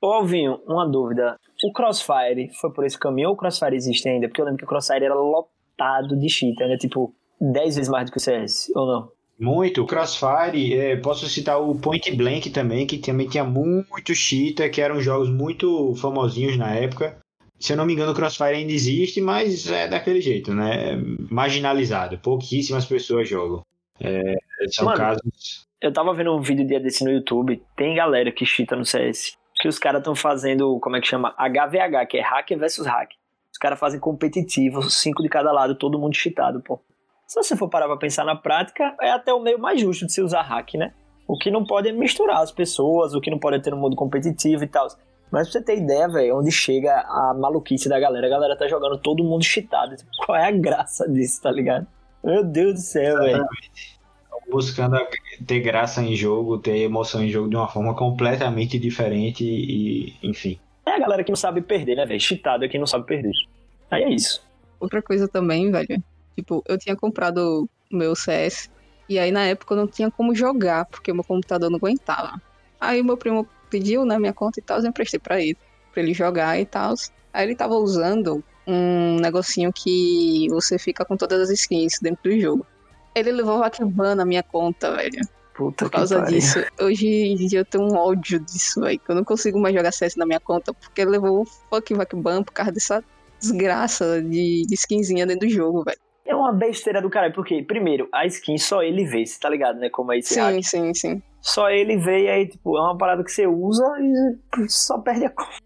Ô 0.00 0.06
Alvinho, 0.06 0.60
uma 0.66 0.88
dúvida. 0.88 1.36
O 1.62 1.72
Crossfire 1.72 2.50
foi 2.58 2.72
por 2.72 2.86
esse 2.86 2.98
caminho 2.98 3.28
ou 3.28 3.34
o 3.34 3.36
Crossfire 3.36 3.76
existe 3.76 4.08
ainda? 4.08 4.28
Porque 4.28 4.40
eu 4.40 4.46
lembro 4.46 4.58
que 4.58 4.64
o 4.64 4.68
Crossfire 4.68 5.04
era 5.04 5.14
lotado 5.14 6.16
de 6.18 6.28
cheater, 6.28 6.68
né? 6.68 6.76
Tipo, 6.78 7.12
10 7.40 7.76
vezes 7.76 7.90
mais 7.90 8.06
do 8.06 8.12
que 8.12 8.18
o 8.18 8.20
CS, 8.20 8.70
ou 8.74 8.86
não? 8.86 9.08
Muito. 9.38 9.82
O 9.82 9.86
Crossfire, 9.86 10.74
é, 10.74 10.96
posso 10.96 11.28
citar 11.28 11.60
o 11.60 11.78
Point 11.78 12.14
Blank 12.16 12.50
também, 12.50 12.86
que 12.86 12.98
também 12.98 13.28
tinha 13.28 13.44
muito 13.44 14.14
cheater, 14.14 14.70
que 14.70 14.80
eram 14.80 15.00
jogos 15.00 15.28
muito 15.28 15.94
famosinhos 15.96 16.56
na 16.56 16.74
época. 16.74 17.18
Se 17.58 17.72
eu 17.72 17.76
não 17.76 17.84
me 17.84 17.92
engano, 17.92 18.12
o 18.12 18.14
Crossfire 18.14 18.56
ainda 18.56 18.72
existe, 18.72 19.20
mas 19.20 19.68
é 19.70 19.88
daquele 19.88 20.20
jeito, 20.20 20.54
né? 20.54 20.96
Marginalizado. 21.30 22.18
Pouquíssimas 22.18 22.84
pessoas 22.86 23.28
jogam. 23.28 23.62
É, 24.00 24.34
são 24.70 24.84
Mano, 24.84 24.96
casos. 24.96 25.66
Eu 25.80 25.92
tava 25.92 26.14
vendo 26.14 26.34
um 26.34 26.40
vídeo 26.40 26.66
dia 26.66 26.78
desse 26.78 27.04
no 27.04 27.10
YouTube. 27.10 27.62
Tem 27.76 27.94
galera 27.94 28.30
que 28.30 28.46
cheata 28.46 28.76
no 28.76 28.84
CS 28.84 29.38
que 29.58 29.68
os 29.68 29.78
caras 29.78 30.00
estão 30.00 30.14
fazendo, 30.14 30.78
como 30.80 30.96
é 30.96 31.00
que 31.00 31.08
chama? 31.08 31.34
HVH, 31.36 32.06
que 32.08 32.18
é 32.18 32.22
hacker 32.22 32.58
versus 32.58 32.86
hack. 32.86 33.10
Os 33.52 33.58
caras 33.58 33.78
fazem 33.78 33.98
competitivo, 33.98 34.88
cinco 34.88 35.22
de 35.22 35.28
cada 35.28 35.50
lado, 35.50 35.74
todo 35.74 35.98
mundo 35.98 36.14
cheatado, 36.14 36.62
pô. 36.62 36.80
Se 37.26 37.42
você 37.42 37.56
for 37.56 37.68
parar 37.68 37.86
pra 37.86 37.96
pensar 37.96 38.24
na 38.24 38.36
prática, 38.36 38.94
é 39.02 39.10
até 39.10 39.34
o 39.34 39.40
meio 39.40 39.58
mais 39.58 39.80
justo 39.80 40.06
de 40.06 40.12
se 40.12 40.22
usar 40.22 40.42
hack, 40.42 40.74
né? 40.74 40.94
O 41.26 41.36
que 41.36 41.50
não 41.50 41.64
pode 41.64 41.88
é 41.88 41.92
misturar 41.92 42.40
as 42.40 42.50
pessoas, 42.50 43.14
o 43.14 43.20
que 43.20 43.30
não 43.30 43.38
pode 43.38 43.56
é 43.56 43.60
ter 43.60 43.74
um 43.74 43.78
modo 43.78 43.94
competitivo 43.96 44.64
e 44.64 44.66
tal. 44.66 44.86
Mas 45.30 45.48
pra 45.48 45.52
você 45.52 45.62
ter 45.62 45.78
ideia, 45.78 46.08
velho, 46.08 46.38
onde 46.38 46.50
chega 46.50 47.00
a 47.00 47.34
maluquice 47.34 47.88
da 47.88 48.00
galera, 48.00 48.26
a 48.26 48.30
galera 48.30 48.56
tá 48.56 48.66
jogando 48.66 48.98
todo 48.98 49.24
mundo 49.24 49.44
cheatado. 49.44 49.96
Qual 50.24 50.36
é 50.36 50.46
a 50.46 50.50
graça 50.50 51.08
disso, 51.08 51.42
tá 51.42 51.50
ligado? 51.50 51.86
Meu 52.24 52.42
Deus 52.42 52.74
do 52.74 52.80
céu, 52.80 53.18
velho 53.18 53.46
buscando 54.50 54.96
ter 55.46 55.60
graça 55.60 56.02
em 56.02 56.14
jogo, 56.14 56.58
ter 56.58 56.78
emoção 56.78 57.22
em 57.22 57.28
jogo 57.28 57.48
de 57.48 57.56
uma 57.56 57.68
forma 57.68 57.94
completamente 57.94 58.78
diferente 58.78 59.44
e, 59.44 60.14
enfim. 60.22 60.58
É 60.86 60.92
a 60.92 60.98
galera 60.98 61.22
que 61.22 61.30
não 61.30 61.36
sabe 61.36 61.60
perder, 61.60 61.96
né, 61.96 62.06
velho? 62.06 62.20
Chitado 62.20 62.64
é 62.64 62.68
quem 62.68 62.80
não 62.80 62.86
sabe 62.86 63.06
perder. 63.06 63.32
Aí 63.90 64.02
é 64.02 64.10
isso. 64.10 64.42
Outra 64.80 65.02
coisa 65.02 65.28
também, 65.28 65.70
velho. 65.70 66.02
Tipo, 66.34 66.62
eu 66.66 66.78
tinha 66.78 66.96
comprado 66.96 67.68
o 67.92 67.96
meu 67.96 68.14
CS 68.14 68.70
e 69.08 69.18
aí 69.18 69.30
na 69.30 69.44
época 69.44 69.74
eu 69.74 69.78
não 69.78 69.86
tinha 69.86 70.10
como 70.10 70.34
jogar, 70.34 70.86
porque 70.86 71.12
meu 71.12 71.24
computador 71.24 71.70
não 71.70 71.76
aguentava. 71.76 72.40
Aí 72.80 73.00
o 73.00 73.04
meu 73.04 73.16
primo 73.16 73.46
pediu, 73.68 74.04
né, 74.04 74.18
minha 74.18 74.32
conta 74.32 74.58
e 74.58 74.62
tal, 74.62 74.78
eu 74.78 74.86
emprestei 74.86 75.20
pra 75.20 75.40
ele, 75.40 75.56
pra 75.92 76.02
ele 76.02 76.14
jogar 76.14 76.58
e 76.58 76.66
tal. 76.66 76.94
Aí 77.32 77.46
ele 77.46 77.54
tava 77.54 77.74
usando 77.74 78.42
um 78.66 79.16
negocinho 79.16 79.72
que 79.72 80.46
você 80.50 80.78
fica 80.78 81.04
com 81.04 81.16
todas 81.16 81.42
as 81.42 81.50
skins 81.50 81.98
dentro 82.00 82.30
do 82.30 82.40
jogo. 82.40 82.66
Ele 83.14 83.32
levou 83.32 83.58
Vakban 83.58 84.14
na 84.14 84.24
minha 84.24 84.42
conta, 84.42 84.94
velho. 84.94 85.20
Puta 85.54 85.86
por 85.86 85.90
causa 85.90 86.22
disso. 86.22 86.60
Hoje 86.80 87.06
em 87.06 87.34
dia 87.34 87.60
eu 87.60 87.64
tenho 87.64 87.84
um 87.84 87.96
ódio 87.96 88.38
disso, 88.38 88.80
velho. 88.80 89.00
Eu 89.08 89.14
não 89.14 89.24
consigo 89.24 89.58
mais 89.58 89.74
jogar 89.74 89.90
CS 89.90 90.16
na 90.16 90.26
minha 90.26 90.38
conta 90.38 90.72
porque 90.72 91.00
ele 91.00 91.10
levou 91.10 91.42
o 91.42 91.44
fucking 91.44 91.94
Vakban 91.94 92.44
por 92.44 92.52
causa 92.52 92.70
dessa 92.70 93.02
desgraça 93.40 94.22
de, 94.22 94.64
de 94.66 94.74
skinzinha 94.74 95.26
dentro 95.26 95.48
do 95.48 95.52
jogo, 95.52 95.82
velho. 95.82 95.98
É 96.24 96.34
uma 96.34 96.52
besteira 96.52 97.00
do 97.00 97.08
caralho, 97.08 97.32
porque, 97.32 97.62
primeiro, 97.62 98.06
a 98.12 98.26
skin 98.26 98.58
só 98.58 98.82
ele 98.82 99.04
vê, 99.06 99.24
você 99.24 99.40
tá 99.40 99.48
ligado, 99.48 99.78
né? 99.78 99.88
Como 99.88 100.12
é 100.12 100.18
esse 100.18 100.34
Sim, 100.34 100.40
hack. 100.40 100.62
sim, 100.62 100.94
sim. 100.94 101.22
Só 101.40 101.70
ele 101.70 101.96
vê 101.96 102.24
e 102.24 102.28
aí, 102.28 102.48
tipo, 102.48 102.76
é 102.76 102.80
uma 102.80 102.96
parada 102.98 103.24
que 103.24 103.30
você 103.30 103.46
usa 103.46 103.84
e 104.00 104.68
só 104.68 104.98
perde 104.98 105.26
a 105.26 105.30
conta. 105.30 105.58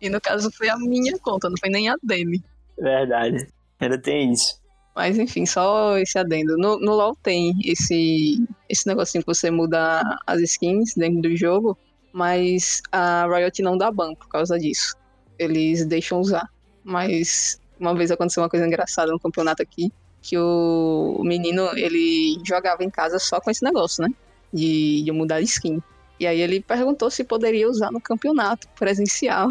E 0.00 0.10
no 0.10 0.20
caso 0.20 0.50
foi 0.52 0.68
a 0.68 0.76
minha 0.76 1.18
conta, 1.18 1.48
não 1.48 1.56
foi 1.58 1.70
nem 1.70 1.88
a 1.88 1.96
dele. 2.02 2.42
Verdade. 2.78 3.48
Ainda 3.80 3.98
tem 3.98 4.32
isso. 4.32 4.60
Mas 4.94 5.18
enfim, 5.18 5.46
só 5.46 5.96
esse 5.98 6.18
adendo. 6.18 6.56
No, 6.56 6.78
no 6.78 6.94
LoL 6.94 7.16
tem 7.16 7.54
esse, 7.64 8.46
esse 8.68 8.86
negocinho 8.86 9.24
que 9.24 9.34
você 9.34 9.50
muda 9.50 10.02
as 10.26 10.40
skins 10.40 10.94
dentro 10.94 11.22
do 11.22 11.36
jogo, 11.36 11.76
mas 12.12 12.80
a 12.92 13.26
Riot 13.26 13.60
não 13.62 13.76
dá 13.76 13.90
ban 13.90 14.14
por 14.14 14.28
causa 14.28 14.58
disso. 14.58 14.94
Eles 15.38 15.84
deixam 15.86 16.20
usar. 16.20 16.48
Mas 16.84 17.58
uma 17.80 17.94
vez 17.94 18.10
aconteceu 18.10 18.42
uma 18.42 18.48
coisa 18.48 18.66
engraçada 18.66 19.10
no 19.10 19.18
campeonato 19.18 19.62
aqui, 19.62 19.90
que 20.22 20.38
o 20.38 21.20
menino, 21.24 21.76
ele 21.76 22.40
jogava 22.44 22.84
em 22.84 22.90
casa 22.90 23.18
só 23.18 23.40
com 23.40 23.50
esse 23.50 23.64
negócio, 23.64 24.02
né? 24.02 24.14
De, 24.54 25.02
de 25.02 25.12
mudar 25.12 25.40
de 25.40 25.46
skin. 25.46 25.82
E 26.18 26.26
aí 26.26 26.40
ele 26.40 26.60
perguntou 26.60 27.10
se 27.10 27.24
poderia 27.24 27.68
usar 27.68 27.90
no 27.90 28.00
campeonato 28.00 28.68
presencial 28.78 29.48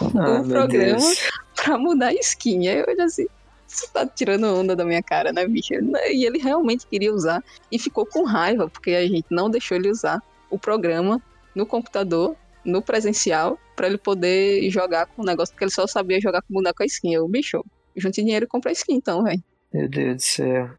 Ah, 0.00 0.40
o 0.40 0.48
programa 0.48 1.04
pra 1.56 1.76
mudar 1.76 2.14
skin. 2.14 2.68
Aí 2.68 2.78
eu 2.78 2.86
olhei 2.88 3.04
assim, 3.04 3.26
você 3.66 3.86
tá 3.88 4.06
tirando 4.06 4.44
onda 4.44 4.76
da 4.76 4.84
minha 4.84 5.02
cara, 5.02 5.32
né, 5.32 5.46
bicho? 5.46 5.74
E 5.74 6.24
ele 6.24 6.38
realmente 6.38 6.86
queria 6.86 7.12
usar 7.12 7.42
e 7.70 7.78
ficou 7.78 8.06
com 8.06 8.24
raiva, 8.24 8.68
porque 8.68 8.92
a 8.92 9.06
gente 9.06 9.26
não 9.30 9.50
deixou 9.50 9.76
ele 9.76 9.90
usar 9.90 10.22
o 10.48 10.58
programa 10.58 11.20
no 11.54 11.66
computador, 11.66 12.36
no 12.64 12.80
presencial, 12.80 13.58
pra 13.74 13.88
ele 13.88 13.98
poder 13.98 14.70
jogar 14.70 15.06
com 15.06 15.22
o 15.22 15.24
negócio, 15.24 15.52
porque 15.52 15.64
ele 15.64 15.72
só 15.72 15.86
sabia 15.86 16.20
jogar 16.20 16.42
com 16.42 16.54
boneco 16.54 16.82
a 16.82 16.86
skin. 16.86 17.14
Eu, 17.14 17.28
bicho, 17.28 17.64
junte 17.96 18.22
dinheiro 18.22 18.44
e 18.44 18.48
compra 18.48 18.70
a 18.70 18.72
skin 18.72 18.94
então, 18.94 19.24
velho. 19.24 19.42
Meu 19.72 19.88
Deus 19.88 20.16
do 20.16 20.22
céu. 20.22 20.70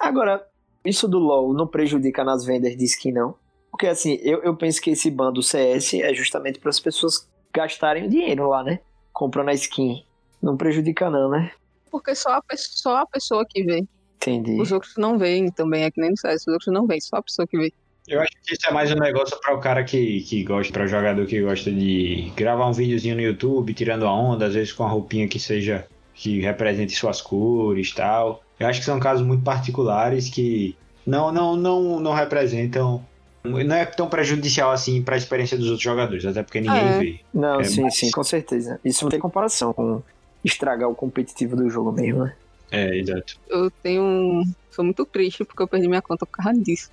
Agora, 0.00 0.44
isso 0.84 1.06
do 1.08 1.18
LoL 1.18 1.52
não 1.54 1.66
prejudica 1.66 2.24
nas 2.24 2.44
vendas 2.44 2.76
de 2.76 2.84
skin, 2.84 3.12
não? 3.12 3.34
Porque 3.70 3.86
assim, 3.86 4.18
eu, 4.22 4.42
eu 4.42 4.54
penso 4.56 4.80
que 4.80 4.90
esse 4.90 5.10
ban 5.10 5.32
do 5.32 5.42
CS 5.42 5.94
é 5.94 6.12
justamente 6.14 6.58
para 6.58 6.70
as 6.70 6.80
pessoas 6.80 7.28
gastarem 7.54 8.06
o 8.06 8.08
dinheiro 8.10 8.48
lá, 8.48 8.62
né? 8.62 8.80
Comprando 9.12 9.48
a 9.48 9.54
skin. 9.54 10.04
Não 10.42 10.56
prejudica, 10.56 11.08
não, 11.08 11.30
né? 11.30 11.52
Porque 11.90 12.14
só 12.14 12.30
a, 12.34 12.42
pe- 12.42 12.56
só 12.56 12.98
a 12.98 13.06
pessoa 13.06 13.44
que 13.48 13.62
vê. 13.62 13.84
Entendi. 14.16 14.60
Os 14.60 14.70
outros 14.72 14.94
não 14.96 15.18
veem 15.18 15.50
também, 15.50 15.84
é 15.84 15.90
que 15.90 16.00
nem 16.00 16.10
no 16.10 16.16
CS, 16.16 16.42
os 16.42 16.52
outros 16.54 16.72
não 16.72 16.86
veem, 16.86 17.00
só 17.00 17.16
a 17.16 17.22
pessoa 17.22 17.46
que 17.46 17.56
vê. 17.56 17.72
Eu 18.08 18.20
acho 18.20 18.30
que 18.44 18.54
isso 18.54 18.68
é 18.68 18.72
mais 18.72 18.90
um 18.90 18.96
negócio 18.96 19.38
para 19.40 19.54
o 19.54 19.60
cara 19.60 19.84
que, 19.84 20.22
que 20.22 20.42
gosta, 20.42 20.72
para 20.72 20.84
o 20.84 20.88
jogador 20.88 21.24
que 21.26 21.40
gosta 21.40 21.70
de 21.70 22.32
gravar 22.36 22.68
um 22.68 22.72
videozinho 22.72 23.14
no 23.14 23.22
YouTube, 23.22 23.72
tirando 23.74 24.06
a 24.06 24.12
onda, 24.12 24.46
às 24.46 24.54
vezes 24.54 24.72
com 24.72 24.82
a 24.84 24.88
roupinha 24.88 25.28
que 25.28 25.38
seja, 25.38 25.86
que 26.14 26.40
represente 26.40 26.94
suas 26.94 27.20
cores 27.22 27.90
e 27.90 27.94
tal. 27.94 28.41
Eu 28.58 28.66
acho 28.68 28.80
que 28.80 28.86
são 28.86 28.98
casos 29.00 29.26
muito 29.26 29.42
particulares 29.42 30.28
que 30.28 30.76
não, 31.06 31.32
não, 31.32 31.56
não, 31.56 31.98
não 32.00 32.12
representam, 32.12 33.04
não 33.44 33.58
é 33.74 33.84
tão 33.84 34.08
prejudicial 34.08 34.70
assim 34.70 35.02
para 35.02 35.14
a 35.16 35.18
experiência 35.18 35.56
dos 35.56 35.66
outros 35.66 35.82
jogadores, 35.82 36.24
até 36.24 36.42
porque 36.42 36.60
ninguém 36.60 36.88
É. 36.88 36.98
vê. 36.98 37.20
Não, 37.34 37.60
É 37.60 37.64
sim, 37.64 37.82
mais- 37.82 37.96
sim, 37.98 38.10
com 38.10 38.22
certeza. 38.22 38.78
Isso 38.84 39.04
não 39.04 39.10
tem 39.10 39.18
comparação 39.18 39.72
com 39.72 40.02
estragar 40.44 40.88
o 40.88 40.94
competitivo 40.94 41.56
do 41.56 41.68
jogo 41.68 41.90
mesmo, 41.92 42.24
né? 42.24 42.34
É, 42.70 42.96
exato. 42.96 43.36
Eu 43.48 43.70
tenho. 43.82 44.02
um- 44.02 44.42
Sou 44.70 44.82
muito 44.84 45.04
triste 45.04 45.44
porque 45.44 45.62
eu 45.62 45.68
perdi 45.68 45.86
minha 45.86 46.00
conta 46.00 46.24
por 46.24 46.32
causa 46.32 46.58
disso. 46.58 46.88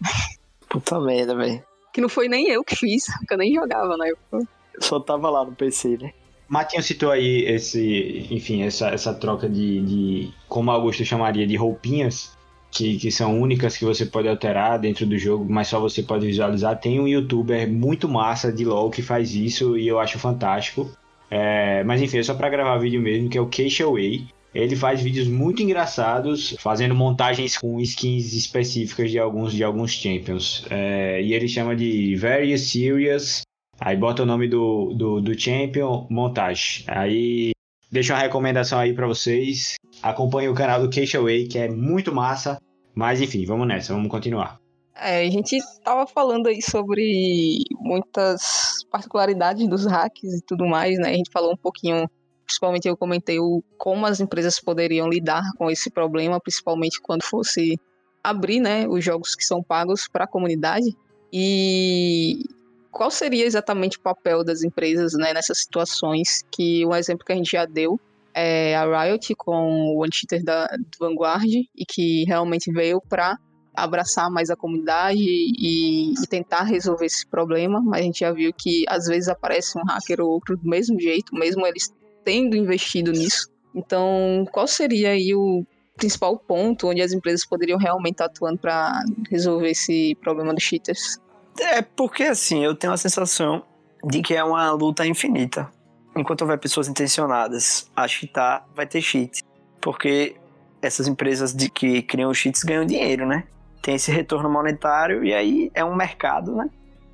Puta 0.68 1.00
merda, 1.00 1.34
velho. 1.36 1.64
Que 1.94 2.02
não 2.02 2.10
foi 2.10 2.28
nem 2.28 2.50
eu 2.50 2.62
que 2.64 2.76
fiz, 2.76 3.06
porque 3.20 3.34
eu 3.34 3.38
nem 3.38 3.54
jogava 3.56 3.96
na 3.96 4.06
época. 4.08 4.46
Só 4.80 5.00
tava 5.00 5.30
lá 5.30 5.46
no 5.46 5.54
PC, 5.54 5.98
né? 5.98 6.12
Matinho 6.50 6.82
citou 6.82 7.12
aí 7.12 7.46
esse, 7.46 8.28
enfim, 8.32 8.64
essa, 8.64 8.90
essa 8.90 9.14
troca 9.14 9.48
de, 9.48 9.82
de, 9.82 10.34
como 10.48 10.72
Augusto 10.72 11.06
chamaria, 11.06 11.46
de 11.46 11.56
roupinhas, 11.56 12.36
que, 12.72 12.98
que 12.98 13.12
são 13.12 13.40
únicas 13.40 13.78
que 13.78 13.86
você 13.86 14.04
pode 14.04 14.28
alterar 14.28 14.80
dentro 14.80 15.06
do 15.06 15.16
jogo, 15.18 15.46
mas 15.48 15.68
só 15.68 15.80
você 15.80 16.02
pode 16.02 16.26
visualizar. 16.26 16.80
Tem 16.80 17.00
um 17.00 17.08
youtuber 17.08 17.72
muito 17.72 18.10
massa 18.10 18.52
de 18.52 18.66
LoL 18.66 18.90
que 18.90 19.04
faz 19.04 19.36
isso 19.36 19.78
e 19.78 19.88
eu 19.88 20.00
acho 20.00 20.18
fantástico. 20.18 20.90
É, 21.30 21.84
mas 21.84 22.02
enfim, 22.02 22.18
é 22.18 22.24
só 22.24 22.34
pra 22.34 22.50
gravar 22.50 22.78
vídeo 22.80 23.00
mesmo, 23.00 23.30
que 23.30 23.38
é 23.38 23.42
o 23.42 23.48
Keishaway. 23.48 24.28
Ele 24.54 24.76
faz 24.76 25.00
vídeos 25.00 25.28
muito 25.28 25.62
engraçados, 25.62 26.56
fazendo 26.60 26.96
montagens 26.96 27.56
com 27.56 27.80
skins 27.80 28.34
específicas 28.34 29.12
de 29.12 29.20
alguns 29.20 29.54
de 29.54 29.64
alguns 29.64 29.92
champions. 29.92 30.66
É, 30.72 31.22
e 31.22 31.34
ele 31.36 31.48
chama 31.48 31.76
de 31.76 32.16
Very 32.16 32.58
Serious 32.58 33.44
Aí 33.80 33.96
bota 33.96 34.24
o 34.24 34.26
nome 34.26 34.48
do, 34.48 34.94
do, 34.94 35.22
do 35.22 35.40
Champion, 35.40 36.06
montagem. 36.10 36.84
Aí 36.88 37.52
deixa 37.92 38.14
uma 38.14 38.22
recomendação 38.22 38.80
aí 38.80 38.94
pra 38.94 39.08
vocês. 39.08 39.76
Acompanhe 40.04 40.50
o 40.50 40.54
canal 40.54 40.82
do 40.82 40.90
Keishaway, 40.90 41.48
que 41.48 41.58
é 41.58 41.70
muito 41.70 42.14
massa. 42.14 42.62
Mas 42.94 43.22
enfim, 43.22 43.46
vamos 43.46 43.68
nessa, 43.68 43.94
vamos 43.94 44.10
continuar. 44.10 44.60
É, 44.96 45.22
a 45.22 45.30
gente 45.30 45.58
tava 45.84 46.06
falando 46.06 46.48
aí 46.48 46.62
sobre 46.62 47.60
muitas 47.80 48.84
particularidades 48.92 49.66
dos 49.68 49.86
hacks 49.86 50.34
e 50.34 50.42
tudo 50.42 50.66
mais, 50.66 50.98
né? 51.00 51.12
A 51.12 51.14
gente 51.14 51.32
falou 51.32 51.54
um 51.54 51.58
pouquinho, 51.58 52.10
principalmente 52.46 52.88
eu 52.88 52.98
comentei 52.98 53.40
o, 53.40 53.64
como 53.78 54.06
as 54.06 54.20
empresas 54.20 54.60
poderiam 54.60 55.08
lidar 55.08 55.44
com 55.58 55.72
esse 55.72 55.90
problema, 55.90 56.40
principalmente 56.42 57.00
quando 57.02 57.24
fosse 57.24 57.80
abrir, 58.22 58.60
né, 58.60 58.86
os 58.90 59.04
jogos 59.04 59.36
que 59.36 59.46
são 59.46 59.64
pagos 59.64 60.10
para 60.10 60.26
a 60.26 60.28
comunidade. 60.28 60.94
E 61.32 62.44
qual 62.92 63.12
seria 63.12 63.46
exatamente 63.46 63.98
o 63.98 64.02
papel 64.02 64.44
das 64.44 64.64
empresas 64.64 65.14
né, 65.14 65.34
nessas 65.34 65.60
situações? 65.60 66.44
Que 66.52 66.86
um 66.86 66.96
exemplo 66.96 67.26
que 67.26 67.32
a 67.32 67.36
gente 67.36 67.52
já 67.52 67.66
deu 67.66 68.00
é 68.34 68.76
a 68.76 69.04
Riot 69.04 69.36
com 69.36 69.96
o 69.96 70.04
Anti-Cheater 70.04 70.44
da 70.44 70.68
do 70.68 70.98
Vanguard 71.00 71.46
e 71.46 71.86
que 71.88 72.24
realmente 72.26 72.72
veio 72.72 73.02
para 73.02 73.38
abraçar 73.76 74.30
mais 74.30 74.50
a 74.50 74.56
comunidade 74.56 75.20
e, 75.20 76.14
e 76.14 76.28
tentar 76.28 76.64
resolver 76.64 77.06
esse 77.06 77.26
problema, 77.26 77.82
mas 77.82 78.02
a 78.02 78.04
gente 78.04 78.20
já 78.20 78.32
viu 78.32 78.52
que 78.54 78.84
às 78.88 79.06
vezes 79.06 79.30
aparece 79.30 79.78
um 79.78 79.84
hacker 79.84 80.22
ou 80.22 80.32
outro 80.32 80.58
do 80.58 80.68
mesmo 80.68 81.00
jeito, 81.00 81.34
mesmo 81.36 81.66
eles 81.66 81.94
tendo 82.24 82.56
investido 82.56 83.12
nisso. 83.12 83.48
Então, 83.74 84.46
qual 84.52 84.68
seria 84.68 85.12
aí 85.12 85.34
o 85.34 85.66
principal 85.96 86.38
ponto 86.38 86.88
onde 86.88 87.02
as 87.02 87.14
empresas 87.14 87.46
poderiam 87.46 87.78
realmente 87.78 88.16
estar 88.16 88.26
atuando 88.26 88.58
para 88.58 89.04
resolver 89.30 89.70
esse 89.70 90.16
problema 90.22 90.54
dos 90.54 90.64
cheaters? 90.64 91.20
É 91.60 91.82
porque 91.82 92.24
assim, 92.24 92.64
eu 92.64 92.76
tenho 92.76 92.94
a 92.94 92.98
sensação 92.98 93.64
de 94.04 94.22
que 94.22 94.34
é 94.34 94.44
uma 94.44 94.72
luta 94.72 95.06
infinita. 95.06 95.70
Enquanto 96.16 96.42
houver 96.42 96.58
pessoas 96.58 96.88
intencionadas 96.88 97.90
a 97.96 98.08
cheatar, 98.08 98.66
vai 98.76 98.86
ter 98.86 99.02
cheat. 99.02 99.44
Porque 99.82 100.36
essas 100.82 101.08
empresas 101.08 101.54
de 101.54 101.70
que 101.70 102.02
criam 102.02 102.34
cheats 102.34 102.64
ganham 102.64 102.86
dinheiro, 102.86 103.26
né? 103.26 103.44
Tem 103.82 103.96
esse 103.96 104.12
retorno 104.12 104.50
monetário 104.50 105.24
e 105.24 105.34
aí 105.34 105.72
é 105.74 105.84
um 105.84 105.96
mercado, 105.96 106.56
né? 106.56 106.70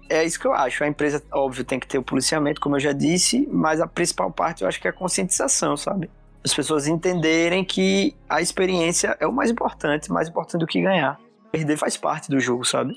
É 0.10 0.23
isso 0.23 0.39
que 0.39 0.45
eu 0.45 0.53
acho. 0.53 0.84
A 0.84 0.88
empresa, 0.88 1.23
óbvio, 1.31 1.63
tem 1.63 1.79
que 1.79 1.88
ter 1.88 1.97
o 1.97 2.03
policiamento, 2.03 2.62
como 2.62 2.75
eu 2.75 2.79
já 2.79 2.91
disse, 2.91 3.47
mas 3.51 3.81
a 3.81 3.88
principal 3.88 4.31
parte 4.31 4.62
eu 4.62 4.67
acho 4.67 4.79
que 4.79 4.88
é 4.88 4.91
a 4.91 4.93
conscientização, 4.93 5.75
sabe? 5.75 6.10
As 6.43 6.53
pessoas 6.53 6.88
entenderem 6.88 7.65
que 7.65 8.15
a 8.29 8.39
experiência 8.39 9.17
é 9.19 9.25
o 9.25 9.34
mais 9.34 9.49
importante, 9.49 10.12
mais 10.12 10.29
importante 10.29 10.60
do 10.60 10.67
que 10.67 10.79
ganhar. 10.79 11.19
Perder 11.51 11.77
faz 11.77 11.97
parte 11.97 12.29
do 12.29 12.39
jogo, 12.39 12.63
sabe? 12.63 12.93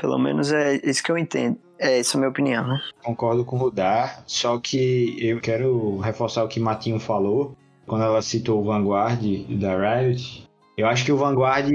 Pelo 0.00 0.18
menos 0.18 0.50
é 0.50 0.80
isso 0.82 1.02
que 1.02 1.12
eu 1.12 1.18
entendo. 1.18 1.58
É 1.78 1.98
essa 1.98 2.16
a 2.16 2.18
minha 2.18 2.30
opinião, 2.30 2.66
né? 2.66 2.80
Concordo 3.02 3.44
com 3.44 3.56
o 3.56 3.58
Rudar, 3.58 4.22
só 4.26 4.58
que 4.58 5.16
eu 5.20 5.40
quero 5.40 5.98
reforçar 5.98 6.42
o 6.42 6.48
que 6.48 6.58
Matinho 6.58 6.98
falou 6.98 7.54
quando 7.86 8.04
ela 8.04 8.22
citou 8.22 8.60
o 8.60 8.64
Vanguard 8.64 9.20
da 9.58 9.76
Riot. 9.76 10.48
Eu 10.76 10.86
acho 10.86 11.04
que 11.04 11.12
o 11.12 11.16
Vanguard, 11.16 11.70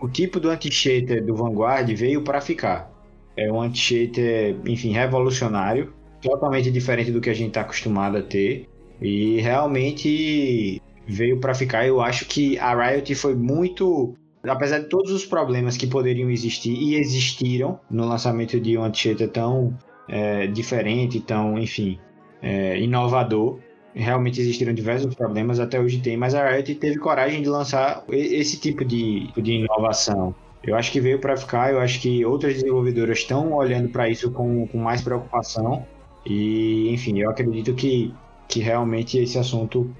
o 0.00 0.08
tipo 0.08 0.40
do 0.40 0.48
anti-cheater 0.48 1.24
do 1.24 1.34
Vanguard 1.34 1.90
veio 1.94 2.22
para 2.22 2.40
ficar. 2.40 2.90
É 3.36 3.52
um 3.52 3.60
anti-cheater, 3.60 4.56
enfim, 4.66 4.92
revolucionário, 4.92 5.92
totalmente 6.22 6.70
diferente 6.70 7.10
do 7.10 7.20
que 7.20 7.28
a 7.28 7.34
gente 7.34 7.48
está 7.48 7.62
acostumado 7.62 8.16
a 8.16 8.22
ter 8.22 8.68
e 9.00 9.40
realmente 9.40 10.80
veio 11.06 11.40
para 11.40 11.54
ficar. 11.54 11.86
Eu 11.86 12.00
acho 12.00 12.24
que 12.26 12.58
a 12.58 12.74
Riot 12.74 13.14
foi 13.14 13.34
muito 13.34 14.14
apesar 14.44 14.80
de 14.80 14.86
todos 14.86 15.12
os 15.12 15.26
problemas 15.26 15.76
que 15.76 15.86
poderiam 15.86 16.30
existir 16.30 16.72
e 16.72 16.94
existiram 16.94 17.78
no 17.90 18.06
lançamento 18.06 18.58
de 18.58 18.76
um 18.76 18.84
anti 18.84 19.14
tão 19.28 19.76
é, 20.08 20.46
diferente, 20.46 21.20
tão, 21.20 21.58
enfim, 21.58 21.98
é, 22.42 22.78
inovador, 22.80 23.58
realmente 23.94 24.40
existiram 24.40 24.72
diversos 24.72 25.14
problemas, 25.14 25.60
até 25.60 25.80
hoje 25.80 26.00
tem, 26.00 26.16
mas 26.16 26.34
a 26.34 26.48
Riot 26.48 26.74
teve 26.76 26.98
coragem 26.98 27.42
de 27.42 27.48
lançar 27.48 28.04
esse 28.10 28.58
tipo 28.58 28.84
de, 28.84 29.30
de 29.36 29.52
inovação. 29.52 30.34
Eu 30.62 30.76
acho 30.76 30.92
que 30.92 31.00
veio 31.00 31.18
para 31.18 31.36
ficar, 31.36 31.72
eu 31.72 31.80
acho 31.80 32.00
que 32.00 32.24
outras 32.24 32.54
desenvolvedoras 32.54 33.18
estão 33.18 33.52
olhando 33.52 33.88
para 33.88 34.08
isso 34.08 34.30
com, 34.30 34.66
com 34.68 34.78
mais 34.78 35.00
preocupação 35.00 35.86
e, 36.24 36.90
enfim, 36.92 37.18
eu 37.18 37.30
acredito 37.30 37.74
que, 37.74 38.14
que 38.46 38.60
realmente 38.60 39.18
esse 39.18 39.38
assunto 39.38 39.90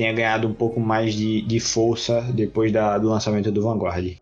tenha 0.00 0.14
ganhado 0.14 0.48
um 0.48 0.54
pouco 0.54 0.80
mais 0.80 1.12
de, 1.12 1.42
de 1.42 1.60
força 1.60 2.22
depois 2.32 2.72
da, 2.72 2.96
do 2.96 3.10
lançamento 3.10 3.52
do 3.52 3.60
Vanguard. 3.60 4.16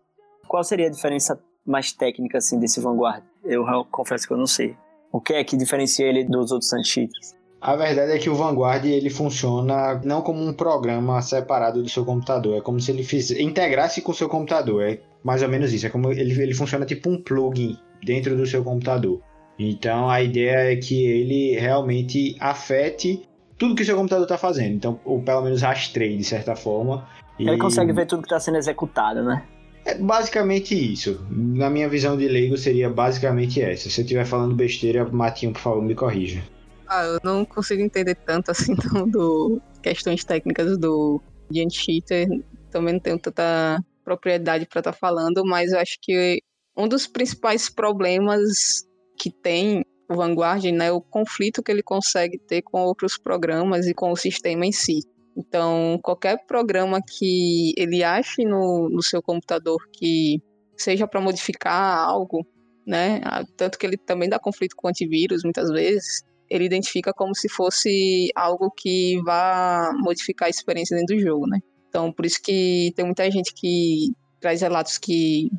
Qual 0.45 0.61
seria 0.61 0.87
a 0.87 0.89
diferença 0.89 1.39
mais 1.65 1.93
técnica 1.93 2.39
assim 2.39 2.59
desse 2.59 2.81
Vanguard? 2.81 3.23
Eu 3.45 3.63
confesso 3.89 4.27
que 4.27 4.33
eu 4.33 4.37
não 4.37 4.45
sei. 4.45 4.75
O 5.09 5.21
que 5.21 5.31
é 5.31 5.41
que 5.41 5.55
diferencia 5.55 6.05
ele 6.05 6.25
dos 6.25 6.51
outros 6.51 6.73
anti-cheats? 6.73 7.33
A 7.61 7.77
verdade 7.77 8.11
é 8.11 8.17
que 8.17 8.29
o 8.29 8.35
Vanguard 8.35 8.85
ele 8.85 9.09
funciona 9.09 10.01
não 10.03 10.21
como 10.21 10.45
um 10.45 10.51
programa 10.51 11.21
separado 11.21 11.81
do 11.81 11.87
seu 11.87 12.03
computador, 12.03 12.57
é 12.57 12.61
como 12.61 12.81
se 12.81 12.91
ele 12.91 13.03
fiz, 13.03 13.31
integrasse 13.31 14.01
com 14.01 14.11
o 14.11 14.15
seu 14.15 14.27
computador, 14.27 14.83
é 14.83 14.99
mais 15.23 15.41
ou 15.41 15.47
menos 15.47 15.71
isso, 15.71 15.87
é 15.87 15.89
como 15.89 16.11
ele, 16.11 16.41
ele 16.41 16.53
funciona 16.53 16.85
tipo 16.85 17.09
um 17.09 17.21
plugin 17.21 17.77
dentro 18.03 18.35
do 18.35 18.45
seu 18.45 18.65
computador. 18.65 19.21
Então 19.57 20.09
a 20.09 20.21
ideia 20.21 20.73
é 20.73 20.75
que 20.75 21.05
ele 21.05 21.57
realmente 21.57 22.35
afete 22.39 23.28
tudo 23.59 23.75
que 23.75 23.83
o 23.83 23.85
seu 23.85 23.95
computador 23.95 24.23
está 24.23 24.37
fazendo. 24.37 24.73
Então, 24.73 24.99
ou 25.03 25.21
pelo 25.21 25.41
menos 25.43 25.61
rastreie 25.61 26.17
de 26.17 26.23
certa 26.23 26.55
forma. 26.55 27.07
Ele 27.37 27.57
consegue 27.57 27.93
ver 27.93 28.07
tudo 28.07 28.21
que 28.21 28.27
está 28.27 28.39
sendo 28.39 28.57
executado, 28.57 29.21
né? 29.21 29.45
É 29.85 29.95
basicamente 29.95 30.73
isso. 30.73 31.25
Na 31.29 31.69
minha 31.69 31.87
visão 31.87 32.17
de 32.17 32.27
leigo 32.27 32.57
seria 32.57 32.89
basicamente 32.89 33.61
essa. 33.61 33.89
Se 33.89 34.01
eu 34.01 34.03
estiver 34.03 34.25
falando 34.25 34.55
besteira, 34.55 35.05
Matinho, 35.05 35.53
por 35.53 35.59
favor, 35.59 35.83
me 35.83 35.95
corrija. 35.95 36.41
Ah, 36.87 37.03
eu 37.03 37.19
não 37.23 37.45
consigo 37.45 37.81
entender 37.81 38.15
tanto 38.15 38.49
assim 38.51 38.75
não, 38.91 39.07
do 39.07 39.61
questões 39.83 40.23
técnicas 40.23 40.77
do 40.77 41.21
Giant 41.51 41.73
Cheater. 41.73 42.27
Também 42.71 42.93
não 42.93 42.99
tenho 42.99 43.19
tanta 43.19 43.83
propriedade 44.03 44.65
para 44.65 44.79
estar 44.79 44.91
tá 44.91 44.97
falando, 44.97 45.43
mas 45.45 45.71
eu 45.71 45.79
acho 45.79 45.97
que 46.01 46.41
um 46.75 46.87
dos 46.87 47.07
principais 47.07 47.69
problemas 47.69 48.87
que 49.17 49.29
tem 49.29 49.83
Vanguard 50.15 50.63
né, 50.71 50.91
o 50.91 51.01
conflito 51.01 51.61
que 51.61 51.71
ele 51.71 51.83
consegue 51.83 52.39
ter 52.39 52.61
com 52.61 52.81
outros 52.81 53.17
programas 53.17 53.87
e 53.87 53.93
com 53.93 54.11
o 54.11 54.15
sistema 54.15 54.65
em 54.65 54.71
si. 54.71 54.99
Então, 55.37 55.99
qualquer 56.03 56.45
programa 56.45 56.99
que 57.01 57.73
ele 57.77 58.03
ache 58.03 58.43
no, 58.43 58.89
no 58.89 59.01
seu 59.01 59.21
computador 59.21 59.77
que 59.93 60.41
seja 60.75 61.07
para 61.07 61.21
modificar 61.21 61.97
algo, 61.97 62.45
né? 62.85 63.21
Tanto 63.55 63.77
que 63.77 63.85
ele 63.85 63.97
também 63.97 64.27
dá 64.27 64.39
conflito 64.39 64.75
com 64.75 64.87
antivírus 64.87 65.43
muitas 65.43 65.69
vezes, 65.69 66.23
ele 66.49 66.65
identifica 66.65 67.13
como 67.13 67.35
se 67.35 67.47
fosse 67.47 68.29
algo 68.35 68.71
que 68.75 69.21
vá 69.23 69.91
modificar 69.99 70.47
a 70.47 70.49
experiência 70.49 70.97
dentro 70.97 71.15
do 71.15 71.21
jogo, 71.21 71.47
né? 71.47 71.59
Então, 71.87 72.11
por 72.11 72.25
isso 72.25 72.41
que 72.41 72.91
tem 72.95 73.05
muita 73.05 73.29
gente 73.29 73.53
que 73.53 74.11
traz 74.39 74.61
relatos 74.61 74.97
que 74.97 75.49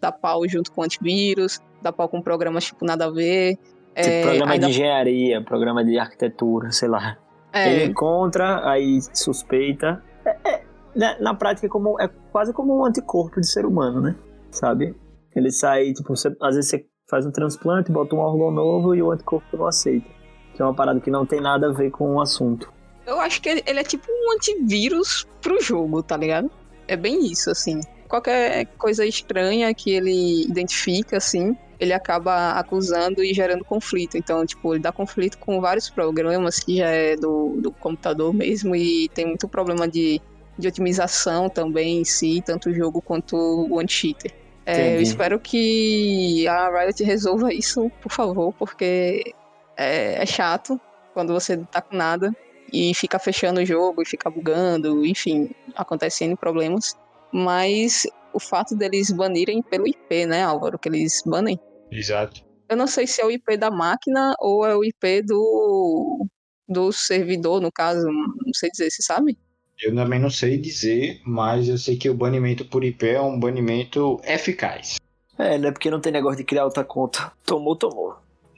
dá 0.00 0.10
pau 0.10 0.46
junto 0.48 0.72
com 0.72 0.82
antivírus, 0.82 1.60
dá 1.82 1.92
pau 1.92 2.08
com 2.08 2.22
programas 2.22 2.64
tipo 2.64 2.84
nada 2.84 3.06
a 3.06 3.10
ver. 3.10 3.56
Tipo, 4.00 4.14
é, 4.14 4.22
programa 4.22 4.58
de 4.58 4.66
engenharia, 4.66 5.42
programa 5.42 5.84
de 5.84 5.98
arquitetura, 5.98 6.70
sei 6.72 6.88
lá. 6.88 7.18
É. 7.52 7.72
Ele 7.72 7.84
encontra, 7.90 8.68
aí 8.68 9.00
suspeita. 9.12 10.02
É, 10.24 10.36
é, 10.48 10.62
na, 10.94 11.20
na, 11.20 11.34
prática, 11.34 11.66
é, 11.66 11.70
como, 11.70 12.00
é 12.00 12.08
quase 12.30 12.52
como 12.52 12.78
um 12.78 12.84
anticorpo 12.84 13.40
de 13.40 13.46
ser 13.46 13.64
humano, 13.66 14.00
né? 14.00 14.16
Sabe? 14.50 14.94
Ele 15.34 15.50
sai, 15.50 15.92
tipo, 15.92 16.14
você, 16.14 16.34
às 16.40 16.56
vezes 16.56 16.70
você 16.70 16.86
faz 17.08 17.26
um 17.26 17.30
transplante, 17.30 17.90
bota 17.90 18.14
um 18.14 18.18
órgão 18.18 18.50
novo 18.50 18.94
e 18.94 19.02
o 19.02 19.10
anticorpo 19.10 19.56
não 19.56 19.66
aceita. 19.66 20.06
Que 20.54 20.62
é 20.62 20.64
uma 20.64 20.74
parada 20.74 21.00
que 21.00 21.10
não 21.10 21.26
tem 21.26 21.40
nada 21.40 21.68
a 21.68 21.72
ver 21.72 21.90
com 21.90 22.14
o 22.14 22.20
assunto. 22.20 22.72
Eu 23.06 23.18
acho 23.18 23.40
que 23.40 23.48
ele, 23.48 23.62
ele 23.66 23.80
é 23.80 23.84
tipo 23.84 24.06
um 24.08 24.32
antivírus 24.32 25.26
pro 25.40 25.60
jogo, 25.60 26.02
tá 26.02 26.16
ligado? 26.16 26.50
É 26.86 26.96
bem 26.96 27.26
isso, 27.26 27.50
assim. 27.50 27.80
Qualquer 28.08 28.66
coisa 28.76 29.06
estranha 29.06 29.72
que 29.72 29.92
ele 29.92 30.44
identifica, 30.44 31.16
assim, 31.16 31.56
ele 31.80 31.94
acaba 31.94 32.52
acusando 32.52 33.24
e 33.24 33.32
gerando 33.32 33.64
conflito. 33.64 34.18
Então, 34.18 34.44
tipo, 34.44 34.74
ele 34.74 34.82
dá 34.82 34.92
conflito 34.92 35.38
com 35.38 35.60
vários 35.60 35.88
programas 35.88 36.60
que 36.60 36.76
já 36.76 36.90
é 36.90 37.16
do, 37.16 37.56
do 37.58 37.72
computador 37.72 38.34
mesmo 38.34 38.76
e 38.76 39.08
tem 39.08 39.26
muito 39.26 39.48
problema 39.48 39.88
de, 39.88 40.20
de 40.58 40.68
otimização 40.68 41.48
também 41.48 42.00
em 42.00 42.04
si, 42.04 42.42
tanto 42.44 42.68
o 42.68 42.74
jogo 42.74 43.00
quanto 43.00 43.34
o 43.34 43.80
anti-cheater. 43.80 44.30
É, 44.66 44.94
eu 44.94 45.00
espero 45.00 45.40
que 45.40 46.46
a 46.46 46.68
Riot 46.68 47.02
resolva 47.02 47.52
isso, 47.52 47.90
por 48.02 48.12
favor, 48.12 48.52
porque 48.52 49.34
é, 49.76 50.22
é, 50.22 50.26
chato 50.26 50.78
quando 51.14 51.32
você 51.32 51.56
tá 51.56 51.80
com 51.80 51.96
nada 51.96 52.30
e 52.72 52.94
fica 52.94 53.18
fechando 53.18 53.60
o 53.60 53.64
jogo 53.64 54.02
e 54.02 54.06
fica 54.06 54.30
bugando, 54.30 55.04
enfim, 55.04 55.50
acontecendo 55.74 56.36
problemas. 56.36 56.94
Mas 57.32 58.06
o 58.32 58.38
fato 58.38 58.76
deles 58.76 59.10
banirem 59.10 59.62
pelo 59.62 59.88
IP, 59.88 60.26
né, 60.26 60.44
Álvaro? 60.44 60.78
Que 60.78 60.88
eles 60.88 61.22
banem. 61.24 61.58
Exato. 61.90 62.42
Eu 62.68 62.76
não 62.76 62.86
sei 62.86 63.06
se 63.06 63.20
é 63.20 63.26
o 63.26 63.30
IP 63.30 63.56
da 63.56 63.70
máquina 63.70 64.34
ou 64.38 64.64
é 64.64 64.76
o 64.76 64.84
IP 64.84 65.22
do, 65.22 66.26
do 66.68 66.92
servidor, 66.92 67.60
no 67.60 67.72
caso, 67.72 68.06
não 68.06 68.54
sei 68.54 68.70
dizer, 68.70 68.90
você 68.90 69.02
sabe? 69.02 69.36
Eu 69.82 69.94
também 69.94 70.20
não 70.20 70.30
sei 70.30 70.58
dizer, 70.58 71.20
mas 71.24 71.68
eu 71.68 71.78
sei 71.78 71.96
que 71.96 72.08
o 72.08 72.14
banimento 72.14 72.64
por 72.66 72.84
IP 72.84 73.08
é 73.08 73.20
um 73.20 73.40
banimento 73.40 74.20
eficaz. 74.24 74.98
É, 75.38 75.56
né? 75.56 75.72
Porque 75.72 75.90
não 75.90 76.00
tem 76.00 76.12
negócio 76.12 76.36
de 76.36 76.44
criar 76.44 76.64
outra 76.64 76.84
conta. 76.84 77.32
Tomou, 77.46 77.74
tomou. 77.74 78.16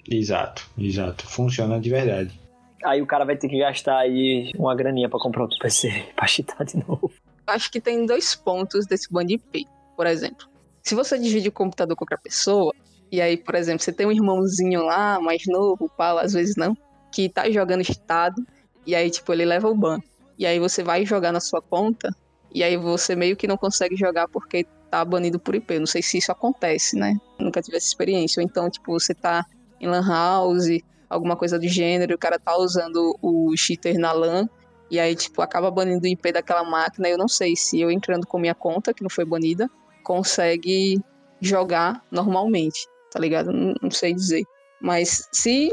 Exato, 0.09 0.69
exato. 0.77 1.27
Funciona 1.27 1.81
de 1.81 1.89
verdade. 1.89 2.41
Aí 2.85 3.01
o 3.01 3.07
cara 3.07 3.25
vai 3.25 3.37
ter 3.37 3.49
que 3.49 3.59
gastar 3.59 3.99
aí 3.99 4.51
uma 4.57 4.75
graninha 4.75 5.09
para 5.09 5.21
comprar 5.21 5.43
outro 5.43 5.59
PC 5.61 6.09
pra 6.17 6.27
chitar 6.27 6.65
de 6.65 6.77
novo. 6.77 7.13
Acho 7.47 7.71
que 7.71 7.81
tem 7.81 8.05
dois 8.05 8.35
pontos 8.35 8.85
desse 8.85 9.13
ban 9.13 9.25
de 9.25 9.35
IP, 9.35 9.67
por 9.97 10.07
exemplo. 10.07 10.49
Se 10.83 10.97
você 10.97 11.17
divide 11.17 11.49
o 11.49 11.53
computador 11.53 11.97
com 11.97 12.03
outra 12.03 12.19
pessoa, 12.19 12.75
e 13.13 13.21
aí, 13.21 13.37
por 13.37 13.55
exemplo, 13.55 13.85
você 13.85 13.93
tem 13.93 14.07
um 14.07 14.11
irmãozinho 14.11 14.83
lá, 14.83 15.21
mais 15.21 15.43
novo, 15.47 15.87
pala, 15.99 16.23
às 16.23 16.33
vezes 16.33 16.57
não, 16.57 16.75
que 17.13 17.29
tá 17.29 17.51
jogando 17.51 17.83
estado, 17.83 18.43
e 18.87 18.95
aí, 18.95 19.11
tipo, 19.11 19.31
ele 19.35 19.45
leva 19.45 19.69
o 19.69 19.75
ban. 19.75 20.01
E 20.39 20.47
aí 20.47 20.59
você 20.59 20.83
vai 20.83 21.05
jogar 21.05 21.31
na 21.31 21.39
sua 21.39 21.61
conta, 21.61 22.09
e 22.55 22.65
aí 22.65 22.75
você 22.75 23.15
meio 23.15 23.37
que 23.37 23.47
não 23.47 23.59
consegue 23.59 23.97
jogar 23.97 24.29
porque 24.29 24.67
tá 24.91 25.05
banido 25.05 25.39
por 25.39 25.55
IP. 25.55 25.79
Não 25.79 25.87
sei 25.87 26.03
se 26.03 26.17
isso 26.17 26.33
acontece, 26.33 26.97
né? 26.97 27.15
Nunca 27.39 27.61
tive 27.61 27.77
essa 27.77 27.87
experiência. 27.87 28.41
Ou 28.41 28.47
então, 28.47 28.71
tipo, 28.71 28.93
você 28.93 29.15
tá 29.15 29.45
em 29.79 29.87
Lan 29.87 30.07
House, 30.07 30.81
alguma 31.09 31.37
coisa 31.37 31.59
do 31.59 31.69
gênero, 31.69 32.15
o 32.15 32.19
cara 32.19 32.39
tá 32.39 32.57
usando 32.57 33.15
o 33.21 33.55
cheater 33.57 33.99
na 33.99 34.13
LAN, 34.13 34.49
e 34.91 34.99
aí, 34.99 35.15
tipo, 35.15 35.43
acaba 35.43 35.71
banindo 35.71 36.05
o 36.05 36.09
IP 36.09 36.33
daquela 36.33 36.65
máquina. 36.65 37.09
Eu 37.09 37.19
não 37.19 37.29
sei 37.29 37.57
se 37.57 37.79
eu 37.79 37.91
entrando 37.91 38.27
com 38.27 38.39
minha 38.39 38.55
conta, 38.55 38.95
que 38.95 39.03
não 39.03 39.11
foi 39.11 39.27
banida, 39.27 39.71
consegue 40.03 40.99
jogar 41.41 42.03
normalmente 42.11 42.92
tá 43.13 43.21
ligado? 43.21 43.53
Não, 43.53 43.75
não 43.81 43.91
sei 43.91 44.15
dizer. 44.15 44.45
Mas 44.81 45.29
se 45.33 45.71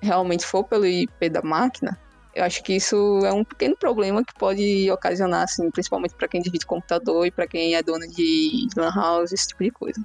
realmente 0.00 0.44
for 0.44 0.64
pelo 0.64 0.86
IP 0.86 1.30
da 1.30 1.42
máquina, 1.42 1.98
eu 2.34 2.44
acho 2.44 2.62
que 2.62 2.74
isso 2.74 3.20
é 3.24 3.32
um 3.32 3.44
pequeno 3.44 3.76
problema 3.76 4.24
que 4.24 4.34
pode 4.38 4.90
ocasionar, 4.90 5.42
assim, 5.42 5.70
principalmente 5.70 6.14
para 6.14 6.28
quem 6.28 6.40
divide 6.40 6.66
computador 6.66 7.26
e 7.26 7.30
para 7.30 7.46
quem 7.46 7.74
é 7.74 7.82
dono 7.82 8.06
de 8.08 8.68
lan 8.76 8.92
house, 8.94 9.32
esse 9.32 9.48
tipo 9.48 9.64
de 9.64 9.70
coisa. 9.70 10.00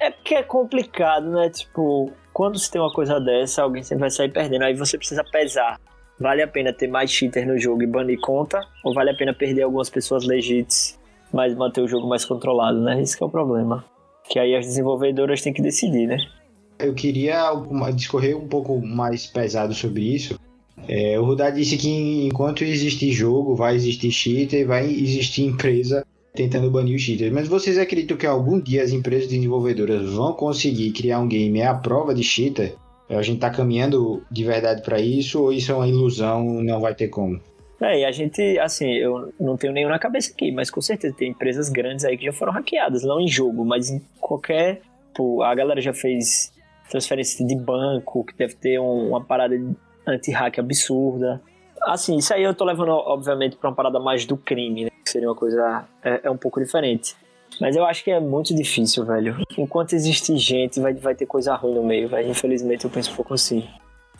É 0.00 0.10
porque 0.10 0.34
é 0.34 0.42
complicado, 0.42 1.30
né? 1.30 1.48
Tipo, 1.48 2.12
quando 2.32 2.58
você 2.58 2.70
tem 2.70 2.80
uma 2.80 2.92
coisa 2.92 3.18
dessa, 3.18 3.62
alguém 3.62 3.82
sempre 3.82 4.02
vai 4.02 4.10
sair 4.10 4.30
perdendo. 4.30 4.62
Aí 4.62 4.74
você 4.74 4.98
precisa 4.98 5.24
pesar. 5.24 5.80
Vale 6.18 6.42
a 6.42 6.48
pena 6.48 6.72
ter 6.72 6.88
mais 6.88 7.10
cheater 7.10 7.46
no 7.46 7.58
jogo 7.58 7.82
e 7.82 7.86
banir 7.86 8.20
conta? 8.20 8.60
Ou 8.84 8.94
vale 8.94 9.10
a 9.10 9.14
pena 9.14 9.34
perder 9.34 9.62
algumas 9.62 9.90
pessoas 9.90 10.24
legítimas, 10.26 10.98
mas 11.32 11.54
manter 11.54 11.80
o 11.80 11.88
jogo 11.88 12.08
mais 12.08 12.24
controlado, 12.24 12.80
né? 12.80 13.00
Esse 13.00 13.22
é 13.22 13.26
o 13.26 13.30
problema 13.30 13.84
que 14.28 14.38
aí 14.38 14.54
as 14.54 14.66
desenvolvedoras 14.66 15.40
têm 15.40 15.52
que 15.52 15.62
decidir, 15.62 16.06
né? 16.06 16.18
Eu 16.78 16.94
queria 16.94 17.52
discorrer 17.94 18.36
um 18.36 18.46
pouco 18.46 18.84
mais 18.84 19.26
pesado 19.26 19.74
sobre 19.74 20.02
isso. 20.02 20.38
É, 20.88 21.18
o 21.18 21.24
Rudá 21.24 21.50
disse 21.50 21.76
que 21.76 22.26
enquanto 22.26 22.62
existir 22.62 23.10
jogo, 23.12 23.54
vai 23.54 23.74
existir 23.74 24.10
cheater, 24.10 24.60
e 24.60 24.64
vai 24.64 24.86
existir 24.86 25.42
empresa 25.42 26.04
tentando 26.34 26.70
banir 26.70 26.94
o 26.94 26.98
cheater. 26.98 27.32
Mas 27.32 27.48
vocês 27.48 27.78
acreditam 27.78 28.16
que 28.16 28.26
algum 28.26 28.60
dia 28.60 28.82
as 28.82 28.92
empresas 28.92 29.28
desenvolvedoras 29.28 30.10
vão 30.10 30.34
conseguir 30.34 30.92
criar 30.92 31.18
um 31.18 31.28
game 31.28 31.62
à 31.62 31.74
prova 31.74 32.14
de 32.14 32.22
cheater? 32.22 32.74
A 33.08 33.22
gente 33.22 33.36
está 33.36 33.50
caminhando 33.50 34.22
de 34.30 34.44
verdade 34.44 34.82
para 34.82 35.00
isso 35.00 35.40
ou 35.40 35.52
isso 35.52 35.72
é 35.72 35.74
uma 35.74 35.88
ilusão, 35.88 36.44
não 36.62 36.80
vai 36.80 36.94
ter 36.94 37.08
como? 37.08 37.40
É, 37.80 38.00
e 38.00 38.04
a 38.04 38.10
gente, 38.10 38.58
assim, 38.58 38.90
eu 38.92 39.32
não 39.38 39.56
tenho 39.56 39.72
nenhum 39.72 39.90
na 39.90 39.98
cabeça 39.98 40.32
aqui, 40.32 40.50
mas 40.50 40.70
com 40.70 40.80
certeza 40.80 41.14
tem 41.14 41.30
empresas 41.30 41.68
grandes 41.68 42.04
aí 42.04 42.16
que 42.16 42.24
já 42.24 42.32
foram 42.32 42.52
hackeadas, 42.52 43.02
não 43.02 43.20
em 43.20 43.28
jogo, 43.28 43.64
mas 43.64 43.90
em 43.90 44.00
qualquer. 44.18 44.80
Pô, 45.14 45.42
a 45.42 45.54
galera 45.54 45.80
já 45.80 45.92
fez 45.92 46.52
transferência 46.90 47.44
de 47.46 47.54
banco, 47.54 48.24
que 48.24 48.34
deve 48.34 48.54
ter 48.54 48.78
um, 48.78 49.08
uma 49.08 49.22
parada 49.22 49.54
anti-hack 50.06 50.58
absurda. 50.58 51.40
Assim, 51.82 52.16
isso 52.16 52.32
aí 52.32 52.42
eu 52.42 52.54
tô 52.54 52.64
levando, 52.64 52.90
obviamente, 52.90 53.56
pra 53.56 53.68
uma 53.68 53.76
parada 53.76 54.00
mais 54.00 54.24
do 54.24 54.36
crime, 54.36 54.84
né? 54.84 54.90
Que 55.04 55.10
seria 55.10 55.28
uma 55.28 55.34
coisa. 55.34 55.84
É, 56.02 56.20
é 56.24 56.30
um 56.30 56.36
pouco 56.36 56.60
diferente. 56.60 57.14
Mas 57.60 57.76
eu 57.76 57.84
acho 57.84 58.02
que 58.02 58.10
é 58.10 58.20
muito 58.20 58.54
difícil, 58.54 59.04
velho. 59.04 59.36
Enquanto 59.56 59.94
existe 59.94 60.36
gente, 60.36 60.80
vai, 60.80 60.94
vai 60.94 61.14
ter 61.14 61.26
coisa 61.26 61.54
ruim 61.54 61.74
no 61.74 61.82
meio, 61.82 62.08
velho. 62.08 62.30
Infelizmente 62.30 62.84
eu 62.84 62.90
penso 62.90 63.12
um 63.12 63.16
pouco 63.16 63.34
assim. 63.34 63.66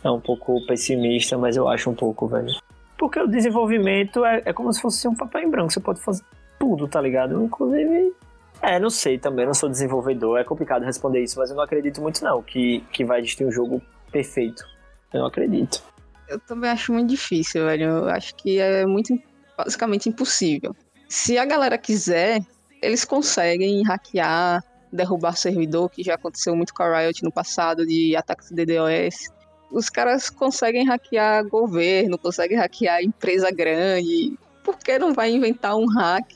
É 0.02 0.11
um 0.11 0.20
pouco 0.20 0.64
pessimista, 0.66 1.36
mas 1.36 1.57
eu 1.57 1.68
acho 1.68 1.90
um 1.90 1.94
pouco, 1.94 2.26
velho. 2.26 2.54
Porque 2.99 3.20
o 3.20 3.26
desenvolvimento 3.26 4.24
é, 4.24 4.42
é 4.44 4.53
como 4.53 4.72
se 4.72 4.80
fosse 4.80 5.07
um 5.07 5.14
papel 5.14 5.42
em 5.42 5.51
branco, 5.51 5.72
você 5.72 5.80
pode 5.80 6.01
fazer 6.01 6.24
tudo, 6.59 6.88
tá 6.88 7.01
ligado? 7.01 7.42
Inclusive. 7.42 8.14
É, 8.62 8.78
não 8.78 8.88
sei 8.88 9.18
também, 9.18 9.44
não 9.44 9.53
sou 9.53 9.68
desenvolvedor, 9.68 10.38
é 10.38 10.44
complicado 10.44 10.82
responder 10.82 11.22
isso, 11.22 11.38
mas 11.38 11.51
eu 11.51 11.57
não 11.57 11.62
acredito 11.62 12.01
muito 12.01 12.24
não 12.24 12.42
que, 12.42 12.80
que 12.90 13.05
vai 13.05 13.20
existir 13.20 13.44
um 13.44 13.53
jogo 13.53 13.82
perfeito. 14.11 14.64
Eu 15.12 15.20
não 15.20 15.26
acredito. 15.26 15.82
Eu 16.26 16.40
também 16.40 16.70
acho 16.70 16.92
muito 16.92 17.11
difícil, 17.11 17.66
velho. 17.66 17.84
Eu 17.84 18.09
acho 18.09 18.34
que 18.34 18.59
é 18.59 18.86
muito, 18.86 19.14
basicamente 19.57 20.09
impossível. 20.09 20.74
Se 21.09 21.38
a 21.38 21.44
galera 21.44 21.78
quiser, 21.78 22.40
eles 22.82 23.05
conseguem 23.05 23.82
hackear, 23.84 24.64
derrubar 24.90 25.36
servidor, 25.36 25.90
que 25.90 26.03
já 26.03 26.14
aconteceu 26.14 26.57
muito 26.57 26.74
com 26.74 26.82
a 26.82 26.99
Riot 26.99 27.22
no 27.22 27.30
passado, 27.30 27.86
de 27.86 28.16
ataques 28.16 28.49
de 28.51 28.64
DDoS 28.64 29.36
os 29.71 29.89
caras 29.89 30.31
conseguem 30.31 30.85
hackear 30.85 31.47
governo, 31.49 32.19
conseguem 32.19 32.57
hackear 32.57 33.03
empresa 33.03 33.51
grande. 33.51 34.39
Por 34.62 34.77
que 34.79 34.99
não 34.99 35.12
vai 35.12 35.31
inventar 35.31 35.77
um 35.77 35.87
hack 35.87 36.33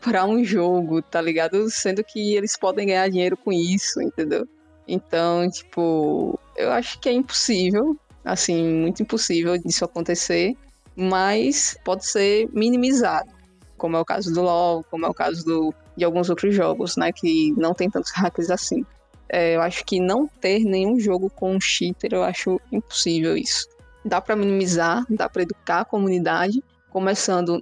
para 0.00 0.26
um 0.26 0.44
jogo, 0.44 1.00
tá 1.00 1.20
ligado? 1.20 1.70
Sendo 1.70 2.02
que 2.02 2.34
eles 2.34 2.56
podem 2.56 2.88
ganhar 2.88 3.08
dinheiro 3.08 3.36
com 3.36 3.52
isso, 3.52 4.00
entendeu? 4.02 4.46
Então, 4.86 5.48
tipo, 5.48 6.38
eu 6.56 6.72
acho 6.72 6.98
que 7.00 7.08
é 7.08 7.12
impossível, 7.12 7.96
assim, 8.24 8.62
muito 8.62 9.02
impossível 9.02 9.56
disso 9.56 9.84
acontecer, 9.84 10.56
mas 10.96 11.76
pode 11.84 12.06
ser 12.06 12.48
minimizado, 12.52 13.30
como 13.78 13.96
é 13.96 14.00
o 14.00 14.04
caso 14.04 14.32
do 14.34 14.42
LoL, 14.42 14.84
como 14.90 15.06
é 15.06 15.08
o 15.08 15.14
caso 15.14 15.44
do, 15.44 15.74
de 15.96 16.04
alguns 16.04 16.28
outros 16.28 16.54
jogos, 16.54 16.96
né, 16.96 17.12
que 17.12 17.52
não 17.56 17.72
tem 17.72 17.88
tantos 17.88 18.12
hacks 18.12 18.50
assim. 18.50 18.84
É, 19.32 19.56
eu 19.56 19.62
acho 19.62 19.82
que 19.86 19.98
não 19.98 20.28
ter 20.28 20.60
nenhum 20.60 21.00
jogo 21.00 21.30
com 21.30 21.56
um 21.56 21.60
cheater, 21.60 22.12
eu 22.12 22.22
acho 22.22 22.60
impossível 22.70 23.34
isso. 23.34 23.66
Dá 24.04 24.20
para 24.20 24.36
minimizar, 24.36 25.06
dá 25.08 25.26
para 25.26 25.42
educar 25.42 25.80
a 25.80 25.84
comunidade, 25.86 26.62
começando 26.90 27.58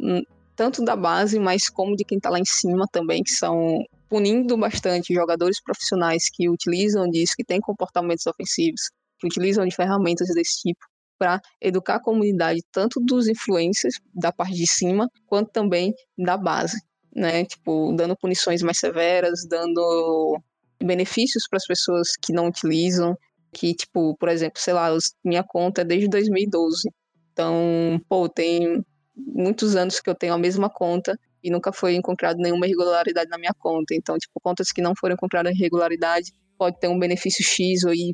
tanto 0.57 0.85
da 0.85 0.97
base, 0.97 1.39
mas 1.39 1.69
como 1.69 1.95
de 1.95 2.05
quem 2.05 2.19
tá 2.19 2.29
lá 2.29 2.41
em 2.41 2.45
cima 2.45 2.87
também, 2.91 3.23
que 3.23 3.31
são 3.31 3.85
punindo 4.09 4.57
bastante 4.57 5.15
jogadores 5.15 5.63
profissionais 5.63 6.29
que 6.29 6.49
utilizam 6.49 7.09
disso, 7.09 7.35
que 7.37 7.45
têm 7.45 7.61
comportamentos 7.61 8.27
ofensivos, 8.27 8.91
que 9.21 9.29
utilizam 9.29 9.65
de 9.65 9.75
ferramentas 9.75 10.27
desse 10.35 10.63
tipo, 10.63 10.85
para 11.17 11.41
educar 11.61 11.97
a 11.97 12.03
comunidade, 12.03 12.65
tanto 12.73 12.99
dos 12.99 13.29
influencers 13.29 14.01
da 14.13 14.33
parte 14.33 14.55
de 14.55 14.67
cima, 14.67 15.09
quanto 15.27 15.53
também 15.53 15.95
da 16.19 16.37
base, 16.37 16.83
né? 17.15 17.45
Tipo, 17.45 17.93
dando 17.95 18.17
punições 18.17 18.61
mais 18.63 18.79
severas, 18.79 19.47
dando 19.49 20.41
benefícios 20.83 21.47
para 21.49 21.57
as 21.57 21.67
pessoas 21.67 22.17
que 22.21 22.33
não 22.33 22.49
utilizam, 22.49 23.17
que, 23.53 23.75
tipo, 23.75 24.17
por 24.17 24.29
exemplo, 24.29 24.61
sei 24.61 24.75
lá, 24.75 24.89
minha 25.25 25.43
conta 25.43 25.83
é 25.83 25.85
desde 25.85 26.09
2012. 26.09 26.91
Então, 27.33 28.01
pô, 28.09 28.29
tem 28.29 28.85
muitos 29.17 29.77
anos 29.77 30.01
que 30.01 30.09
eu 30.09 30.15
tenho 30.15 30.35
a 30.35 30.39
mesma 30.39 30.69
conta 30.71 31.19
e 31.43 31.51
nunca 31.51 31.73
foi 31.73 31.95
encontrado 31.95 32.39
nenhuma 32.39 32.67
irregularidade 32.67 33.31
na 33.31 33.39
minha 33.39 33.55
conta. 33.59 33.95
Então, 33.95 34.17
tipo, 34.19 34.41
contas 34.43 34.71
que 34.73 34.83
não 34.83 34.93
foram 34.99 35.15
encontradas 35.15 35.53
irregularidade 35.53 36.33
pode 36.59 36.79
ter 36.79 36.89
um 36.89 36.99
benefício 36.99 37.43
X 37.43 37.85
ou 37.85 37.95
Y, 37.95 38.13